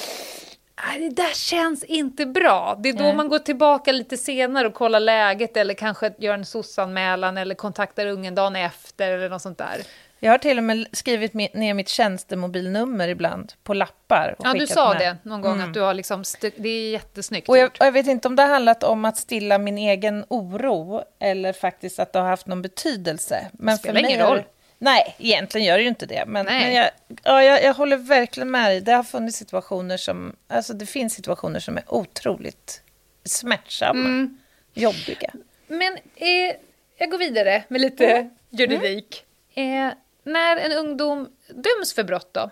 det 0.99 1.09
där 1.09 1.33
känns 1.33 1.83
inte 1.83 2.25
bra. 2.25 2.79
Det 2.83 2.89
är 2.89 2.93
då 2.93 3.03
Nej. 3.03 3.15
man 3.15 3.29
går 3.29 3.39
tillbaka 3.39 3.91
lite 3.91 4.17
senare 4.17 4.67
och 4.67 4.73
kollar 4.73 4.99
läget 4.99 5.57
eller 5.57 5.73
kanske 5.73 6.13
gör 6.17 6.33
en 6.33 6.45
SOS-anmälan 6.45 7.37
eller 7.37 7.55
kontaktar 7.55 8.05
ungen 8.05 8.35
dagen 8.35 8.55
efter 8.55 9.11
eller 9.11 9.29
något 9.29 9.41
sånt 9.41 9.57
där. 9.57 9.77
Jag 10.19 10.31
har 10.31 10.37
till 10.37 10.57
och 10.57 10.63
med 10.63 10.87
skrivit 10.91 11.33
ner 11.33 11.73
mitt 11.73 11.89
tjänstemobilnummer 11.89 13.07
ibland 13.07 13.53
på 13.63 13.73
lappar. 13.73 14.35
Ja, 14.39 14.53
du 14.53 14.67
sa 14.67 14.89
med. 14.93 14.99
det 14.99 15.29
någon 15.29 15.41
gång 15.41 15.61
att 15.61 15.73
du 15.73 15.81
har 15.81 15.93
liksom, 15.93 16.23
det 16.39 16.69
är 16.69 16.91
jättesnyggt 16.91 17.49
Och 17.49 17.57
jag, 17.57 17.65
och 17.79 17.85
jag 17.85 17.91
vet 17.91 18.07
inte 18.07 18.27
om 18.27 18.35
det 18.35 18.43
har 18.43 18.49
handlat 18.49 18.83
om 18.83 19.05
att 19.05 19.17
stilla 19.17 19.57
min 19.57 19.77
egen 19.77 20.25
oro 20.29 21.03
eller 21.19 21.53
faktiskt 21.53 21.99
att 21.99 22.13
det 22.13 22.19
har 22.19 22.27
haft 22.27 22.47
någon 22.47 22.61
betydelse. 22.61 23.47
Men 23.53 23.77
Spelar 23.77 23.99
ingen 23.99 24.11
är 24.11 24.17
det- 24.23 24.29
roll. 24.31 24.43
Nej, 24.77 25.15
egentligen 25.19 25.67
gör 25.67 25.77
det 25.77 25.83
ju 25.83 25.89
inte 25.89 26.05
det. 26.05 26.23
Men, 26.27 26.45
men 26.45 26.73
jag, 26.73 26.89
ja, 27.23 27.43
jag, 27.43 27.63
jag 27.63 27.73
håller 27.73 27.97
verkligen 27.97 28.51
med 28.51 28.71
dig. 28.71 28.81
Det 28.81 28.91
har 28.91 29.03
funnits 29.03 29.37
situationer 29.37 29.97
som... 29.97 30.35
Alltså 30.47 30.73
det 30.73 30.85
finns 30.85 31.13
situationer 31.13 31.59
som 31.59 31.77
är 31.77 31.93
otroligt 31.93 32.81
smärtsamma. 33.25 34.05
Mm. 34.05 34.37
Jobbiga. 34.73 35.31
Men 35.67 35.97
eh, 36.15 36.55
jag 36.97 37.11
går 37.11 37.17
vidare 37.17 37.63
med 37.67 37.81
lite 37.81 38.29
juridik. 38.49 39.25
Eh, 39.53 39.89
när 40.23 40.57
en 40.57 40.71
ungdom 40.71 41.29
döms 41.47 41.93
för 41.93 42.03
brott 42.03 42.33
då, 42.33 42.49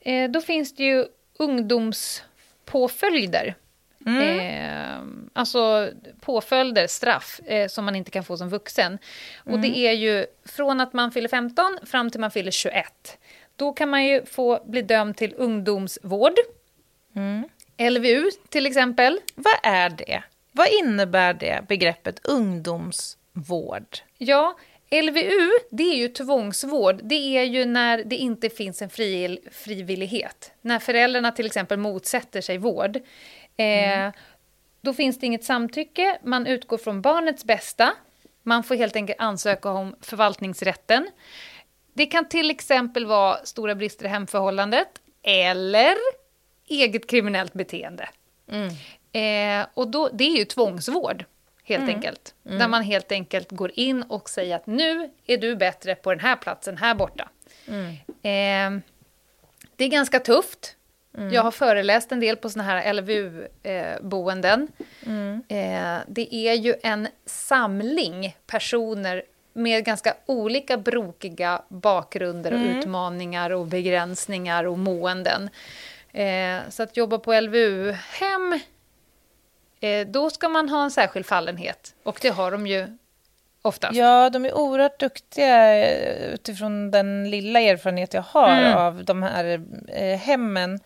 eh, 0.00 0.30
då 0.30 0.40
finns 0.40 0.74
det 0.74 0.84
ju 0.84 1.06
ungdomspåföljder. 1.38 3.54
Eh, 4.06 5.00
alltså 5.32 5.90
påföljder, 6.20 6.86
straff, 6.86 7.40
eh, 7.46 7.68
som 7.68 7.84
man 7.84 7.96
inte 7.96 8.10
kan 8.10 8.24
få 8.24 8.36
som 8.36 8.48
vuxen. 8.48 8.98
Och 9.44 9.58
det 9.58 9.78
är 9.78 9.92
ju 9.92 10.26
från 10.44 10.80
att 10.80 10.92
man 10.92 11.12
fyller 11.12 11.28
15 11.28 11.78
fram 11.86 12.10
till 12.10 12.20
man 12.20 12.30
fyller 12.30 12.50
21. 12.50 13.18
Då 13.56 13.72
kan 13.72 13.88
man 13.88 14.04
ju 14.04 14.24
få 14.24 14.64
bli 14.66 14.82
dömd 14.82 15.16
till 15.16 15.34
ungdomsvård. 15.36 16.34
LVU 17.90 18.30
till 18.48 18.66
exempel. 18.66 19.20
Vad 19.34 19.54
är 19.62 19.90
det? 19.90 20.22
Vad 20.52 20.68
innebär 20.68 21.34
det 21.34 21.64
begreppet 21.68 22.26
ungdomsvård? 22.26 23.98
Ja, 24.18 24.56
LVU, 24.90 25.50
det 25.70 25.82
är 25.82 25.96
ju 25.96 26.08
tvångsvård. 26.08 27.00
Det 27.02 27.36
är 27.36 27.44
ju 27.44 27.64
när 27.64 28.04
det 28.04 28.16
inte 28.16 28.50
finns 28.50 28.82
en 28.82 28.90
fri, 28.90 29.38
frivillighet. 29.52 30.52
När 30.60 30.78
föräldrarna 30.78 31.32
till 31.32 31.46
exempel 31.46 31.78
motsätter 31.78 32.40
sig 32.40 32.58
vård. 32.58 32.98
Eh, 33.56 34.12
Då 34.80 34.92
finns 34.94 35.18
det 35.18 35.26
inget 35.26 35.44
samtycke, 35.44 36.18
man 36.22 36.46
utgår 36.46 36.78
från 36.78 37.02
barnets 37.02 37.44
bästa. 37.44 37.92
Man 38.42 38.64
får 38.64 38.74
helt 38.74 38.96
enkelt 38.96 39.20
ansöka 39.20 39.70
om 39.70 39.96
förvaltningsrätten. 40.00 41.10
Det 41.92 42.06
kan 42.06 42.28
till 42.28 42.50
exempel 42.50 43.06
vara 43.06 43.44
stora 43.44 43.74
brister 43.74 44.04
i 44.04 44.08
hemförhållandet 44.08 44.88
eller 45.22 45.94
eget 46.68 47.06
kriminellt 47.10 47.52
beteende. 47.52 48.08
Eh, 49.12 49.66
och 49.74 49.88
då, 49.90 50.08
det 50.12 50.24
är 50.24 50.36
ju 50.38 50.44
tvångsvård, 50.44 51.24
helt 51.64 51.82
enkelt. 51.88 52.34
Där 52.42 52.68
man 52.68 52.82
helt 52.82 53.12
enkelt 53.12 53.50
går 53.50 53.70
in 53.74 54.02
och 54.02 54.28
säger 54.28 54.56
att 54.56 54.66
nu 54.66 55.10
är 55.26 55.36
du 55.36 55.56
bättre 55.56 55.94
på 55.94 56.10
den 56.10 56.20
här 56.20 56.36
platsen 56.36 56.76
här 56.76 56.94
borta. 56.94 57.28
Eh, 58.06 58.70
det 59.76 59.84
är 59.84 59.88
ganska 59.88 60.20
tufft. 60.20 60.76
Jag 61.32 61.42
har 61.42 61.50
föreläst 61.50 62.12
en 62.12 62.20
del 62.20 62.36
på 62.36 62.48
såna 62.50 62.64
här 62.64 62.92
LVU-boenden. 62.92 64.68
Eh, 65.48 65.98
det 66.06 66.34
är 66.34 66.54
ju 66.54 66.74
en 66.82 67.08
samling 67.26 68.36
personer 68.46 69.22
med 69.52 69.84
ganska 69.84 70.14
olika 70.26 70.76
brokiga 70.76 71.62
bakgrunder 71.68 72.52
och 72.52 72.60
utmaningar 72.78 73.50
och 73.50 73.66
begränsningar 73.66 74.64
och 74.64 74.78
måenden. 74.78 75.50
Eh, 76.12 76.58
så 76.68 76.82
att 76.82 76.96
jobba 76.96 77.18
på 77.18 77.40
LVU-hem, 77.40 78.60
eh, 79.80 80.06
då 80.06 80.30
ska 80.30 80.48
man 80.48 80.68
ha 80.68 80.84
en 80.84 80.90
särskild 80.90 81.26
fallenhet. 81.26 81.94
Och 82.02 82.18
det 82.22 82.28
har 82.28 82.50
de 82.50 82.66
ju 82.66 82.86
oftast. 83.62 83.94
Ja, 83.94 84.30
de 84.30 84.44
är 84.44 84.54
oerhört 84.54 85.00
duktiga 85.00 85.84
eh, 85.86 86.34
utifrån 86.34 86.90
den 86.90 87.30
lilla 87.30 87.60
erfarenhet 87.60 88.14
jag 88.14 88.22
har 88.22 88.48
Mm. 88.58 88.74
av 88.78 89.04
de 89.04 89.22
här 89.22 89.62
eh, 89.88 90.18
hemmen, 90.18 90.80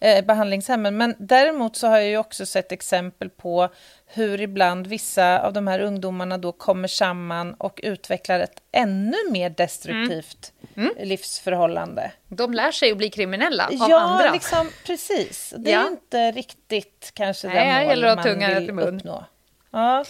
eh, 0.00 0.24
behandlingshemmen. 0.24 0.96
Men 0.96 1.14
däremot 1.18 1.76
så 1.76 1.86
har 1.88 1.98
jag 1.98 2.08
ju 2.08 2.18
också 2.18 2.46
sett 2.46 2.72
exempel 2.72 3.30
på 3.30 3.68
hur 4.06 4.40
ibland 4.40 4.86
vissa 4.86 5.40
av 5.42 5.52
de 5.52 5.66
här 5.66 5.80
ungdomarna 5.80 6.38
då 6.38 6.52
kommer 6.52 6.88
samman 6.88 7.54
och 7.54 7.80
utvecklar 7.82 8.40
ett 8.40 8.62
ännu 8.72 9.16
mer 9.30 9.50
destruktivt 9.50 10.52
Mm. 10.76 10.94
livsförhållande. 11.02 12.12
De 12.28 12.52
lär 12.54 12.72
sig 12.72 12.90
att 12.90 12.96
bli 12.98 13.10
kriminella 13.10 13.66
av 13.66 13.90
ja, 13.90 14.00
andra. 14.00 14.32
liksom 14.32 14.68
precis. 14.86 15.54
Det 15.58 15.72
är 15.72 15.74
Ja. 15.74 15.88
inte 15.88 16.30
riktigt 16.32 17.10
kanske 17.14 17.48
Nej, 17.48 17.56
den 17.56 17.74
mål 17.86 17.88
gäller 17.90 18.08
att 18.08 18.16
man 18.16 18.24
tungan 18.24 18.54
vill 18.54 18.72
mun. 18.74 18.96
uppnå. 18.96 19.24
Ja. 19.70 20.04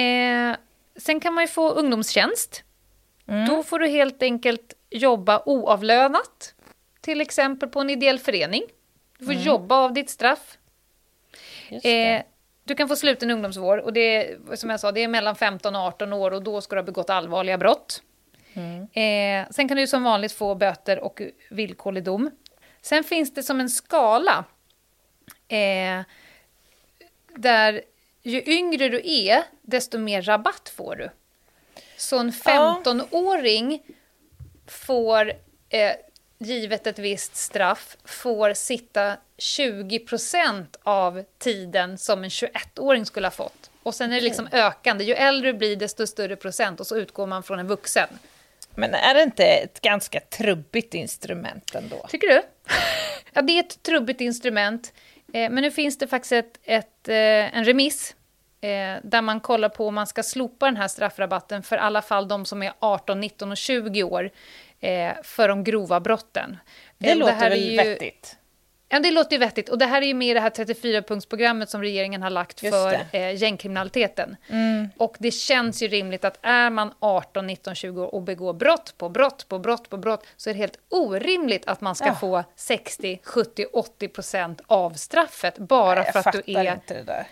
Eh, 0.00 0.56
sen 0.96 1.20
kan 1.20 1.34
man 1.34 1.44
ju 1.44 1.48
få 1.48 1.70
ungdomstjänst. 1.70 2.62
Mm. 3.28 3.48
Då 3.48 3.62
får 3.62 3.78
du 3.78 3.86
helt 3.88 4.22
enkelt 4.22 4.74
jobba 4.90 5.42
oavlönat. 5.46 6.54
Till 7.00 7.20
exempel 7.20 7.68
på 7.68 7.80
en 7.80 7.90
ideell 7.90 8.18
förening. 8.18 8.62
Du 9.18 9.24
får 9.24 9.34
jobba 9.34 9.76
av 9.76 9.92
ditt 9.92 10.10
straff. 10.10 10.58
Eh, 11.84 12.22
du 12.64 12.74
kan 12.74 12.88
få 12.88 12.96
sluten 12.96 13.30
ungdomsvård 13.30 13.78
och 13.78 13.92
det 13.92 14.00
är, 14.00 14.56
som 14.56 14.70
jag 14.70 14.80
sa, 14.80 14.92
det 14.92 15.02
är 15.02 15.08
mellan 15.08 15.36
15 15.36 15.76
och 15.76 15.82
18 15.82 16.12
år 16.12 16.30
och 16.30 16.42
då 16.42 16.60
ska 16.60 16.74
du 16.76 16.80
ha 16.80 16.86
begått 16.86 17.10
allvarliga 17.10 17.58
brott. 17.58 18.02
Eh, 18.92 19.50
sen 19.50 19.68
kan 19.68 19.76
du 19.76 19.86
som 19.86 20.02
vanligt 20.02 20.32
få 20.32 20.54
böter 20.54 20.98
och 20.98 21.22
villkorlig 21.50 22.04
dom. 22.04 22.30
Sen 22.80 23.04
finns 23.04 23.34
det 23.34 23.42
som 23.42 23.60
en 23.60 23.70
skala 23.70 24.44
eh, 25.48 26.02
där 27.34 27.82
ju 28.22 28.42
yngre 28.46 28.88
du 28.88 29.00
är, 29.04 29.42
desto 29.62 29.98
mer 29.98 30.22
rabatt 30.22 30.68
får 30.76 30.96
du. 30.96 31.10
Så 31.96 32.18
en 32.18 32.32
15-åring 32.32 33.82
får, 34.66 35.32
eh, 35.68 35.92
givet 36.38 36.86
ett 36.86 36.98
visst 36.98 37.36
straff, 37.36 37.96
får 38.04 38.54
sitta 38.54 39.16
20% 39.38 40.66
av 40.82 41.24
tiden 41.38 41.98
som 41.98 42.24
en 42.24 42.30
21-åring 42.30 43.06
skulle 43.06 43.26
ha 43.26 43.32
fått. 43.32 43.70
Och 43.82 43.94
sen 43.94 44.12
är 44.12 44.16
det 44.16 44.22
liksom 44.22 44.48
ökande. 44.52 45.04
Ju 45.04 45.14
äldre 45.14 45.52
du 45.52 45.58
blir, 45.58 45.76
desto 45.76 46.06
större 46.06 46.36
procent. 46.36 46.80
Och 46.80 46.86
så 46.86 46.96
utgår 46.96 47.26
man 47.26 47.42
från 47.42 47.58
en 47.58 47.66
vuxen. 47.66 48.08
Men 48.74 48.94
är 48.94 49.14
det 49.14 49.22
inte 49.22 49.44
ett 49.44 49.80
ganska 49.80 50.20
trubbigt 50.20 50.94
instrument 50.94 51.74
ändå? 51.74 52.06
Tycker 52.08 52.28
du? 52.28 52.42
ja, 53.32 53.42
det 53.42 53.52
är 53.52 53.60
ett 53.60 53.82
trubbigt 53.82 54.20
instrument. 54.20 54.92
Eh, 55.32 55.50
men 55.50 55.54
nu 55.54 55.70
finns 55.70 55.98
det 55.98 56.06
faktiskt 56.06 56.32
ett, 56.32 56.58
ett, 56.64 57.08
eh, 57.08 57.56
en 57.56 57.64
remiss 57.64 58.14
eh, 58.60 58.96
där 59.02 59.22
man 59.22 59.40
kollar 59.40 59.68
på 59.68 59.88
om 59.88 59.94
man 59.94 60.06
ska 60.06 60.22
slopa 60.22 60.66
den 60.66 60.76
här 60.76 60.88
straffrabatten 60.88 61.62
för 61.62 61.76
alla 61.76 62.02
fall 62.02 62.28
de 62.28 62.44
som 62.44 62.62
är 62.62 62.72
18, 62.78 63.20
19 63.20 63.50
och 63.50 63.56
20 63.56 64.02
år 64.02 64.30
för 65.22 65.48
de 65.48 65.64
grova 65.64 66.00
brotten. 66.00 66.56
Det 66.98 67.10
Eh, 67.10 67.16
låter 67.16 67.50
väl 67.50 67.58
ju- 67.58 67.76
vettigt? 67.76 68.36
Ja, 68.88 68.98
det 68.98 69.10
låter 69.10 69.32
ju 69.32 69.38
vettigt. 69.38 69.68
Och 69.68 69.78
det 69.78 69.86
här 69.86 70.02
är 70.02 70.06
ju 70.06 70.14
med 70.14 70.36
det 70.36 70.40
här 70.40 70.50
34-punktsprogrammet 70.50 71.66
som 71.66 71.80
regeringen 71.82 72.22
har 72.22 72.30
lagt 72.30 72.60
för 72.60 72.90
det. 72.90 73.06
Mm. 73.12 73.34
eh, 73.36 73.42
gängkriminaliteten. 73.42 74.36
Och 74.96 75.16
det 75.18 75.30
känns 75.30 75.82
ju 75.82 75.88
rimligt 75.88 76.24
att 76.24 76.38
är 76.42 76.70
man 76.70 76.92
18, 77.00 77.46
19, 77.46 77.74
20 77.74 78.02
år 78.02 78.14
och 78.14 78.22
begår 78.22 78.52
brott 78.52 78.94
på 78.98 79.08
brott 79.08 79.48
på 79.48 79.58
brott 79.58 79.90
på 79.90 79.96
brott 79.96 80.26
så 80.36 80.50
är 80.50 80.54
det 80.54 80.58
helt 80.60 80.78
orimligt 80.88 81.66
att 81.68 81.80
man 81.80 81.94
ska 81.94 82.06
Ja. 82.06 82.14
få 82.14 82.44
60, 82.56 83.20
70, 83.24 83.66
80 83.72 84.08
procent 84.08 84.60
av 84.66 84.90
straffet 84.90 85.58
bara 85.58 85.94
Nej, 86.02 86.12
för 86.12 86.18
jag 86.18 86.26
att 86.28 86.32
du 86.32 86.38
fattar 86.38 86.66
är... 86.66 86.72
inte 86.74 86.94
det 86.94 87.02
där. 87.02 87.26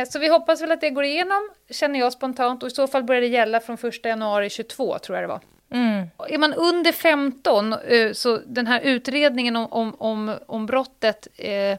Eh, 0.00 0.08
så 0.08 0.18
vi 0.18 0.28
hoppas 0.28 0.62
väl 0.62 0.72
att 0.72 0.80
det 0.80 0.90
går 0.90 1.04
igenom, 1.04 1.50
känner 1.70 1.98
jag 2.00 2.12
spontant. 2.12 2.62
Och 2.62 2.66
i 2.66 2.70
så 2.72 2.86
fall 2.86 3.02
börjar 3.04 3.20
det 3.20 3.26
gälla 3.26 3.60
från 3.60 3.76
1 3.82 4.04
januari 4.04 4.50
22, 4.50 4.98
tror 4.98 5.18
jag 5.18 5.22
det 5.24 5.28
var. 5.28 5.40
Mm. 5.70 6.06
Är 6.28 6.38
man 6.38 6.54
under 6.54 6.92
15, 6.92 7.72
eh, 7.72 8.12
så 8.12 8.40
den 8.46 8.66
här 8.66 8.80
utredningen 8.80 9.56
om, 9.56 9.66
om, 9.70 9.94
om, 9.98 10.38
om 10.46 10.66
brottet, 10.66 11.28
eh, 11.36 11.52
eh, 11.52 11.78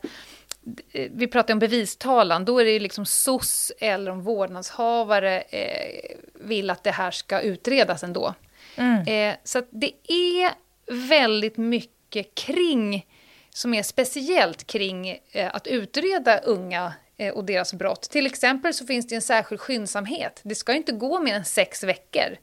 vi 0.92 1.28
pratar 1.28 1.54
om 1.54 1.60
bevistalan, 1.60 2.46
då 2.46 2.60
är 2.60 2.66
det 2.66 2.72
ju 2.72 2.80
liksom 2.80 3.06
SOS 3.06 3.72
eller 3.80 4.12
om 4.12 4.22
vårdnadshavare 4.22 5.42
eh, 5.42 6.18
vill 6.34 6.70
att 6.70 6.84
det 6.84 6.92
här 6.92 7.12
ska 7.12 7.42
utredas 7.42 8.04
ändå. 8.04 8.34
Mm. 8.76 9.08
Eh, 9.08 9.38
så 9.44 9.62
det 9.70 9.92
är 10.08 10.52
väldigt 11.08 11.58
mycket 11.58 12.36
kring, 12.36 13.06
som 13.50 13.74
är 13.74 13.84
speciellt 13.84 14.68
kring 14.68 15.20
eh, 15.32 15.56
att 15.56 15.68
utreda 15.68 16.38
unga 16.38 16.94
eh, 17.18 17.34
och 17.34 17.46
deras 17.46 17.74
brott. 17.74 18.02
Till 18.02 18.26
exempel 18.26 18.74
så 18.74 18.86
finns 18.86 19.08
det 19.08 19.16
en 19.16 19.22
särskild 19.22 19.62
skyndsamhet. 19.62 20.40
Det 20.44 20.56
ska 20.56 20.74
inte 20.74 20.92
gå 20.92 21.20
mer 21.20 21.36
än 21.36 21.46
sex 21.46 21.84
veckor. 21.84 22.38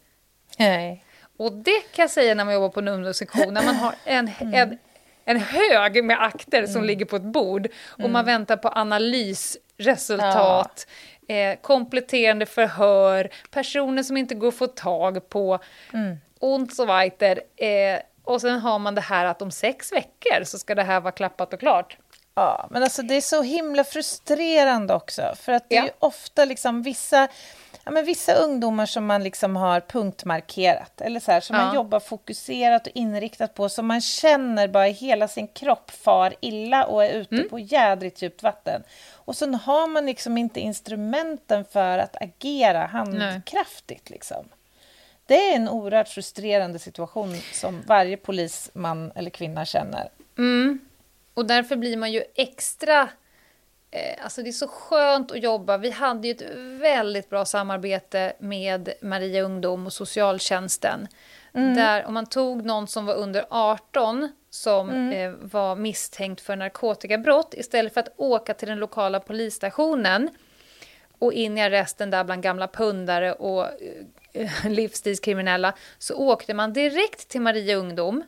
Nej. 0.58 1.04
Och 1.36 1.52
det 1.52 1.80
kan 1.92 2.02
jag 2.02 2.10
säga 2.10 2.34
när 2.34 2.44
man 2.44 2.54
jobbar 2.54 2.68
på 2.68 2.80
en 2.80 2.88
ungdomssektion, 2.88 3.54
när 3.54 3.62
man 3.64 3.74
har 3.74 3.94
en, 4.04 4.30
en, 4.52 4.78
en 5.24 5.40
hög 5.40 6.04
med 6.04 6.22
akter 6.22 6.66
som 6.66 6.84
ligger 6.84 7.04
på 7.04 7.16
ett 7.16 7.22
bord 7.22 7.68
och 7.88 8.10
man 8.10 8.24
väntar 8.24 8.56
på 8.56 8.68
analysresultat, 8.68 10.86
eh, 11.28 11.58
kompletterande 11.60 12.46
förhör, 12.46 13.30
personer 13.50 14.02
som 14.02 14.16
inte 14.16 14.34
går 14.34 14.48
att 14.48 14.54
få 14.54 14.66
tag 14.66 15.28
på, 15.28 15.58
och 16.38 16.60
så 16.72 16.84
weiter. 16.84 17.40
Eh, 17.56 17.98
och 18.24 18.40
sen 18.40 18.58
har 18.58 18.78
man 18.78 18.94
det 18.94 19.00
här 19.00 19.24
att 19.24 19.42
om 19.42 19.50
sex 19.50 19.92
veckor 19.92 20.44
så 20.44 20.58
ska 20.58 20.74
det 20.74 20.82
här 20.82 21.00
vara 21.00 21.12
klappat 21.12 21.52
och 21.52 21.60
klart. 21.60 21.96
Ja, 22.34 22.66
men 22.70 22.82
alltså 22.82 23.02
det 23.02 23.14
är 23.14 23.20
så 23.20 23.42
himla 23.42 23.84
frustrerande 23.84 24.94
också. 24.94 25.34
För 25.36 25.52
att 25.52 25.68
det 25.68 25.76
är 25.76 25.80
Ja. 25.80 25.84
ju 25.86 25.92
ofta 25.98 26.44
liksom 26.44 26.82
vissa, 26.82 27.28
ja, 27.84 27.90
men 27.90 28.04
vissa 28.04 28.34
ungdomar 28.34 28.86
som 28.86 29.06
man 29.06 29.22
liksom 29.24 29.56
har 29.56 29.80
punktmarkerat. 29.80 31.00
Eller 31.00 31.20
så 31.20 31.32
här, 31.32 31.40
som 31.40 31.56
man 31.56 31.66
Ja. 31.66 31.74
jobbar 31.74 32.00
fokuserat 32.00 32.86
och 32.86 32.92
inriktat 32.94 33.54
på. 33.54 33.68
Som 33.68 33.86
man 33.86 34.00
känner 34.00 34.68
bara 34.68 34.88
i 34.88 34.92
hela 34.92 35.28
sin 35.28 35.48
kropp 35.48 35.90
far 35.90 36.34
illa 36.40 36.84
och 36.86 37.04
är 37.04 37.10
ute 37.10 37.34
Mm. 37.34 37.48
på 37.48 37.58
jädrigt 37.58 38.22
djupt 38.22 38.42
vatten. 38.42 38.82
Och 39.12 39.36
sen 39.36 39.54
har 39.54 39.86
man 39.86 40.06
liksom 40.06 40.38
inte 40.38 40.60
instrumenten 40.60 41.64
för 41.64 41.98
att 41.98 42.16
agera 42.22 42.86
handkraftigt. 42.86 44.10
Liksom. 44.10 44.48
Det 45.26 45.48
är 45.50 45.56
en 45.56 45.68
oerhört 45.68 46.08
frustrerande 46.08 46.78
situation 46.78 47.36
som 47.52 47.82
varje 47.86 48.16
polisman 48.16 49.12
eller 49.14 49.30
kvinna 49.30 49.64
känner. 49.64 50.08
Och 51.34 51.46
därför 51.46 51.76
blir 51.76 51.96
man 51.96 52.12
ju 52.12 52.22
extra... 52.34 53.08
Eh, 53.92 54.24
alltså 54.24 54.42
det 54.42 54.50
är 54.50 54.52
så 54.52 54.68
skönt 54.68 55.30
att 55.30 55.42
jobba. 55.42 55.76
Vi 55.76 55.90
hade 55.90 56.28
ju 56.28 56.34
ett 56.34 56.50
väldigt 56.80 57.30
bra 57.30 57.44
samarbete 57.44 58.32
med 58.38 58.92
Maria 59.02 59.42
Ungdom 59.42 59.86
och 59.86 59.92
socialtjänsten. 59.92 61.08
Där 61.52 62.04
om 62.04 62.14
man 62.14 62.26
tog 62.26 62.64
någon 62.64 62.86
som 62.88 63.06
var 63.06 63.14
under 63.14 63.44
18 63.50 64.28
som 64.50 65.12
eh, 65.12 65.30
var 65.30 65.76
misstänkt 65.76 66.40
för 66.40 66.56
narkotikabrott 66.56 67.54
istället 67.54 67.94
för 67.94 68.00
att 68.00 68.12
åka 68.16 68.54
till 68.54 68.68
den 68.68 68.78
lokala 68.78 69.20
polisstationen 69.20 70.28
och 71.18 71.32
in 71.32 71.58
i 71.58 71.62
arresten 71.62 72.10
där 72.10 72.24
bland 72.24 72.42
gamla 72.42 72.68
pundare 72.68 73.32
och 73.32 73.66
eh, 74.32 74.50
livsstilskriminella 74.70 75.74
så 75.98 76.14
åkte 76.16 76.54
man 76.54 76.72
direkt 76.72 77.28
till 77.28 77.40
Maria 77.40 77.76
Ungdom. 77.76 78.24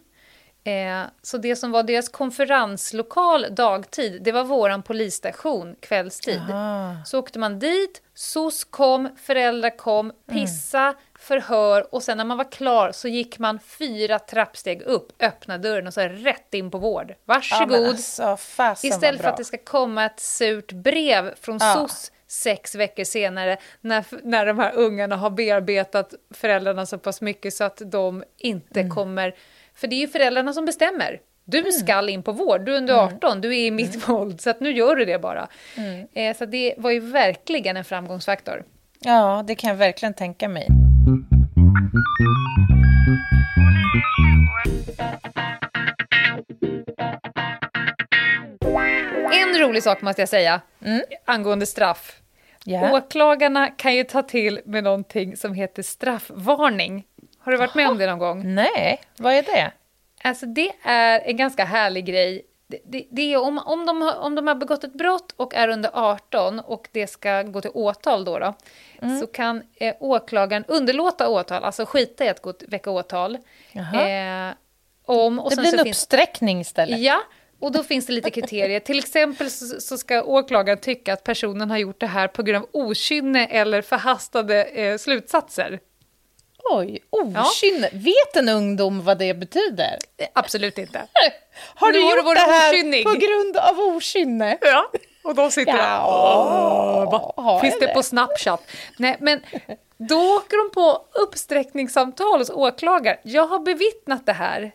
Eh, 0.66 1.02
så 1.22 1.38
det 1.38 1.56
som 1.56 1.70
var 1.70 1.82
deras 1.82 2.08
konferenslokal 2.08 3.46
dagtid, 3.50 4.22
det 4.22 4.32
var 4.32 4.44
våran 4.44 4.82
polisstation 4.82 5.76
kvällstid. 5.80 6.42
Ah. 6.52 6.94
Så 7.06 7.18
åkte 7.18 7.38
man 7.38 7.58
dit, 7.58 8.02
SOS 8.14 8.64
kom, 8.64 9.08
föräldrar 9.22 9.76
kom, 9.76 10.12
pissa, 10.30 10.94
förhör 11.18 11.94
och 11.94 12.02
sen 12.02 12.16
när 12.16 12.24
man 12.24 12.36
var 12.38 12.52
klar 12.52 12.92
så 12.92 13.08
gick 13.08 13.38
man 13.38 13.58
fyra 13.60 14.18
trappsteg 14.18 14.82
upp, 14.82 15.22
öppnade 15.22 15.68
dörren 15.68 15.86
och 15.86 15.94
så 15.94 16.00
rätt 16.00 16.54
in 16.54 16.70
på 16.70 16.78
vård. 16.78 17.10
Ja, 17.10 17.14
Varsågod! 17.24 17.70
men 17.70 17.88
alltså, 17.88 18.36
fasen 18.36 18.90
Istället 18.90 19.20
för 19.20 19.28
att 19.28 19.36
det 19.36 19.44
ska 19.44 19.58
komma 19.58 20.04
ett 20.04 20.20
surt 20.20 20.72
brev 20.72 21.34
från 21.40 21.58
Ja. 21.60 21.74
SOS 21.88 22.10
sex 22.26 22.74
veckor 22.74 23.04
senare 23.04 23.56
när, 23.80 24.04
när 24.22 24.46
de 24.46 24.58
här 24.58 24.72
ungarna 24.74 25.16
har 25.16 25.30
bearbetat 25.30 26.14
föräldrarna 26.30 26.86
så 26.86 26.98
pass 26.98 27.20
mycket 27.20 27.54
så 27.54 27.64
att 27.64 27.82
de 27.84 28.24
inte 28.38 28.80
Mm. 28.80 28.94
kommer... 28.94 29.34
För 29.76 29.86
det 29.86 29.96
är 29.96 30.00
ju 30.00 30.08
föräldrarna 30.08 30.52
som 30.52 30.64
bestämmer. 30.64 31.20
Du 31.44 31.62
skall 31.72 32.08
in 32.08 32.22
på 32.22 32.32
vård, 32.32 32.64
du 32.64 32.72
är 32.74 32.78
under 32.78 32.94
Mm. 33.02 33.14
18, 33.16 33.40
du 33.40 33.48
är 33.48 33.66
i 33.66 33.70
mitt 33.70 34.08
våld, 34.08 34.40
så 34.40 34.50
att 34.50 34.60
nu 34.60 34.72
gör 34.72 34.96
du 34.96 35.04
det 35.04 35.18
bara. 35.18 35.48
Eh, 36.12 36.36
så 36.36 36.46
det 36.46 36.74
var 36.78 36.90
ju 36.90 37.00
verkligen 37.00 37.76
en 37.76 37.84
framgångsfaktor. 37.84 38.64
Ja, 39.00 39.44
det 39.46 39.54
kan 39.54 39.70
jag 39.70 39.76
verkligen 39.76 40.14
tänka 40.14 40.48
mig. 40.48 40.68
En 49.32 49.58
rolig 49.60 49.82
sak 49.82 50.02
måste 50.02 50.22
jag 50.22 50.28
säga, 50.28 50.60
angående 51.24 51.66
straff. 51.66 52.20
Ja. 52.64 52.92
Åklagarna 52.96 53.68
kan 53.68 53.94
ju 53.94 54.04
ta 54.04 54.22
till 54.22 54.60
med 54.64 54.84
någonting 54.84 55.36
som 55.36 55.54
heter 55.54 55.82
straffvarning. 55.82 57.04
Har 57.44 57.52
du 57.52 57.58
varit 57.58 57.74
med 57.74 57.88
om 57.88 57.98
det 57.98 58.06
någon 58.06 58.18
gång? 58.18 58.54
Nej, 58.54 59.00
vad 59.16 59.34
är 59.34 59.42
det? 59.42 59.72
Alltså 60.22 60.46
det 60.46 60.72
är 60.82 61.20
en 61.20 61.36
ganska 61.36 61.64
härlig 61.64 62.04
grej. 62.04 62.42
Det, 62.66 62.80
det, 62.84 63.06
det 63.10 63.32
är 63.34 63.42
om, 63.42 63.58
om, 63.58 63.86
de 63.86 64.02
har, 64.02 64.16
om 64.18 64.34
de 64.34 64.46
har 64.46 64.54
begått 64.54 64.84
ett 64.84 64.92
brott 64.94 65.32
och 65.36 65.54
är 65.54 65.68
under 65.68 65.90
18 65.92 66.60
och 66.60 66.88
det 66.92 67.06
ska 67.06 67.42
gå 67.42 67.60
till 67.60 67.70
åtal 67.74 68.24
då, 68.24 68.38
då 68.38 68.54
så 69.20 69.26
kan 69.26 69.62
eh, 69.74 69.94
åklagaren 70.00 70.64
underlåta 70.68 71.28
åtal, 71.28 71.64
alltså 71.64 71.86
skita 71.86 72.24
i 72.24 72.28
att 72.28 72.42
gå 72.42 72.52
väcka 72.68 72.90
åtal. 72.90 73.38
Eh, 73.72 74.54
om, 75.06 75.38
och 75.40 75.50
Det 75.50 75.56
blir 75.56 75.70
så 75.70 75.78
en 75.78 75.84
finns- 75.84 75.96
uppsträckning 75.96 76.60
istället. 76.60 76.98
Ja, 77.00 77.20
och 77.60 77.72
då 77.72 77.82
finns 77.82 78.06
det 78.06 78.12
lite 78.12 78.30
kriterier. 78.30 78.80
Till 78.80 78.98
exempel 78.98 79.50
så, 79.50 79.80
så 79.80 79.98
ska 79.98 80.22
åklagaren 80.22 80.78
tycka 80.78 81.12
att 81.12 81.24
personen 81.24 81.70
har 81.70 81.78
gjort 81.78 82.00
det 82.00 82.06
här 82.06 82.28
på 82.28 82.42
grund 82.42 82.64
av 82.64 82.70
okynne 82.72 83.46
eller 83.46 83.82
förhastade 83.82 84.64
eh, 84.64 84.98
slutsatser. 84.98 85.80
Oj, 86.70 86.98
okynne. 87.10 87.88
Vet 87.92 88.36
en 88.36 88.48
ungdom 88.48 89.04
vad 89.04 89.18
det 89.18 89.34
betyder? 89.34 89.98
Eh, 90.16 90.26
Absolut 90.32 90.78
inte. 90.78 90.98
Har 91.74 91.92
Nu 91.92 91.98
du 91.98 92.04
har 92.04 92.10
du 92.10 92.16
gjort 92.16 92.24
varit 92.24 92.38
det 92.38 92.52
här 92.52 92.72
okynnig. 92.72 93.04
på 93.04 93.12
grund 93.12 93.56
av 93.56 93.78
okynne? 93.80 94.58
Ja, 94.60 94.90
och 95.24 95.34
de 95.34 95.50
sitter. 95.50 95.76
Ja, 95.76 97.32
Åh, 97.36 97.44
har 97.44 97.60
Finns 97.60 97.78
det 97.78 97.94
på 97.94 98.02
Snapchat? 98.02 98.62
Nej, 98.98 99.16
men 99.20 99.40
då 99.96 100.36
åker 100.36 100.56
de 100.68 100.70
på 100.74 101.04
uppsträckningssamtal 101.22 102.38
hos 102.38 102.50
åklagare. 102.50 103.18
Jag 103.22 103.46
har 103.46 103.58
bevittnat 103.58 104.26
det 104.26 104.32
här. 104.32 104.72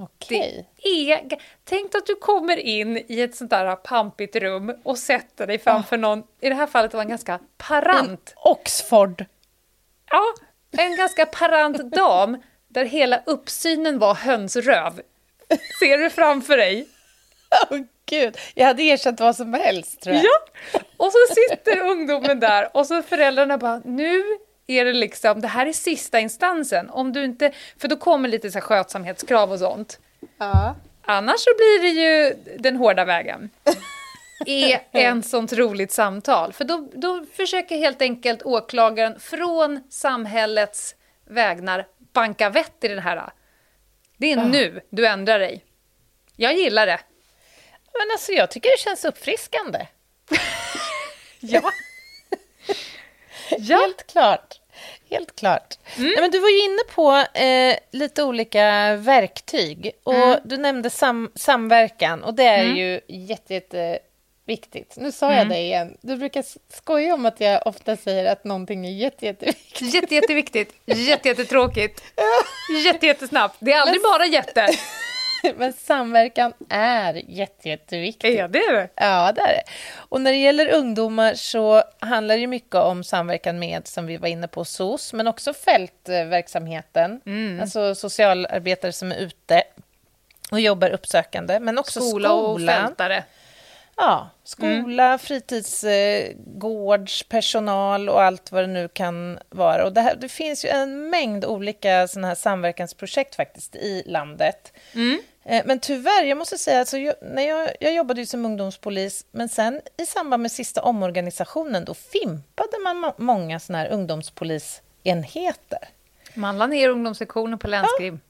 Okej. 0.00 0.68
Det 0.82 0.88
är... 1.12 1.38
Tänk 1.64 1.94
att 1.94 2.06
du 2.06 2.14
kommer 2.14 2.56
in 2.56 3.04
i 3.08 3.20
ett 3.20 3.36
sånt 3.36 3.50
där 3.50 3.76
pampigt 3.76 4.36
rum 4.36 4.74
och 4.84 4.98
sätter 4.98 5.46
dig 5.46 5.58
framför 5.58 5.96
någon, 5.96 6.22
i 6.40 6.48
det 6.48 6.54
här 6.54 6.66
fallet 6.66 6.94
var 6.94 7.00
en 7.02 7.08
ganska 7.08 7.38
parant, 7.56 8.32
Oxford. 8.36 9.24
ja, 10.10 10.22
en 10.70 10.96
ganska 10.96 11.26
parant 11.26 11.92
dam 11.92 12.42
där 12.68 12.84
hela 12.84 13.22
uppsynen 13.26 13.98
var 13.98 14.14
hönsröv. 14.14 15.00
Ser 15.78 15.98
du 15.98 16.10
framför 16.10 16.56
dig? 16.56 16.88
Åh 17.70 17.78
gud, 18.06 18.38
jag 18.54 18.66
hade 18.66 18.82
erkänt 18.82 19.20
vad 19.20 19.36
som 19.36 19.54
helst 19.54 20.00
tror 20.00 20.16
jag. 20.16 20.24
Ja! 20.24 20.80
Och 20.96 21.12
så 21.12 21.18
sitter 21.34 21.78
ungdomen 21.78 22.40
där 22.40 22.76
och 22.76 22.86
så 22.86 23.02
föräldrarna 23.02 23.58
bara, 23.58 23.82
nu 23.84 24.22
är 24.66 24.84
det 24.84 24.92
liksom, 24.92 25.40
det 25.40 25.48
här 25.48 25.66
är 25.66 25.72
sista 25.72 26.20
instansen. 26.20 26.90
Om 26.90 27.12
du 27.12 27.24
inte, 27.24 27.52
för 27.78 27.88
då 27.88 27.96
kommer 27.96 28.28
lite 28.28 28.50
så 28.50 28.58
här 28.58 28.66
skötsamhetskrav 28.66 29.52
och 29.52 29.58
sånt. 29.58 29.98
Ja. 30.38 30.74
Annars 31.02 31.40
så 31.40 31.50
blir 31.56 31.82
det 31.82 32.00
ju 32.00 32.34
den 32.58 32.76
hårda 32.76 33.04
vägen. 33.04 33.50
Är 34.46 34.80
en 34.92 35.22
sånt 35.22 35.52
roligt 35.52 35.92
samtal. 35.92 36.52
För 36.52 36.64
då, 36.64 36.88
då 36.94 37.24
försöker 37.32 37.76
helt 37.76 38.02
enkelt 38.02 38.42
åklagaren 38.42 39.20
från 39.20 39.80
samhällets 39.90 40.94
vägnar 41.26 41.86
banka 42.12 42.50
vett 42.50 42.84
i 42.84 42.88
den 42.88 42.98
här. 42.98 43.30
Det 44.16 44.32
är 44.32 44.36
nu 44.36 44.80
du 44.90 45.06
ändrar 45.06 45.38
dig. 45.38 45.64
Jag 46.36 46.54
gillar 46.54 46.86
det. 46.86 47.00
Men 47.92 48.10
alltså 48.12 48.32
jag 48.32 48.50
tycker 48.50 48.70
det 48.70 48.78
känns 48.78 49.04
uppfriskande. 49.04 49.86
Ja. 51.40 51.60
ja. 51.62 51.72
Helt 53.76 54.06
klart. 54.06 54.60
Helt 55.10 55.36
klart. 55.36 55.78
Nej, 55.96 56.16
men 56.20 56.30
du 56.30 56.38
var 56.38 56.48
ju 56.48 56.64
inne 56.64 56.82
på 56.94 57.38
eh, 57.38 57.76
lite 57.90 58.22
olika 58.22 58.96
verktyg. 58.96 59.92
Och 60.02 60.38
Du 60.44 60.56
nämnde 60.56 60.90
sam 60.90 61.30
samverkan, 61.34 62.24
och 62.24 62.34
det 62.34 62.44
är 62.44 62.62
ju 62.64 63.00
jätte, 63.08 63.54
jätte 63.54 63.98
viktigt. 64.48 64.94
Nu 64.96 65.12
sa 65.12 65.32
jag 65.32 65.48
det 65.48 65.58
igen. 65.58 65.96
Du 66.00 66.16
brukar 66.16 66.44
skoja 66.74 67.14
om 67.14 67.26
att 67.26 67.40
jag 67.40 67.66
ofta 67.66 67.96
säger 67.96 68.32
att 68.32 68.44
någonting 68.44 68.86
är 68.86 68.90
jätte, 68.90 69.26
jätteviktigt. 69.26 69.94
Jätte, 69.94 70.14
jätteviktigt, 70.14 70.74
jätte, 70.86 71.28
jättetråkigt, 71.28 72.02
jätte, 72.84 73.06
jättesnabbt. 73.06 73.56
Det 73.58 73.72
är 73.72 73.80
aldrig 73.80 74.02
bara 74.02 74.26
jätte. 74.26 74.66
Men 75.56 75.72
samverkan 75.72 76.52
är 76.68 77.22
jätte, 77.30 77.68
jätteviktigt. 77.68 78.38
Är 78.38 78.48
det 78.48 78.58
det? 78.58 78.88
Ja, 78.94 79.32
det 79.32 79.40
är 79.40 79.46
det. 79.48 79.62
Och 79.96 80.20
när 80.20 80.30
det 80.32 80.38
gäller 80.38 80.74
ungdomar 80.74 81.34
så 81.34 81.82
handlar 81.98 82.38
det 82.38 82.46
mycket 82.46 82.74
om 82.74 83.04
samverkan 83.04 83.58
med, 83.58 83.86
som 83.86 84.06
vi 84.06 84.16
var 84.16 84.28
inne 84.28 84.48
på, 84.48 84.64
SOS, 84.64 85.12
men 85.12 85.26
också 85.26 85.54
fältverksamheten. 85.54 87.20
Alltså 87.60 87.94
socialarbetare 87.94 88.92
som 88.92 89.12
är 89.12 89.16
ute 89.16 89.62
och 90.50 90.60
jobbar 90.60 90.90
uppsökande, 90.90 91.60
men 91.60 91.78
också 91.78 92.00
Skola 92.00 92.32
och 92.32 92.60
skolan. 92.60 92.86
fältare. 92.86 93.24
Ja, 93.98 94.30
skola, 94.44 95.18
fritidsgårdspersonal 95.18 98.08
och 98.08 98.22
allt 98.22 98.52
vad 98.52 98.62
det 98.62 98.66
nu 98.66 98.88
kan 98.88 99.38
vara. 99.50 99.84
Och 99.84 99.92
det, 99.92 100.00
här, 100.00 100.14
det 100.16 100.28
finns 100.28 100.64
ju 100.64 100.68
en 100.68 101.10
mängd 101.10 101.44
olika 101.44 102.08
såna 102.08 102.28
här 102.28 102.34
samverkansprojekt 102.34 103.34
faktiskt 103.34 103.76
i 103.76 104.02
landet. 104.06 104.72
Eh, 105.44 105.62
Men 105.66 105.80
tyvärr, 105.80 106.24
jag 106.24 106.38
måste 106.38 106.58
säga, 106.58 106.80
alltså, 106.80 106.98
jag, 106.98 107.14
när 107.22 107.42
jag, 107.48 107.70
jag 107.80 107.94
jobbade 107.94 108.20
ju 108.20 108.26
som 108.26 108.46
ungdomspolis, 108.46 109.26
men 109.30 109.48
sen 109.48 109.80
i 109.96 110.06
samband 110.06 110.42
med 110.42 110.52
sista 110.52 110.82
omorganisationen, 110.82 111.84
då 111.84 111.94
fimpade 111.94 112.78
man 112.84 112.96
må- 112.96 113.14
många 113.18 113.60
såna 113.60 113.78
här 113.78 113.88
ungdomspolisenheter. 113.88 115.88
Man 116.34 116.58
la 116.58 116.66
ner 116.66 116.88
ungdomssektionen 116.88 117.58
på 117.58 117.68
länskrim. 117.68 118.20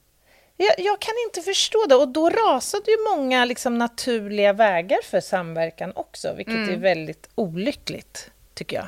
Jag, 0.61 0.75
jag 0.85 0.99
kan 1.01 1.13
inte 1.27 1.41
förstå 1.41 1.85
det. 1.89 1.95
Och 1.95 2.07
då 2.07 2.29
rasade 2.29 2.91
ju 2.91 2.97
många 3.15 3.45
liksom, 3.45 3.77
naturliga 3.77 4.53
vägar 4.53 4.99
för 5.03 5.19
samverkan 5.19 5.91
också, 5.95 6.33
vilket 6.33 6.69
är 6.69 6.77
väldigt 6.77 7.29
olyckligt, 7.35 8.31
tycker 8.53 8.75
jag. 8.75 8.87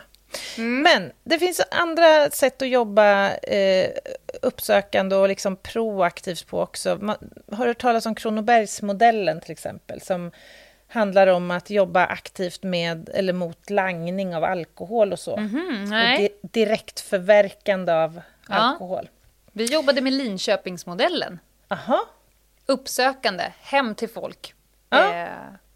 Men 0.58 1.12
det 1.24 1.40
finns 1.40 1.62
andra 1.72 2.30
sätt 2.30 2.62
att 2.62 2.68
jobba 2.68 3.30
eh, 3.36 3.90
uppsökande 4.42 5.16
och 5.16 5.28
liksom 5.28 5.56
proaktivt 5.56 6.48
på 6.48 6.60
också. 6.62 6.98
Man 7.02 7.16
har 7.52 7.68
hört 7.68 7.82
talas 7.82 8.06
om 8.06 8.16
Kronobergsmodellen 8.16 9.42
till 9.42 9.52
exempel, 9.52 10.02
som 10.02 10.32
handlar 10.88 11.28
om 11.28 11.52
att 11.52 11.70
jobba 11.70 12.06
aktivt 12.06 12.64
med 12.64 13.10
eller 13.14 13.34
mot 13.34 13.70
langning 13.70 14.36
av 14.36 14.44
alkohol 14.44 15.14
och 15.14 15.20
så. 15.20 15.38
Mhm, 15.38 15.82
och 15.84 15.90
nej. 15.90 16.18
di- 16.18 16.48
direkt 16.48 17.00
förverkande 17.00 17.92
av 17.94 18.22
Ja. 18.50 18.56
alkohol. 18.56 19.10
Vi 19.52 19.66
jobbade 19.66 20.02
med 20.02 20.14
Linköpingsmodellen. 20.14 21.40
Aha. 21.72 22.06
Uppsökande, 22.66 23.44
hem 23.62 23.96
till 23.96 24.10
folk. 24.10 24.54
Ja. 24.90 25.14
Eh, 25.16 25.28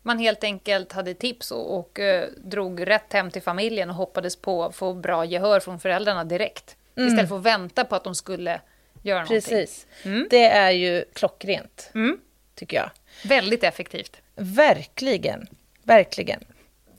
man 0.01 0.19
helt 0.19 0.43
enkelt 0.43 0.91
hade 0.91 1.13
tips 1.13 1.51
och, 1.51 1.77
och 1.79 1.99
eh, 1.99 2.29
drog 2.37 2.87
rätt 2.87 3.13
hem 3.13 3.31
till 3.31 3.41
familjen 3.41 3.89
och 3.89 3.95
hoppades 3.95 4.35
på 4.35 4.63
att 4.63 4.75
få 4.75 4.93
bra 4.93 5.25
gehör 5.25 5.59
från 5.59 5.79
föräldrarna 5.79 6.23
direkt. 6.23 6.75
Istället 6.95 7.29
för 7.29 7.35
att 7.37 7.43
vänta 7.43 7.85
på 7.85 7.95
att 7.95 8.03
de 8.03 8.15
skulle 8.15 8.61
göra 9.01 9.19
någonting. 9.23 9.41
Precis. 9.41 9.87
Det 10.29 10.45
är 10.45 10.71
ju 10.71 11.05
klockrent, 11.13 11.91
Mm. 11.95 12.17
tycker 12.55 12.77
jag. 12.77 12.89
Väldigt 13.23 13.63
effektivt. 13.63 14.17
Verkligen. 14.35 15.47
Verkligen. 15.83 16.43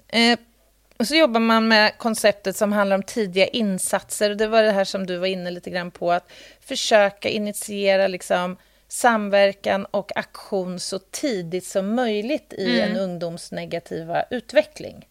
Eh, 0.09 0.39
och 0.97 1.07
så 1.09 1.15
jobbar 1.15 1.41
man 1.41 1.69
med 1.69 1.99
konceptet 1.99 2.57
som 2.57 2.73
handlar 2.73 2.97
om 2.97 3.03
tidiga 3.03 3.47
insatser. 3.47 4.31
Och 4.31 4.37
det 4.37 4.47
var 4.47 4.63
det 4.63 4.71
här 4.73 4.85
som 4.85 5.07
du 5.07 5.17
var 5.17 5.27
inne 5.27 5.51
lite 5.51 5.71
grann 5.71 5.91
på, 5.91 6.13
att 6.13 6.33
försöka 6.61 7.29
initiera 7.29 8.07
liksom, 8.09 8.57
samverkan 8.89 9.85
och 9.85 10.17
aktion 10.17 10.81
så 10.81 10.99
tidigt 10.99 11.67
som 11.67 11.95
möjligt 11.95 12.53
i 12.53 12.81
en 12.81 12.97
ungdoms 12.97 13.53
negativa 13.53 14.25
utveckling. 14.31 15.09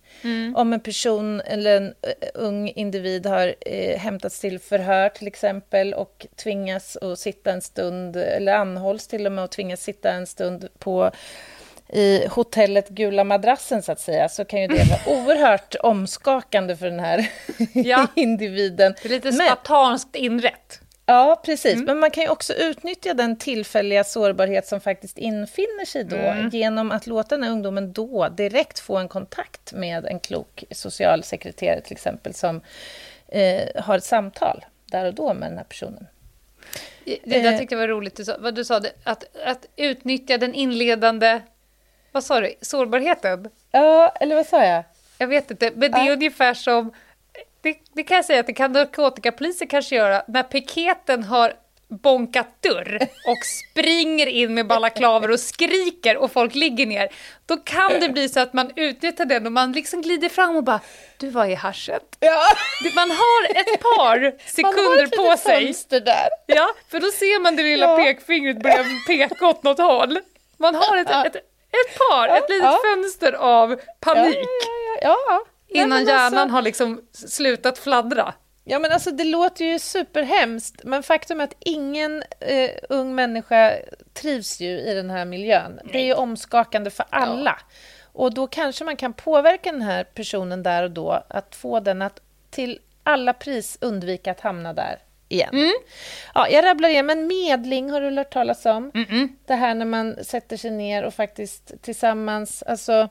Om 0.56 0.74
en 0.74 0.80
person 0.80 1.42
eller 1.42 1.78
en 1.78 1.88
eh, 1.88 2.30
ung 2.34 2.70
individ 2.70 3.26
har 3.26 3.56
eh, 3.62 4.00
hämtats 4.00 4.40
till 4.40 4.60
förhör 4.60 5.10
till 5.10 5.28
exempel 5.28 5.94
och 5.94 6.28
tvingas 6.36 6.98
att 6.98 7.20
sitta 7.20 7.52
en 7.52 7.62
stund, 7.62 8.16
eller 8.16 8.54
anhålls 8.54 9.08
till 9.08 9.26
och 9.26 9.32
med 9.32 9.44
och 9.44 9.52
tvingas 9.52 9.82
sitta 9.82 10.12
en 10.12 10.28
stund 10.28 10.68
på 10.80 11.12
i 11.90 12.28
hotellet 12.28 12.90
Gula 12.90 13.24
madrassen, 13.24 13.82
så 13.84 13.92
att 13.92 14.00
säga, 14.00 14.30
så 14.30 14.46
kan 14.46 14.62
ju 14.62 14.68
det 14.68 14.84
vara 14.90 15.18
oerhört 15.18 15.76
omskakande 15.76 16.76
för 16.76 16.86
den 16.86 17.00
här 17.00 17.30
Ja. 17.74 18.08
individen. 18.16 18.96
Det 19.02 19.08
är 19.08 19.10
lite 19.10 19.34
spartanskt 19.34 20.16
inrätt. 20.16 20.82
Ja, 21.06 21.42
precis. 21.46 21.82
Men 21.84 22.00
man 22.00 22.12
kan 22.12 22.24
ju 22.24 22.30
också 22.30 22.54
utnyttja 22.54 23.14
den 23.14 23.38
tillfälliga 23.38 24.04
sårbarhet 24.04 24.68
som 24.68 24.80
faktiskt 24.82 25.18
infinner 25.18 25.86
sig 25.86 26.04
då 26.04 26.50
genom 26.58 26.92
att 26.92 27.08
låta 27.08 27.36
den 27.36 27.44
här 27.44 27.52
ungdomen 27.52 27.94
då 27.94 28.30
direkt 28.30 28.80
få 28.80 28.98
en 28.98 29.08
kontakt 29.08 29.74
med 29.74 30.06
en 30.06 30.20
klok 30.20 30.64
socialsekreterare 30.72 31.82
till 31.82 31.94
exempel 31.94 32.34
som 32.34 32.62
eh, 33.28 33.84
har 33.84 33.98
ett 33.98 34.04
samtal 34.04 34.66
där 34.86 35.06
och 35.06 35.14
då 35.14 35.34
med 35.34 35.52
den 35.52 35.58
här 35.58 35.66
personen. 35.66 36.08
Det 37.06 37.20
där 37.24 37.54
Eh. 37.54 37.58
tyckte 37.60 37.76
jag 37.76 37.80
var 37.80 37.88
roligt, 37.88 38.16
du 38.16 38.26
sa, 38.26 38.36
vad 38.40 38.56
du 38.56 38.66
sa, 38.66 38.82
att, 39.04 39.24
att 39.46 39.66
utnyttja 39.76 40.38
den 40.38 40.54
inledande, 40.54 41.42
vad 42.12 42.24
sa 42.24 42.40
du, 42.40 42.54
sårbarheten? 42.62 43.50
Ja, 43.72 44.10
eller 44.20 44.36
vad 44.36 44.46
sa 44.46 44.66
jag? 44.66 44.84
Jag 45.18 45.28
vet 45.28 45.52
inte, 45.52 45.72
men 45.76 45.92
det 45.92 45.98
är 45.98 46.06
Ja. 46.08 46.14
ungefär 46.14 46.54
som, 46.54 46.94
det, 47.66 47.78
det 47.94 48.04
kan 48.04 48.16
jag 48.16 48.26
säga 48.26 48.40
att 48.40 48.48
det 48.48 48.54
kan 48.54 48.72
narkotikapoliser 48.72 49.66
kanske 49.66 49.96
göra, 49.96 50.24
när 50.28 50.44
piketen 50.44 51.24
har 51.24 51.54
bonkat 51.90 52.48
dörr 52.62 53.00
och 53.28 53.38
springer 53.46 54.28
in 54.28 54.54
med 54.54 54.68
balaklaver 54.68 55.32
och 55.32 55.40
skriker 55.40 56.18
och 56.18 56.32
folk 56.32 56.56
ligger 56.56 56.86
ner. 56.86 57.10
Då 57.46 57.58
kan 57.58 58.00
det 58.00 58.10
bli 58.10 58.30
så 58.30 58.40
att 58.40 58.54
man 58.54 58.72
utnyttjar 58.76 59.26
den 59.26 59.46
och 59.46 59.52
man 59.52 59.72
liksom 59.72 60.02
glider 60.02 60.30
fram 60.30 60.56
och 60.56 60.64
bara, 60.64 60.80
du 61.18 61.30
var 61.30 61.46
i 61.46 61.56
haschet. 61.56 62.18
Ja, 62.20 62.44
Man 62.96 63.12
har 63.12 63.44
ett 63.60 63.82
par 63.82 64.20
man 64.22 64.34
har 64.34 64.48
sekunder 64.48 65.18
på 65.32 65.38
sig. 65.38 65.66
fönster 65.66 66.00
där. 66.00 66.28
Ja, 66.46 66.68
för 66.92 67.00
då 67.00 67.08
ser 67.12 67.40
man 67.42 67.56
det 67.56 67.64
lilla 67.64 67.86
Ja. 67.86 67.98
pekfingret 67.98 68.64
börja 68.64 68.86
peka 69.08 69.48
åt 69.48 69.64
något 69.64 69.78
håll. 69.80 70.20
Man 70.58 70.76
har 70.76 70.98
ett, 70.98 71.10
ett, 71.10 71.36
ett 71.36 71.98
par, 72.10 72.28
ett 72.28 72.50
litet 72.50 72.64
ja. 72.66 72.80
fönster 72.86 73.34
av 73.34 73.80
panik 74.00 74.38
Ja, 75.02 75.18
ja, 75.30 75.46
ja. 75.68 75.74
Nej, 75.74 75.84
innan 75.84 75.90
men 75.90 76.08
hjärnan 76.08 76.38
alltså- 76.38 76.56
har 76.56 76.62
liksom 76.62 77.02
slutat 77.12 77.78
fladdra. 77.78 78.34
Ja, 78.64 78.80
men 78.80 78.92
alltså 78.92 79.12
det 79.12 79.24
låter 79.24 79.66
ju 79.66 79.80
superhemskt, 79.80 80.84
men 80.84 81.04
faktum 81.04 81.40
är 81.40 81.44
att 81.44 81.56
ingen 81.60 82.24
eh, 82.40 82.70
ung 82.90 83.16
människa 83.16 83.74
trivs 84.14 84.60
ju 84.60 84.80
i 84.80 84.94
den 84.94 85.10
här 85.10 85.26
miljön. 85.26 85.80
Det 85.92 85.98
är 85.98 86.06
ju 86.06 86.14
omskakande 86.14 86.90
för 86.90 87.06
alla. 87.10 87.60
Och 88.14 88.34
då 88.34 88.48
kanske 88.48 88.86
man 88.86 88.96
kan 88.96 89.14
påverka 89.14 89.72
den 89.72 89.82
här 89.82 90.04
personen 90.04 90.64
där 90.64 90.84
och 90.84 90.92
då, 90.92 91.24
att 91.28 91.56
få 91.56 91.80
den 91.80 92.02
att 92.02 92.20
till 92.50 92.80
alla 93.04 93.34
pris 93.34 93.78
undvika 93.82 94.32
att 94.32 94.40
hamna 94.40 94.74
där 94.74 95.00
igen. 95.30 95.74
Ja, 96.34 96.50
jag 96.50 96.66
rabblar 96.66 96.90
igen, 96.90 97.06
men 97.06 97.28
medling 97.28 97.90
har 97.92 98.02
du 98.02 98.18
hört 98.18 98.34
talas 98.34 98.66
om? 98.66 98.92
Det 99.46 99.56
här 99.56 99.76
när 99.76 99.86
man 99.86 100.24
sätter 100.24 100.58
sig 100.58 100.72
ner 100.72 101.04
och 101.04 101.14
faktiskt 101.14 101.82
tillsammans, 101.82 102.64
alltså 102.64 103.10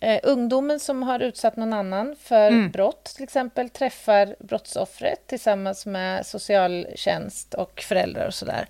eh, 0.00 0.20
ungdomen 0.22 0.80
som 0.80 1.02
har 1.02 1.20
utsatt 1.20 1.56
någon 1.56 1.72
annan 1.72 2.16
för 2.22 2.68
brott, 2.68 3.04
till 3.04 3.24
exempel, 3.24 3.70
träffar 3.70 4.36
brottsoffret 4.38 5.26
tillsammans 5.26 5.86
med 5.86 6.26
socialtjänst 6.26 7.54
och 7.54 7.80
föräldrar 7.80 8.26
och 8.26 8.34
sådär. 8.34 8.68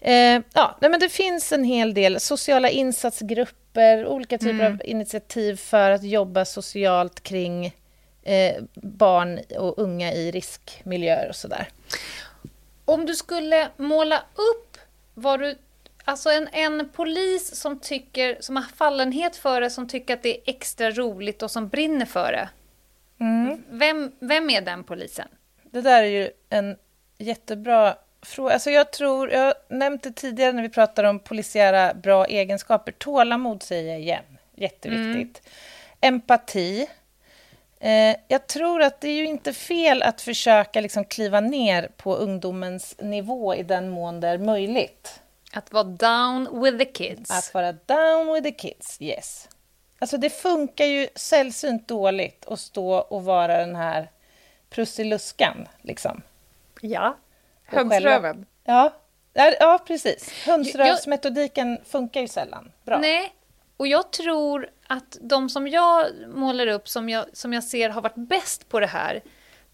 Eh, 0.00 0.40
ja, 0.52 0.76
nej, 0.80 0.90
men 0.90 1.00
det 1.00 1.08
finns 1.08 1.52
en 1.52 1.64
hel 1.64 1.94
del 1.94 2.20
sociala 2.20 2.70
insatsgrupper, 2.70 4.06
olika 4.06 4.38
typer 4.38 4.50
mm. 4.50 4.72
av 4.72 4.80
initiativ 4.84 5.56
för 5.56 5.90
att 5.90 6.02
jobba 6.02 6.44
socialt 6.44 7.20
kring 7.20 7.66
eh, 8.22 8.62
barn 8.74 9.40
och 9.58 9.78
unga 9.78 10.12
i 10.12 10.30
riskmiljöer 10.30 11.28
och 11.28 11.36
sådär. 11.36 11.68
Om 12.84 13.06
du 13.06 13.14
skulle 13.14 13.68
måla 13.76 14.22
upp 14.34 14.78
vad 15.14 15.40
du 15.40 15.58
Alltså 16.08 16.30
en, 16.30 16.48
en 16.52 16.88
polis 16.88 17.54
som, 17.54 17.80
tycker, 17.80 18.36
som 18.40 18.56
har 18.56 18.62
fallenhet 18.62 19.36
för 19.36 19.60
det, 19.60 19.70
som 19.70 19.88
tycker 19.88 20.14
att 20.14 20.22
det 20.22 20.36
är 20.36 20.40
extra 20.46 20.90
roligt 20.90 21.42
och 21.42 21.50
som 21.50 21.68
brinner 21.68 22.06
för 22.06 22.32
det. 22.32 22.48
Mm. 23.24 23.64
Vem, 23.68 24.12
vem 24.18 24.50
är 24.50 24.60
den 24.60 24.84
polisen? 24.84 25.28
Det 25.62 25.80
där 25.80 26.02
är 26.02 26.06
ju 26.06 26.30
en 26.48 26.76
jättebra 27.18 27.96
fråga. 28.22 28.52
Alltså 28.52 28.70
jag 28.70 28.92
tror, 28.92 29.30
jag 29.30 29.40
har 29.40 29.54
nämnt 29.68 30.02
det 30.02 30.12
tidigare 30.12 30.52
när 30.52 30.62
vi 30.62 30.68
pratade 30.68 31.08
om 31.08 31.18
polisiära 31.18 31.94
bra 31.94 32.26
egenskaper. 32.26 32.92
Tålamod 32.92 33.62
säger 33.62 33.92
jag 33.92 34.00
igen, 34.00 34.24
jätteviktigt. 34.54 35.42
Mm. 36.00 36.14
Empati. 36.14 36.86
Eh, 37.80 38.16
jag 38.28 38.46
tror 38.46 38.82
att 38.82 39.00
det 39.00 39.08
är 39.08 39.16
ju 39.16 39.26
inte 39.26 39.52
fel 39.52 40.02
att 40.02 40.20
försöka 40.20 40.80
liksom 40.80 41.04
kliva 41.04 41.40
ner 41.40 41.88
på 41.96 42.16
ungdomens 42.16 42.96
nivå 42.98 43.54
i 43.54 43.62
den 43.62 43.88
mån 43.88 44.20
det 44.20 44.28
är 44.28 44.38
möjligt. 44.38 45.20
Att 45.52 45.72
vara 45.72 45.84
down 45.84 46.62
with 46.62 46.78
the 46.78 46.84
kids. 46.84 47.30
Att 47.30 47.54
vara 47.54 47.72
down 47.72 48.34
with 48.34 48.42
the 48.42 48.52
kids, 48.52 48.96
yes. 49.00 49.48
Alltså 49.98 50.16
det 50.16 50.30
funkar 50.30 50.84
ju 50.84 51.08
sällsynt 51.14 51.88
dåligt 51.88 52.46
att 52.46 52.60
stå 52.60 52.94
och 52.94 53.24
vara 53.24 53.58
den 53.58 53.76
här 53.76 54.10
prussiluskan, 54.70 55.68
liksom. 55.82 56.22
Ja, 56.80 57.16
hönsröven. 57.64 58.46
Ja, 58.64 58.92
ja, 59.32 59.78
precis. 59.86 60.32
Hönsrövsmetodiken 60.46 61.78
funkar 61.84 62.20
ju 62.20 62.28
sällan 62.28 62.72
bra. 62.84 62.98
Nej, 62.98 63.34
och 63.76 63.86
jag 63.86 64.10
tror 64.10 64.70
att 64.86 65.18
de 65.20 65.48
som 65.48 65.68
jag 65.68 66.06
målar 66.34 66.66
upp, 66.66 66.88
som 66.88 67.08
jag, 67.08 67.24
som 67.32 67.52
jag 67.52 67.64
ser 67.64 67.90
har 67.90 68.02
varit 68.02 68.28
bäst 68.28 68.68
på 68.68 68.80
det 68.80 68.86
här, 68.86 69.22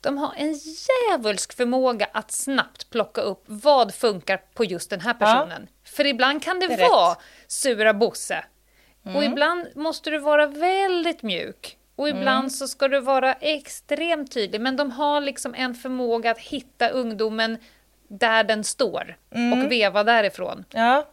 de 0.05 0.19
har 0.19 0.35
en 0.37 0.53
djävulsk 0.53 1.57
förmåga 1.57 2.09
att 2.13 2.31
snabbt 2.31 2.91
plocka 2.91 3.21
upp 3.21 3.45
vad 3.47 3.95
funkar 3.95 4.41
på 4.55 4.65
just 4.65 4.91
den 4.91 5.01
här 5.01 5.15
personen. 5.15 5.69
Ja. 5.71 5.91
För 5.91 6.07
ibland 6.07 6.43
kan 6.43 6.61
det, 6.61 6.67
det 6.67 6.89
vara 6.89 7.11
rätt. 7.11 7.19
sura 7.47 7.95
Bosse. 7.95 8.45
Mm. 9.05 9.17
Och 9.17 9.25
ibland 9.25 9.77
måste 9.77 10.11
du 10.11 10.19
vara 10.19 10.47
väldigt 10.47 11.23
mjuk. 11.23 11.79
Och 11.97 12.09
ibland 12.09 12.39
mm. 12.39 12.51
så 12.51 12.69
ska 12.69 12.89
du 12.89 13.01
vara 13.01 13.33
extremt 13.33 14.33
tydlig. 14.33 14.61
Men 14.61 14.77
de 14.77 14.91
har 14.91 15.21
liksom 15.21 15.55
en 15.55 15.75
förmåga 15.75 16.31
att 16.31 16.39
hitta 16.39 16.89
ungdomen 16.89 17.59
där 18.09 18.45
den 18.45 18.65
står 18.65 19.17
mm. 19.31 19.53
och 19.53 19.73
veva 19.73 20.05
därifrån. 20.05 20.65
Ja. 20.71 21.09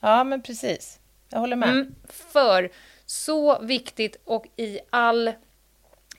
ja, 0.00 0.24
men 0.24 0.42
precis. 0.42 0.98
Jag 1.28 1.38
håller 1.38 1.56
med. 1.56 1.68
Mm, 1.68 1.94
för 2.08 2.70
så 3.06 3.58
viktigt 3.58 4.16
och 4.24 4.46
i 4.56 4.80
all 4.90 5.32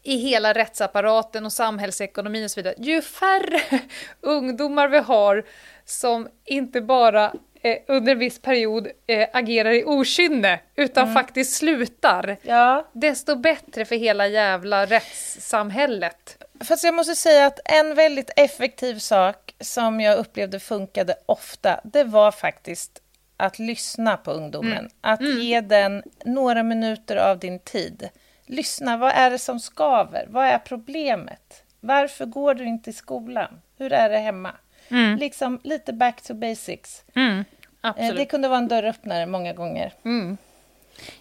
i 0.08 0.18
hela 0.18 0.54
rättsapparaten 0.54 1.46
och 1.46 1.54
samhällsekonomin 1.54 2.44
och 2.44 2.52
så 2.52 2.60
vidare. 2.60 2.76
Ju 2.78 3.02
färre 3.02 3.62
ungdomar 4.22 4.88
vi 4.88 4.98
har 4.98 5.46
som 5.86 6.28
inte 6.46 6.82
bara 6.82 7.34
eh, 7.62 7.78
under 7.88 8.12
en 8.12 8.20
viss 8.20 8.42
period 8.42 8.88
eh, 9.08 9.28
agerar 9.34 9.72
i 9.72 9.84
okynne 9.86 10.60
utan 10.76 11.04
mm. 11.04 11.14
faktiskt 11.14 11.54
slutar, 11.54 12.38
ja. 12.42 12.88
desto 12.94 13.36
bättre 13.36 13.86
för 13.86 13.96
hela 13.96 14.28
jävla 14.28 14.86
rättssamhället. 14.86 16.44
Fast 16.60 16.84
jag 16.84 16.94
måste 16.94 17.16
säga 17.16 17.46
att 17.46 17.60
en 17.66 17.96
väldigt 17.96 18.32
effektiv 18.36 19.00
sak 19.00 19.56
som 19.60 20.02
jag 20.02 20.18
upplevde 20.18 20.60
funkade 20.60 21.16
ofta, 21.26 21.80
det 21.84 22.04
var 22.04 22.32
faktiskt 22.32 23.02
att 23.38 23.60
lyssna 23.60 24.18
på 24.18 24.32
ungdomen. 24.32 24.72
Mm. 24.72 24.92
Att 25.02 25.20
mm. 25.20 25.40
ge 25.40 25.62
den 25.62 26.04
några 26.26 26.64
minuter 26.64 27.16
av 27.16 27.40
din 27.40 27.60
tid 27.60 28.10
lyssna, 28.48 28.98
vad 28.98 29.12
är 29.12 29.30
det 29.30 29.40
som 29.40 29.60
skaver? 29.60 30.26
Vad 30.30 30.46
är 30.46 30.58
problemet? 30.58 31.64
Varför 31.80 32.26
går 32.26 32.54
du 32.54 32.66
inte 32.66 32.90
i 32.90 32.94
skolan? 32.94 33.62
Hur 33.78 33.94
är 33.94 34.10
det 34.10 34.18
hemma? 34.18 34.52
Mm. 34.90 35.18
Liksom 35.20 35.60
lite 35.64 35.94
back 35.94 36.22
to 36.22 36.34
basics. 36.34 37.04
Mm, 37.16 37.44
eh, 37.84 38.14
det 38.16 38.26
kunde 38.26 38.48
vara 38.48 38.60
en 38.60 38.68
dörröppnare 38.68 39.26
många 39.26 39.54
gånger. 39.54 39.94
Mm. 40.06 40.38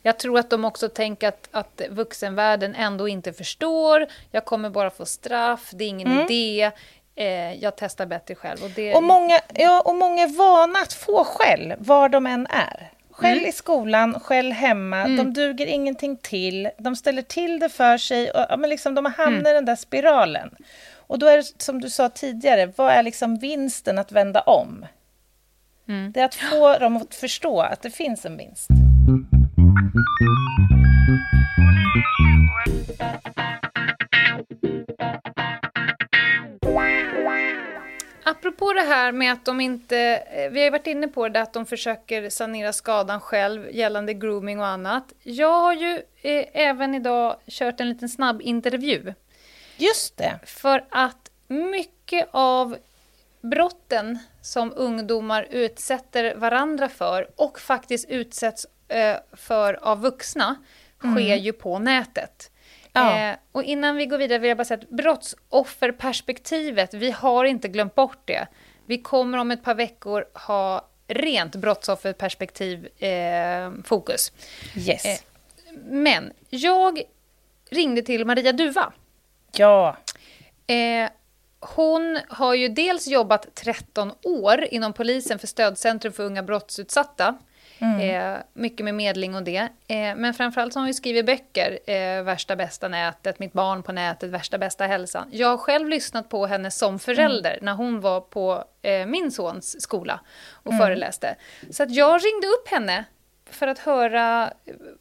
Jag 0.03 0.19
tror 0.19 0.39
att 0.39 0.51
de 0.51 0.65
också 0.65 0.89
tänker 0.89 1.29
att, 1.29 1.49
att 1.51 1.83
vuxenvärlden 1.91 2.75
ändå 2.75 3.09
inte 3.09 3.33
förstår. 3.33 4.07
Jag 4.31 4.45
kommer 4.45 4.71
bara 4.71 4.91
få 4.91 5.07
straff, 5.07 5.71
det 5.75 5.85
är 5.85 5.89
ingen 5.89 6.13
mm. 6.13 6.25
idé. 6.25 6.71
Eh, 7.15 7.55
jag 7.55 7.77
testar 7.77 8.07
bättre 8.07 8.35
själv. 8.35 8.65
Och, 8.65 8.71
det... 8.71 8.95
och, 8.95 9.03
många, 9.03 9.41
ja, 9.55 9.81
och 9.81 9.95
många 9.95 10.23
är 10.23 10.39
vana 10.39 10.79
att 10.79 10.93
få 10.93 11.25
skäll, 11.25 11.75
var 11.79 12.09
de 12.09 12.27
än 12.27 12.47
är. 12.47 12.91
Skäll 13.17 13.39
mm. 13.39 13.49
i 13.49 13.53
skolan, 13.53 14.21
skäll 14.21 14.53
hemma, 14.53 14.97
mm. 14.97 15.17
de 15.17 15.33
duger 15.33 15.67
ingenting 15.67 16.17
till, 16.17 16.69
de 16.79 16.97
ställer 16.97 17.23
till 17.23 17.59
det 17.59 17.69
för 17.69 17.99
sig, 17.99 18.31
och, 18.31 18.47
ja, 18.49 18.57
men 18.57 18.71
liksom, 18.71 18.95
de 18.95 19.05
hamnar 19.05 19.41
mm. 19.41 19.47
i 19.47 19.53
den 19.53 19.65
där 19.65 19.77
spiralen. 19.77 20.51
Och 20.97 21.19
då 21.19 21.27
är 21.27 21.37
det 21.37 21.63
som 21.63 21.81
du 21.81 21.91
sa 21.91 22.09
tidigare, 22.09 22.73
vad 22.77 22.93
är 22.93 23.03
liksom 23.03 23.39
vinsten 23.39 23.99
att 23.99 24.13
vända 24.13 24.41
om? 24.41 24.87
Mm. 25.89 26.13
Det 26.13 26.21
är 26.21 26.25
att 26.25 26.35
få 26.35 26.79
dem 26.79 26.97
att 26.97 27.15
förstå 27.15 27.61
att 27.61 27.83
det 27.83 27.91
finns 27.91 28.27
en 28.27 28.37
vinst. 28.37 28.71
Apropå 38.47 38.73
det 38.73 38.81
här 38.81 39.13
med 39.13 39.33
att 39.33 39.45
de 39.45 39.61
inte, 39.61 39.99
eh, 40.31 40.51
vi 40.51 40.59
har 40.59 40.65
ju 40.65 40.71
varit 40.71 40.87
inne 40.87 41.09
på 41.09 41.29
det, 41.29 41.41
att 41.41 41.53
de 41.53 41.67
försöker 41.67 42.31
sanera 42.31 42.73
skadan 42.73 43.21
själv 43.21 43.71
gällande 43.71 44.15
grooming 44.15 44.61
och 44.61 44.67
annat. 44.67 45.13
Jag 45.23 45.61
har 45.61 45.73
ju 45.73 46.03
eh, 46.23 46.47
även 46.53 46.95
idag 46.95 47.37
kört 47.49 47.81
en 47.81 47.89
liten 47.89 48.09
snabb 48.09 48.43
intervju. 48.43 49.15
Just 49.77 50.17
det. 50.17 50.39
För 50.45 50.85
att 50.91 51.31
mycket 51.49 52.29
av 52.31 52.77
brotten 53.41 54.19
som 54.43 54.73
ungdomar 54.77 55.47
utsätter 55.51 56.35
varandra 56.35 56.89
för 56.89 57.31
och 57.37 57.61
faktiskt 57.61 58.09
utsätts 58.09 58.67
eh, 58.89 59.17
för 59.33 59.75
av 59.75 60.01
vuxna 60.01 60.57
sker 60.99 61.09
mm. 61.09 61.39
ju 61.39 61.53
på 61.53 61.79
nätet. 61.79 62.51
Ja. 62.97 63.31
Eh, 63.31 63.37
och 63.53 63.63
innan 63.63 63.97
vi 63.97 64.07
går 64.07 64.19
vidare 64.19 64.39
vill 64.39 64.49
jag 64.49 64.59
bara 64.59 64.65
säga 64.65 64.81
att 64.83 64.91
brottsofferperspektivet, 64.91 66.95
vi 66.95 67.11
har 67.11 67.45
inte 67.45 67.69
glömt 67.69 67.95
bort 67.95 68.23
det. 68.25 68.47
Vi 68.87 68.99
kommer 68.99 69.39
om 69.39 69.51
ett 69.51 69.65
par 69.65 69.75
veckor 69.75 70.25
ha 70.35 70.89
rent 71.09 71.57
brottsofferperspektiv 71.57 73.03
eh, 73.03 73.73
fokus. 73.85 74.33
Yes. 74.77 75.05
Eh, 75.05 75.19
men 75.85 76.33
jag 76.51 77.03
ringde 77.71 78.03
till 78.03 78.25
Maria 78.25 78.53
Duva. 78.53 78.93
Ja. 79.53 79.97
Eh, 80.67 81.11
hon 81.61 82.21
har 82.29 82.55
ju 82.55 82.69
dels 82.69 83.07
jobbat 83.07 83.55
13 83.55 84.13
år 84.23 84.67
inom 84.71 84.93
polisen 84.93 85.39
för 85.39 85.47
Stödcentrum 85.47 86.13
för 86.13 86.23
unga 86.23 86.43
brottsutsatta. 86.43 87.39
Mm. 87.79 88.01
Eh, 88.01 88.43
mycket 88.53 88.85
med 88.85 88.95
medling 88.95 89.35
och 89.35 89.43
det. 89.43 89.69
Eh, 89.89 90.17
men 90.17 90.35
framförallt 90.35 90.73
så 90.73 90.79
har 90.79 90.83
hon 90.83 90.89
ju 90.89 90.95
skrivit 90.95 91.27
böcker. 91.27 91.79
Eh, 91.91 92.23
Värsta 92.23 92.57
bästa 92.57 92.89
nätet, 92.89 93.39
Mitt 93.39 93.53
barn 93.53 93.83
på 93.83 93.93
nätet, 93.93 94.31
Värsta 94.31 94.59
bästa 94.59 94.87
hälsan. 94.87 95.29
Jag 95.33 95.49
har 95.49 95.59
själv 95.59 95.89
lyssnat 95.89 96.29
på 96.29 96.47
henne 96.47 96.71
som 96.71 96.99
förälder 96.99 97.53
mm. 97.53 97.65
när 97.65 97.75
hon 97.75 98.01
var 98.01 98.21
på 98.21 98.65
eh, 98.83 99.07
min 99.07 99.31
sons 99.31 99.83
skola 99.83 100.21
och 100.53 100.73
mm. 100.73 100.87
föreläste. 100.87 101.37
Så 101.71 101.83
att 101.83 101.91
jag 101.91 102.25
ringde 102.25 102.47
upp 102.47 102.69
henne 102.69 103.05
för 103.51 103.67
att 103.67 103.79
höra 103.79 104.53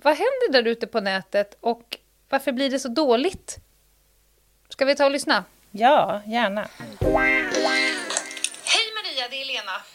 vad 0.02 0.14
händer 0.14 0.52
där 0.52 0.68
ute 0.68 0.88
på 0.88 1.02
nätet 1.02 1.58
och 1.60 1.98
varför 2.30 2.52
blir 2.52 2.70
det 2.70 2.80
så 2.80 2.88
dåligt? 2.88 3.58
Ska 4.70 4.86
vi 4.86 4.96
ta 4.96 5.06
och 5.06 5.12
lyssna? 5.12 5.44
Ja, 5.72 6.22
gärna. 6.26 6.68
Hej 8.66 8.86
Maria, 8.96 9.28
det 9.30 9.42
är 9.42 9.46
Lena. 9.46 9.95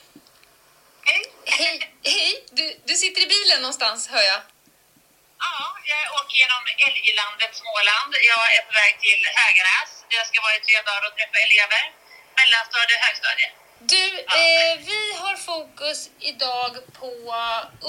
Hej, 1.58 1.78
hej. 2.14 2.44
Du, 2.58 2.64
du 2.88 2.94
sitter 3.02 3.20
i 3.26 3.28
bilen 3.36 3.58
någonstans, 3.64 4.08
hör 4.14 4.24
jag. 4.32 4.40
Ja, 5.44 5.56
jag 5.92 6.02
åker 6.18 6.36
genom 6.42 6.62
Älglandet, 6.86 7.52
Småland. 7.60 8.12
Jag 8.32 8.44
är 8.56 8.62
på 8.68 8.72
väg 8.82 8.94
till 9.04 9.22
Hägernäs. 9.40 9.90
Jag 10.18 10.24
ska 10.28 10.36
vara 10.46 10.54
i 10.58 10.60
tre 10.66 10.76
dagar 10.88 11.02
och 11.08 11.14
träffa 11.18 11.38
elever. 11.46 11.82
Mellanstadie 12.38 12.96
och 12.98 13.04
högstadie. 13.06 13.48
Du, 13.92 14.06
ja. 14.28 14.34
eh, 14.40 14.72
vi 14.90 15.02
har 15.22 15.36
fokus 15.50 16.10
idag 16.20 16.72
på 17.00 17.12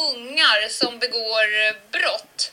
ungar 0.09 0.69
som 0.69 0.99
begår 0.99 1.47
brott. 1.95 2.51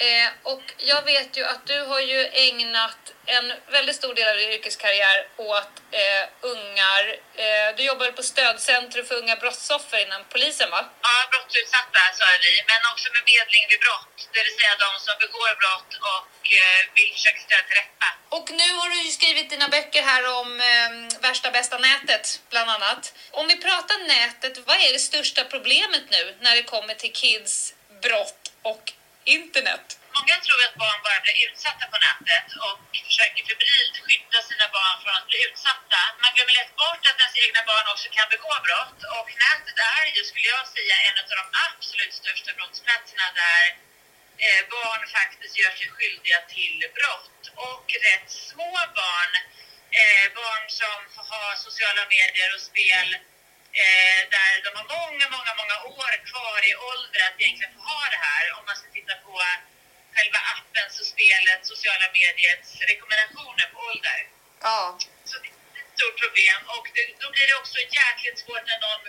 Eh, 0.00 0.30
och 0.42 0.62
jag 0.76 1.02
vet 1.02 1.36
ju 1.36 1.44
att 1.44 1.66
du 1.66 1.78
har 1.80 2.00
ju 2.00 2.20
ägnat 2.26 3.02
en 3.26 3.52
väldigt 3.76 3.96
stor 3.96 4.14
del 4.14 4.28
av 4.28 4.36
din 4.36 4.50
yrkeskarriär 4.50 5.18
åt 5.36 5.74
eh, 5.90 6.24
ungar. 6.40 7.04
Eh, 7.44 7.68
du 7.76 7.82
jobbar 7.82 8.10
på 8.18 8.22
stödcentrum 8.22 9.06
för 9.06 9.14
unga 9.14 9.36
brottsoffer 9.36 9.98
inom 10.06 10.22
polisen 10.32 10.70
va? 10.70 10.80
Ja, 11.02 11.14
brottsutsatta 11.32 12.00
så 12.18 12.22
är 12.32 12.38
vi, 12.46 12.52
men 12.70 12.80
också 12.92 13.06
med 13.14 13.22
medling 13.34 13.64
vid 13.70 13.80
brott. 13.84 14.16
Det 14.34 14.42
vill 14.44 14.56
säga 14.60 14.74
de 14.86 14.90
som 15.06 15.14
begår 15.24 15.50
brott 15.62 15.92
och 16.12 16.42
eh, 16.60 16.80
vill 16.96 17.10
försöka 17.16 17.40
ställa 17.46 17.62
till 17.68 17.78
rätta. 17.82 18.08
Och 18.36 18.46
nu 18.60 18.68
har 18.78 18.88
du 18.88 18.96
ju 19.02 19.10
skrivit 19.18 19.50
dina 19.50 19.68
böcker 19.68 20.02
här 20.02 20.22
om 20.40 20.60
eh, 20.60 21.20
värsta 21.20 21.50
bästa 21.50 21.78
nätet, 21.78 22.40
bland 22.50 22.70
annat. 22.70 23.02
Om 23.30 23.46
vi 23.48 23.56
pratar 23.56 23.98
nätet, 24.16 24.58
vad 24.66 24.76
är 24.76 24.92
det 24.92 24.98
största 24.98 25.44
problemet 25.44 26.04
nu 26.10 26.36
när 26.40 26.54
det 26.56 26.62
kommer 26.62 26.94
till 26.94 27.12
kids, 27.12 27.74
brott 28.02 28.52
och 28.62 28.92
internet? 29.36 29.86
Många 30.16 30.36
tror 30.46 30.60
att 30.66 30.76
barn 30.84 31.00
bara 31.06 31.20
blir 31.24 31.38
utsatta 31.46 31.84
på 31.92 31.98
nätet 32.06 32.48
och 32.66 32.78
försöker 33.08 33.42
febrilt 33.50 33.96
skydda 34.04 34.38
sina 34.50 34.66
barn 34.76 34.96
från 35.02 35.14
att 35.18 35.28
bli 35.30 35.38
utsatta. 35.48 36.00
Man 36.22 36.32
glömmer 36.34 36.54
lätt 36.60 36.74
bort 36.82 37.02
att 37.10 37.20
ens 37.22 37.36
egna 37.44 37.62
barn 37.70 37.86
också 37.92 38.08
kan 38.16 38.28
begå 38.34 38.52
brott 38.66 39.00
och 39.18 39.28
nätet 39.44 39.78
är 39.98 40.04
ju, 40.14 40.20
skulle 40.24 40.50
jag 40.56 40.66
säga, 40.76 40.96
en 41.06 41.16
av 41.20 41.26
de 41.40 41.46
absolut 41.66 42.14
största 42.20 42.50
brottsplatserna 42.58 43.26
där 43.42 43.64
eh, 44.44 44.62
barn 44.76 45.02
faktiskt 45.18 45.54
gör 45.60 45.74
sig 45.78 45.88
skyldiga 45.94 46.40
till 46.54 46.78
brott. 46.98 47.42
Och 47.68 47.86
rätt 48.08 48.28
små 48.50 48.72
barn, 49.00 49.32
eh, 50.00 50.26
barn 50.40 50.64
som 50.80 50.98
har 51.30 51.52
sociala 51.66 52.02
medier 52.16 52.50
och 52.56 52.64
spel 52.70 53.08
eh, 53.84 54.20
där 54.34 54.52
de 54.64 54.70
har 54.78 54.86
många, 54.96 55.26
många, 55.36 55.52
många 55.60 55.76
år 56.00 56.14
kvar 56.30 56.60
i 56.70 56.72
ålder 56.90 57.20
att 57.26 57.36
egentligen 57.40 57.74
få 57.76 57.82
ha 57.92 58.02
det 58.14 58.20
här. 58.28 58.44
Om 58.56 58.62
man 58.68 58.76
ska 58.80 58.86
titta 58.98 59.14
på 59.26 59.32
själva 60.14 60.40
appens 60.54 60.94
och 61.00 61.08
spelet, 61.14 61.60
sociala 61.72 62.06
mediets 62.18 62.70
rekommendationer 62.90 63.66
på 63.72 63.78
ålder. 63.90 64.18
Ja. 64.68 64.98
Så 65.28 65.34
det 65.42 65.48
är 65.48 65.82
ett 65.82 65.92
stort 65.96 66.16
problem 66.24 66.60
och 66.76 66.86
det, 66.94 67.04
då 67.22 67.26
blir 67.34 67.46
det 67.50 67.56
också 67.62 67.78
jäkligt 68.00 68.38
svårt 68.42 68.64
när 68.70 68.80
någon 68.86 69.04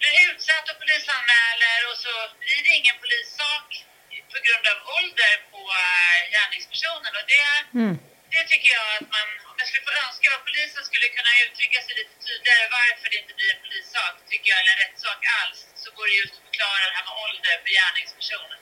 blir 0.00 0.14
utsatt 0.28 0.66
och 0.70 0.78
polisanmäler 0.82 1.78
och 1.90 1.98
så 2.04 2.14
blir 2.42 2.60
det 2.66 2.72
ingen 2.80 2.98
polissak 3.02 3.68
på 4.32 4.38
grund 4.46 4.64
av 4.72 4.78
ålder 4.96 5.34
på 5.52 5.60
äh, 5.86 6.18
gärningspersonen. 6.34 7.12
Och 7.18 7.26
det, 7.34 7.48
det 8.34 8.42
tycker 8.50 8.70
jag 8.78 8.88
att 8.96 9.08
man, 9.16 9.28
jag 9.58 9.66
skulle 9.68 9.84
få 9.90 9.94
önska 10.06 10.26
vad 10.34 10.42
polisen 10.48 10.82
skulle 10.88 11.06
kunna 11.16 11.32
uttrycka 11.44 11.78
sig 11.86 11.92
lite 12.00 12.14
tydligare 12.26 12.64
varför 12.78 13.06
det 13.12 13.16
inte 13.22 13.34
blir 13.38 13.50
en 13.54 13.60
polissak, 13.66 14.14
tycker 14.30 14.48
jag, 14.52 14.58
eller 14.60 14.72
en 14.76 14.80
rättssak 14.84 15.20
alls, 15.40 15.58
så 15.82 15.88
går 15.96 16.04
det 16.10 16.16
just 16.22 16.34
att 16.38 16.44
förklara 16.48 16.82
det 16.90 16.94
här 16.98 17.04
med 17.08 17.14
ålder 17.24 17.54
för 17.62 17.70
gärningspersonen. 17.78 18.58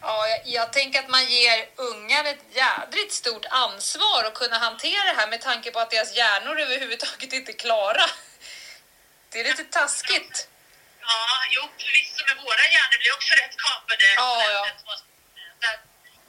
Ja, 0.00 0.28
jag, 0.32 0.40
jag 0.58 0.66
tänker 0.78 0.98
att 1.02 1.08
man 1.16 1.24
ger 1.36 1.58
ungar 1.90 2.24
ett 2.32 2.44
jädrigt 2.60 3.12
stort 3.22 3.46
ansvar 3.64 4.24
att 4.24 4.34
kunna 4.34 4.58
hantera 4.58 5.04
det 5.10 5.16
här 5.20 5.28
med 5.34 5.40
tanke 5.40 5.70
på 5.70 5.78
att 5.80 5.90
deras 5.90 6.16
hjärnor 6.16 6.60
överhuvudtaget 6.60 7.32
inte 7.32 7.52
är 7.52 7.58
klara. 7.66 8.06
Det 9.30 9.40
är 9.40 9.44
lite 9.44 9.64
taskigt. 9.64 10.48
Ja, 11.00 11.26
jo, 11.50 11.62
förvisso, 11.78 12.20
men 12.28 12.36
våra 12.44 12.64
hjärnor 12.74 12.98
blir 13.02 13.12
också 13.18 13.32
rätt 13.42 13.56
kapade. 13.66 14.04
Ja, 14.16 14.50
ja. 14.52 14.66
Så 14.84 14.92
att- 14.92 15.87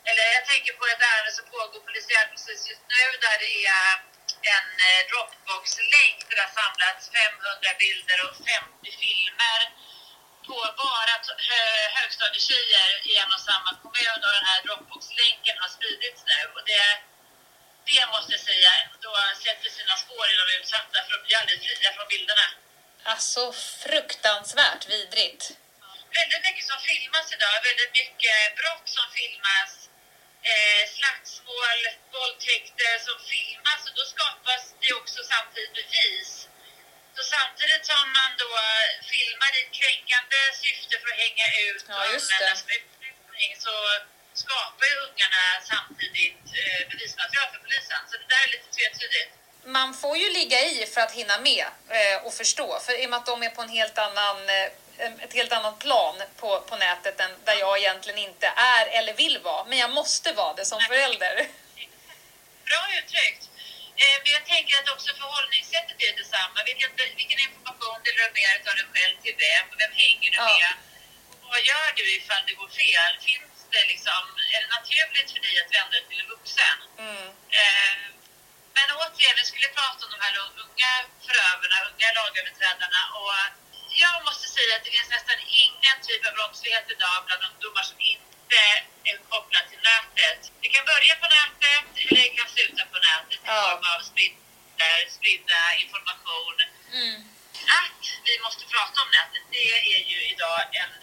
Eller 0.10 0.26
jag 0.38 0.45
tänker 0.51 0.74
på 0.80 0.86
ett 0.86 1.03
ärende 1.12 1.32
som 1.38 1.45
pågår 1.55 1.80
polisiärt 1.88 2.30
precis 2.34 2.62
just 2.72 2.86
nu 2.95 3.05
där 3.26 3.38
det 3.43 3.51
är 3.78 3.91
en 4.55 4.70
eh, 4.88 5.01
Dropbox-länk 5.10 6.18
där 6.28 6.36
det 6.38 6.45
har 6.47 6.55
samlats 6.62 7.03
500 7.18 7.70
bilder 7.84 8.18
och 8.28 8.36
50 8.47 8.89
filmer 9.03 9.62
på 10.47 10.57
bara 10.84 11.16
högstadietjejer 11.97 12.89
i 13.10 13.12
en 13.22 13.32
och 13.38 13.43
samma 13.49 13.72
kommun 13.84 14.20
och 14.26 14.34
den 14.38 14.47
här 14.51 14.60
Dropbox-länken 14.66 15.55
har 15.62 15.70
spridits 15.78 16.22
nu. 16.32 16.39
Och 16.55 16.64
det, 16.72 16.86
det 17.89 18.05
måste 18.14 18.32
jag 18.36 18.43
säga 18.51 18.72
då 19.05 19.12
sätter 19.45 19.70
sina 19.78 19.95
spår 20.03 20.26
i 20.34 20.36
de 20.41 20.45
utsatta 20.57 20.97
för 21.03 21.12
de 21.16 21.20
blir 21.26 21.38
aldrig 21.41 21.60
fria 21.66 21.91
från 21.95 22.07
bilderna. 22.14 22.47
Alltså 23.03 23.53
fruktansvärt 23.84 24.84
vidrigt. 24.93 25.43
väldigt 26.20 26.43
mycket 26.47 26.66
som 26.72 26.80
filmas 26.89 27.28
idag, 27.36 27.55
väldigt 27.70 27.93
mycket 28.01 28.55
brott 28.60 28.88
som 28.97 29.05
filmas, 29.18 29.89
eh, 30.52 30.84
slagsmål, 30.96 31.80
våldtäkter 32.16 32.94
som 33.08 33.18
filmas 33.32 33.82
och 33.88 33.96
då 34.00 34.04
skapas 34.14 34.62
det 34.82 34.92
också 35.02 35.20
samtidigt 35.34 35.74
bevis. 35.80 36.30
Så 37.16 37.22
samtidigt 37.36 37.86
som 37.92 38.04
man 38.20 38.32
då 38.44 38.52
filmar 39.12 39.52
i 39.62 39.64
kränkande 39.80 40.40
syfte 40.64 40.94
för 41.02 41.10
att 41.14 41.20
hänga 41.26 41.48
ut 41.66 41.84
Ja, 41.88 41.96
och 41.96 42.02
använda 42.02 42.52
utpressning 42.78 43.52
så 43.66 43.76
skapar 44.44 44.86
ju 44.92 44.96
ungarna 45.08 45.44
samtidigt 45.72 46.46
eh, 46.60 46.82
bevismaterial 46.90 47.48
för 47.54 47.60
polisen. 47.66 48.02
Så 48.10 48.14
det 48.22 48.28
där 48.34 48.42
är 48.48 48.52
lite 48.56 48.70
tvetydigt. 48.78 49.32
Man 49.78 49.94
får 49.94 50.18
ju 50.18 50.30
ligga 50.40 50.60
i 50.60 50.86
för 50.94 51.02
att 51.02 51.12
hinna 51.12 51.38
med 51.50 51.66
eh, 51.90 52.26
och 52.26 52.34
förstå. 52.34 52.80
För 52.86 52.94
i 53.02 53.06
och 53.06 53.10
med 53.10 53.18
att 53.18 53.26
de 53.26 53.44
är 53.44 53.50
på 53.50 53.62
en 53.62 53.70
helt 53.70 53.98
annan, 53.98 54.50
eh, 54.50 54.68
ett 55.00 55.34
helt 55.34 55.52
annat 55.52 55.80
plan 55.80 56.16
på, 56.39 56.60
på 56.70 56.76
nätet 56.76 57.20
än 57.20 57.32
där 57.45 57.56
jag 57.66 57.80
egentligen 57.80 58.20
inte 58.20 58.47
är 58.56 58.86
eller 58.97 59.14
vill 59.14 59.38
vara. 59.39 59.64
Men 59.70 59.78
jag 59.78 59.89
måste 59.89 60.32
vara 60.34 60.54
det 60.54 60.66
som 60.66 60.80
förälder. 60.82 61.36
Bra 62.70 62.82
uttryckt. 63.00 63.43
Eh, 64.02 64.16
men 64.24 64.32
jag 64.38 64.45
tänker 64.54 64.74
att 64.80 64.89
också 64.95 65.10
förhållningssättet 65.22 65.97
är 66.08 66.14
detsamma. 66.22 66.58
Vilken, 66.70 66.89
vilken 67.22 67.39
information 67.47 67.97
delar 68.06 68.20
du 68.28 68.32
med 68.39 68.52
dig 68.56 68.70
av 68.72 68.76
dig 68.80 68.88
själv 68.93 69.16
till 69.24 69.36
vem? 69.45 69.66
Vem 69.82 69.93
hänger 70.04 70.30
du 70.32 70.38
Ja. 70.38 70.45
med? 70.60 70.74
Och 71.43 71.50
vad 71.56 71.62
gör 71.72 71.89
du 72.00 72.04
ifall 72.18 72.43
det 72.47 72.56
går 72.62 72.72
fel? 72.84 73.14
Finns 73.28 73.60
det 73.76 73.84
liksom, 73.93 74.22
är 74.56 74.60
det 74.64 74.70
naturligt 74.80 75.30
för 75.34 75.41
dig 75.47 75.56
att 75.62 75.72
vända 75.78 75.91
dig 75.97 76.06
till 76.10 76.22
en 76.24 76.30
vuxen? 76.36 76.78
Mm. 77.06 77.28
Eh, 77.60 77.93
men 78.76 78.88
återigen, 79.00 79.36
vi 79.41 79.45
skulle 79.52 79.70
prata 79.80 80.00
om 80.06 80.12
de 80.16 80.20
här 80.26 80.36
unga 80.64 80.91
förövarna, 81.26 81.78
unga 81.89 82.10
lagöverträdarna. 82.20 83.02
Och 83.20 83.34
jag 84.06 84.18
måste 84.28 84.47
säga 84.58 84.72
att 84.76 84.86
det 84.86 84.93
finns 84.97 85.12
nästan 85.18 85.39
ingen 85.66 85.97
typ 86.08 86.22
av 86.28 86.34
brottslighet 86.38 86.88
idag 86.95 87.18
bland 87.28 87.41
ungdomar 87.50 87.86
som 87.91 88.00
inte 88.14 88.60
är 89.10 89.16
kopplad 89.32 89.66
till 89.72 89.84
nätet. 89.91 90.39
Det 90.62 90.70
kan 90.76 90.86
börja 90.93 91.14
på 91.24 91.28
nätet 91.38 91.86
eller 92.00 92.14
det 92.22 92.30
kan 92.38 92.50
sluta 92.56 92.82
på 92.93 92.97
nätet 93.10 93.39
i 93.45 93.50
form 93.64 93.84
av 93.93 94.00
spridda, 94.12 94.89
spridda 95.18 95.62
information. 95.84 96.58
Mm. 97.00 97.20
Att 97.82 98.04
vi 98.28 98.34
måste 98.45 98.64
prata 98.74 98.97
om 99.04 99.10
nätet, 99.18 99.43
det 99.56 99.66
är 99.97 100.04
ju 100.12 100.20
idag 100.34 100.64
en... 100.82 100.93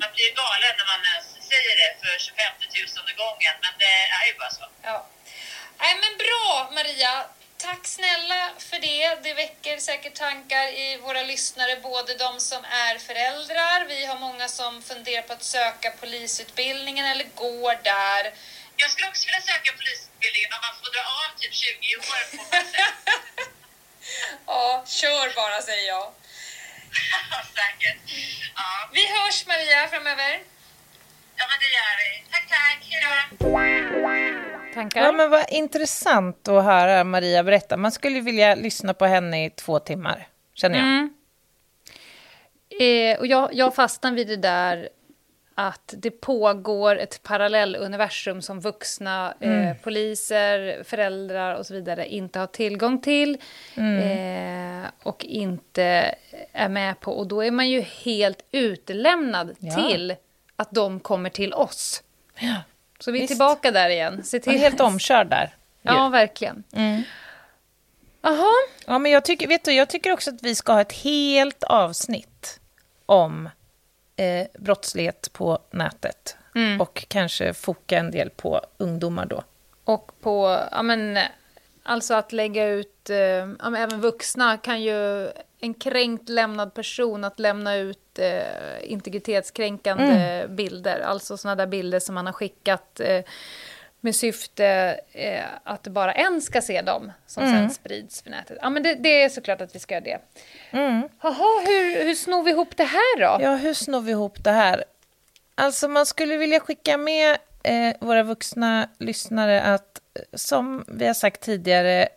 Man 0.00 0.10
blir 0.14 0.30
galen 0.42 0.74
när 0.78 0.86
man 0.92 1.02
säger 1.52 1.74
det 1.80 1.90
för 2.02 2.14
25 2.18 2.52
000 3.06 3.22
gången, 3.22 3.54
men 3.64 3.72
det 3.82 3.96
är 4.18 4.24
ju 4.28 4.34
bara 4.40 4.50
så. 4.60 4.66
Ja. 4.82 4.96
Nej, 5.80 5.94
men 6.02 6.12
bra 6.24 6.70
Maria. 6.76 7.12
Tack 7.58 7.86
snälla 7.86 8.50
för 8.58 8.78
det. 8.78 9.14
Det 9.22 9.34
väcker 9.34 9.78
säkert 9.78 10.14
tankar 10.14 10.68
i 10.68 10.96
våra 10.96 11.22
lyssnare, 11.22 11.76
både 11.82 12.14
de 12.14 12.40
som 12.40 12.64
är 12.64 12.98
föräldrar, 12.98 13.84
vi 13.88 14.06
har 14.06 14.18
många 14.18 14.48
som 14.48 14.82
funderar 14.82 15.22
på 15.22 15.32
att 15.32 15.42
söka 15.42 15.90
polisutbildningen 15.90 17.06
eller 17.06 17.24
går 17.34 17.74
där. 17.82 18.34
Jag 18.76 18.90
skulle 18.90 19.08
också 19.08 19.26
vilja 19.26 19.40
söka 19.40 19.72
polisutbildningen 19.72 20.50
om 20.52 20.60
man 20.66 20.74
får 20.80 20.90
dra 20.94 21.02
av 21.22 21.38
typ 21.40 21.54
20 21.54 21.96
år 21.96 22.36
på. 22.36 22.56
Ja, 24.46 24.84
kör 24.86 25.34
bara 25.36 25.62
säger 25.62 25.88
jag. 25.88 26.12
Säkert. 27.54 27.98
Ja. 28.56 28.90
Vi 28.92 29.06
hörs 29.06 29.46
Maria 29.46 29.88
framöver. 29.88 30.32
ja, 31.36 31.44
men 31.50 31.58
det 31.60 31.70
gör 31.76 31.96
vi. 32.02 32.24
Tack, 32.32 32.48
tack. 32.48 32.78
Hej 32.90 33.02
då. 34.22 34.55
Tankar? 34.76 35.02
Ja, 35.02 35.12
men 35.12 35.30
vad 35.30 35.44
intressant 35.50 36.48
att 36.48 36.64
höra 36.64 37.04
Maria 37.04 37.42
berätta. 37.42 37.76
Man 37.76 37.92
skulle 37.92 38.20
vilja 38.20 38.54
lyssna 38.54 38.94
på 38.94 39.04
henne 39.06 39.44
i 39.46 39.50
två 39.50 39.78
timmar, 39.78 40.28
känner 40.54 40.78
jag. 40.78 40.86
Mm. 40.86 41.12
Eh, 42.80 43.18
och 43.18 43.26
jag, 43.26 43.54
jag 43.54 43.74
fastnar 43.74 44.12
vid 44.12 44.26
det 44.28 44.36
där 44.36 44.88
att 45.54 45.94
det 45.96 46.10
pågår 46.10 46.96
ett 46.98 47.22
parallelluniversum 47.22 48.42
som 48.42 48.60
vuxna 48.60 49.34
eh, 49.40 49.76
poliser, 49.82 50.82
föräldrar 50.84 51.54
och 51.54 51.66
så 51.66 51.74
vidare 51.74 52.06
inte 52.06 52.38
har 52.38 52.46
tillgång 52.46 53.00
till 53.00 53.38
eh, 53.76 54.90
och 55.02 55.24
inte 55.24 56.14
är 56.52 56.68
med 56.68 57.00
på. 57.00 57.12
Och 57.12 57.26
då 57.26 57.44
är 57.44 57.50
man 57.50 57.70
ju 57.70 57.80
helt 57.80 58.44
utlämnad 58.52 59.56
Ja. 59.58 59.74
till 59.74 60.14
att 60.56 60.70
de 60.70 61.00
kommer 61.00 61.30
till 61.30 61.54
oss. 61.54 62.02
Ja. 62.38 62.54
Så 62.98 63.12
vi 63.12 63.18
är 63.18 63.20
Visst. 63.20 63.30
tillbaka 63.30 63.70
där 63.70 63.88
igen. 63.88 64.24
Se 64.24 64.36
Man 64.36 64.42
till. 64.42 64.54
är 64.54 64.58
helt 64.58 64.80
omkörd 64.80 65.26
där. 65.30 65.54
Ja, 65.82 66.08
verkligen. 66.08 66.64
Mm. 66.72 67.02
Ja, 68.86 68.98
men 68.98 69.12
jag 69.12 69.24
tycker, 69.24 69.48
vet 69.48 69.64
du, 69.64 69.72
jag 69.72 69.88
tycker 69.88 70.12
också 70.12 70.30
att 70.30 70.42
vi 70.42 70.54
ska 70.54 70.72
ha 70.72 70.80
ett 70.80 70.92
helt 70.92 71.64
avsnitt 71.64 72.60
om 73.06 73.48
eh, 74.16 74.46
brottslighet 74.58 75.32
på 75.32 75.58
nätet. 75.70 76.36
Mm. 76.54 76.80
Och 76.80 77.04
kanske 77.08 77.54
foka 77.54 77.98
en 77.98 78.10
del 78.10 78.30
på 78.30 78.60
ungdomar 78.76 79.26
då. 79.26 79.42
Och 79.84 80.12
på, 80.20 80.60
ja 80.72 80.82
men, 80.82 81.18
alltså 81.86 82.14
att 82.14 82.32
lägga 82.32 82.68
ut, 82.68 83.10
eh, 83.10 83.16
ja 83.16 83.76
även 83.78 84.00
vuxna 84.00 84.56
kan 84.56 84.82
ju, 84.82 85.30
en 85.60 85.74
kränkt 85.74 86.28
lämnad 86.28 86.74
person 86.74 87.24
att 87.24 87.40
lämna 87.40 87.76
ut 87.76 88.18
eh, 88.18 88.92
integritetskränkande 88.92 90.46
bilder, 90.48 91.00
alltså 91.00 91.36
sådana 91.36 91.56
där 91.56 91.66
bilder 91.66 91.98
som 92.00 92.14
man 92.14 92.26
har 92.26 92.32
skickat 92.32 93.00
eh, 93.00 93.24
med 94.00 94.14
syfte 94.14 95.00
eh, 95.12 95.44
att 95.64 95.82
bara 95.86 96.12
en 96.12 96.42
ska 96.42 96.62
se 96.62 96.82
dem, 96.82 97.12
som 97.26 97.42
sen 97.42 97.70
sprids 97.70 98.22
på 98.22 98.30
nätet. 98.30 98.58
Ja 98.62 98.70
men 98.70 98.82
det, 98.82 98.94
det 98.94 99.22
är 99.22 99.28
såklart 99.28 99.60
att 99.60 99.74
vi 99.74 99.78
ska 99.78 99.94
göra 99.94 100.04
det. 100.04 100.18
Jaha, 101.22 101.60
hur, 101.66 102.04
hur 102.04 102.14
snor 102.14 102.42
vi 102.42 102.50
ihop 102.50 102.76
det 102.76 102.84
här 102.84 103.20
då? 103.20 103.44
Ja, 103.44 103.56
hur 103.56 103.74
snor 103.74 104.00
vi 104.00 104.10
ihop 104.10 104.44
det 104.44 104.50
här? 104.50 104.84
Alltså, 105.54 105.88
man 105.88 106.06
skulle 106.06 106.36
vilja 106.36 106.60
skicka 106.60 106.98
med 106.98 107.36
eh, 107.62 107.96
våra 108.00 108.22
vuxna 108.22 108.88
lyssnare 108.98 109.62
att 109.62 110.00
som 110.32 110.84
vi 110.88 111.06
har 111.06 111.14
sagt 111.14 111.40
tidigare, 111.40 112.08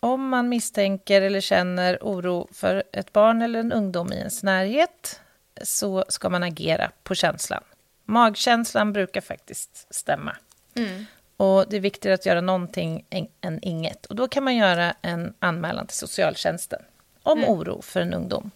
om 0.00 0.28
man 0.28 0.48
misstänker 0.48 1.22
eller 1.22 1.40
känner 1.40 1.98
oro 2.00 2.48
för 2.52 2.82
ett 2.92 3.12
barn 3.12 3.42
eller 3.42 3.58
en 3.60 3.72
ungdom 3.72 4.12
i 4.12 4.16
ens 4.16 4.42
närhet 4.42 5.20
så 5.62 6.04
ska 6.08 6.28
man 6.28 6.42
agera 6.42 6.90
på 7.02 7.14
känslan. 7.14 7.62
Magkänslan 8.04 8.92
brukar 8.92 9.20
faktiskt 9.20 9.94
stämma. 9.94 10.36
Mm. 10.74 11.06
Och 11.36 11.68
det 11.68 11.76
är 11.76 11.80
viktigare 11.80 12.14
att 12.14 12.26
göra 12.26 12.40
någonting 12.40 13.04
än 13.40 13.58
inget. 13.62 14.06
Och 14.06 14.16
då 14.16 14.28
kan 14.28 14.44
man 14.44 14.56
göra 14.56 14.94
en 15.02 15.34
anmälan 15.38 15.86
till 15.86 15.96
socialtjänsten 15.96 16.82
om 17.22 17.38
Mm. 17.38 17.50
oro 17.50 17.82
för 17.82 18.00
en 18.00 18.14
ungdom. 18.14 18.50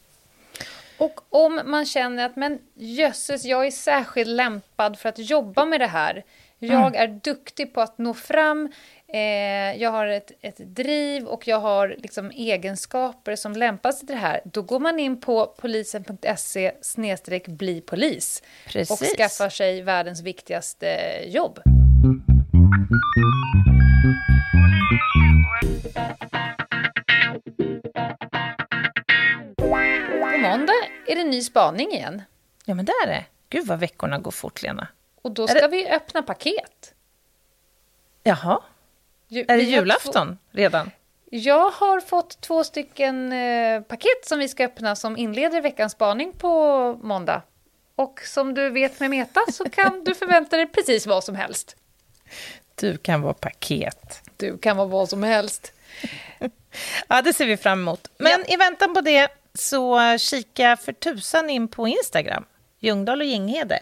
Och 0.98 1.20
om 1.28 1.60
man 1.64 1.86
känner 1.86 2.26
att 2.26 2.36
men 2.36 2.58
jösses, 2.74 3.44
jag 3.44 3.66
är 3.66 3.70
särskilt 3.70 4.30
lämpad 4.30 4.98
för 4.98 5.08
att 5.08 5.18
jobba 5.18 5.64
med 5.64 5.80
det 5.80 5.86
här. 5.86 6.24
Jag 6.60 6.96
är 6.96 7.08
duktig 7.08 7.74
på 7.74 7.80
att 7.80 7.98
nå 7.98 8.14
fram, 8.14 8.72
eh, 9.08 9.20
jag 9.82 9.90
har 9.90 10.06
ett, 10.06 10.32
ett 10.40 10.56
driv 10.58 11.24
och 11.26 11.48
jag 11.48 11.60
har 11.60 11.96
liksom 11.98 12.30
egenskaper 12.30 13.36
som 13.36 13.52
lämpar 13.52 13.92
sig 13.92 14.06
till 14.06 14.16
det 14.16 14.22
här. 14.22 14.40
Då 14.44 14.62
går 14.62 14.80
man 14.80 14.98
in 14.98 15.20
på 15.20 15.46
polisen.se 15.46 16.72
bli 17.46 17.80
polis 17.80 18.42
och 18.66 18.72
Precis. 18.72 19.16
skaffar 19.16 19.48
sig 19.48 19.82
världens 19.82 20.22
viktigaste 20.22 20.96
jobb. 21.26 21.60
På 30.20 30.38
måndag 30.38 30.72
är 31.06 31.16
det 31.16 31.24
ny 31.24 31.42
spaning 31.42 31.92
igen. 31.92 32.22
Ja, 32.64 32.74
men 32.74 32.84
det 32.84 32.92
är 33.04 33.06
det. 33.06 33.24
Gud 33.48 33.66
vad 33.66 33.78
veckorna 33.78 34.18
går 34.18 34.30
fort, 34.30 34.62
Lena. 34.62 34.88
Och 35.22 35.30
då 35.32 35.48
ska 35.48 35.60
det- 35.60 35.68
vi 35.68 35.88
öppna 35.88 36.22
paket. 36.22 36.94
Jaha, 38.22 38.60
Ju- 39.28 39.44
är 39.48 39.56
det 39.56 39.62
julafton 39.62 40.38
redan? 40.50 40.86
Två, 40.86 40.92
jag 41.30 41.70
har 41.70 42.00
fått 42.00 42.40
två 42.40 42.64
stycken 42.64 43.32
eh, 43.32 43.80
paket 43.82 44.24
som 44.26 44.38
vi 44.38 44.48
ska 44.48 44.64
öppna 44.64 44.96
som 44.96 45.16
inleder 45.16 45.60
veckans 45.60 45.92
spaning 45.92 46.32
på 46.32 46.94
måndag. 47.02 47.42
Och 47.94 48.20
som 48.24 48.54
du 48.54 48.70
vet 48.70 49.00
med 49.00 49.10
Meta 49.10 49.40
så 49.52 49.70
kan 49.70 50.04
du 50.04 50.14
förvänta 50.14 50.56
dig 50.56 50.66
precis 50.66 51.06
vad 51.06 51.24
som 51.24 51.34
helst. 51.34 51.76
Du 52.74 52.96
kan 52.96 53.22
vara 53.22 53.34
paket. 53.34 54.20
Du 54.36 54.58
kan 54.58 54.76
vara 54.76 54.88
vad 54.88 55.08
som 55.08 55.22
helst. 55.22 55.72
Ja, 57.08 57.22
det 57.22 57.32
ser 57.32 57.46
vi 57.46 57.56
fram 57.56 57.80
emot. 57.80 58.08
Men 58.18 58.50
i 58.50 58.56
väntan 58.56 58.94
på 58.94 59.00
det 59.00 59.28
så 59.54 60.00
kika 60.18 60.76
för 60.76 60.92
tusan 60.92 61.50
in 61.50 61.68
på 61.68 61.88
Instagram, 61.88 62.44
Ljungdahl 62.78 63.20
och 63.20 63.26
Ginghede. 63.26 63.80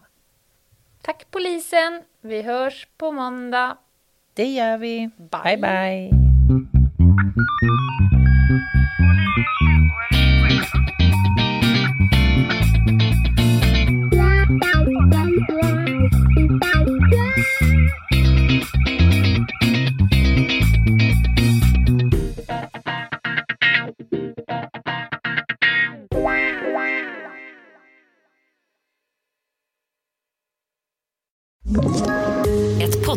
Tack 1.01 1.25
polisen. 1.31 2.03
Vi 2.21 2.41
hörs 2.41 2.87
på 2.97 3.11
måndag. 3.11 3.77
Det 4.33 4.45
gör 4.45 4.77
vi. 4.77 5.09
Bye. 5.17 5.57
bye. 5.57 5.57
bye. 5.57 6.09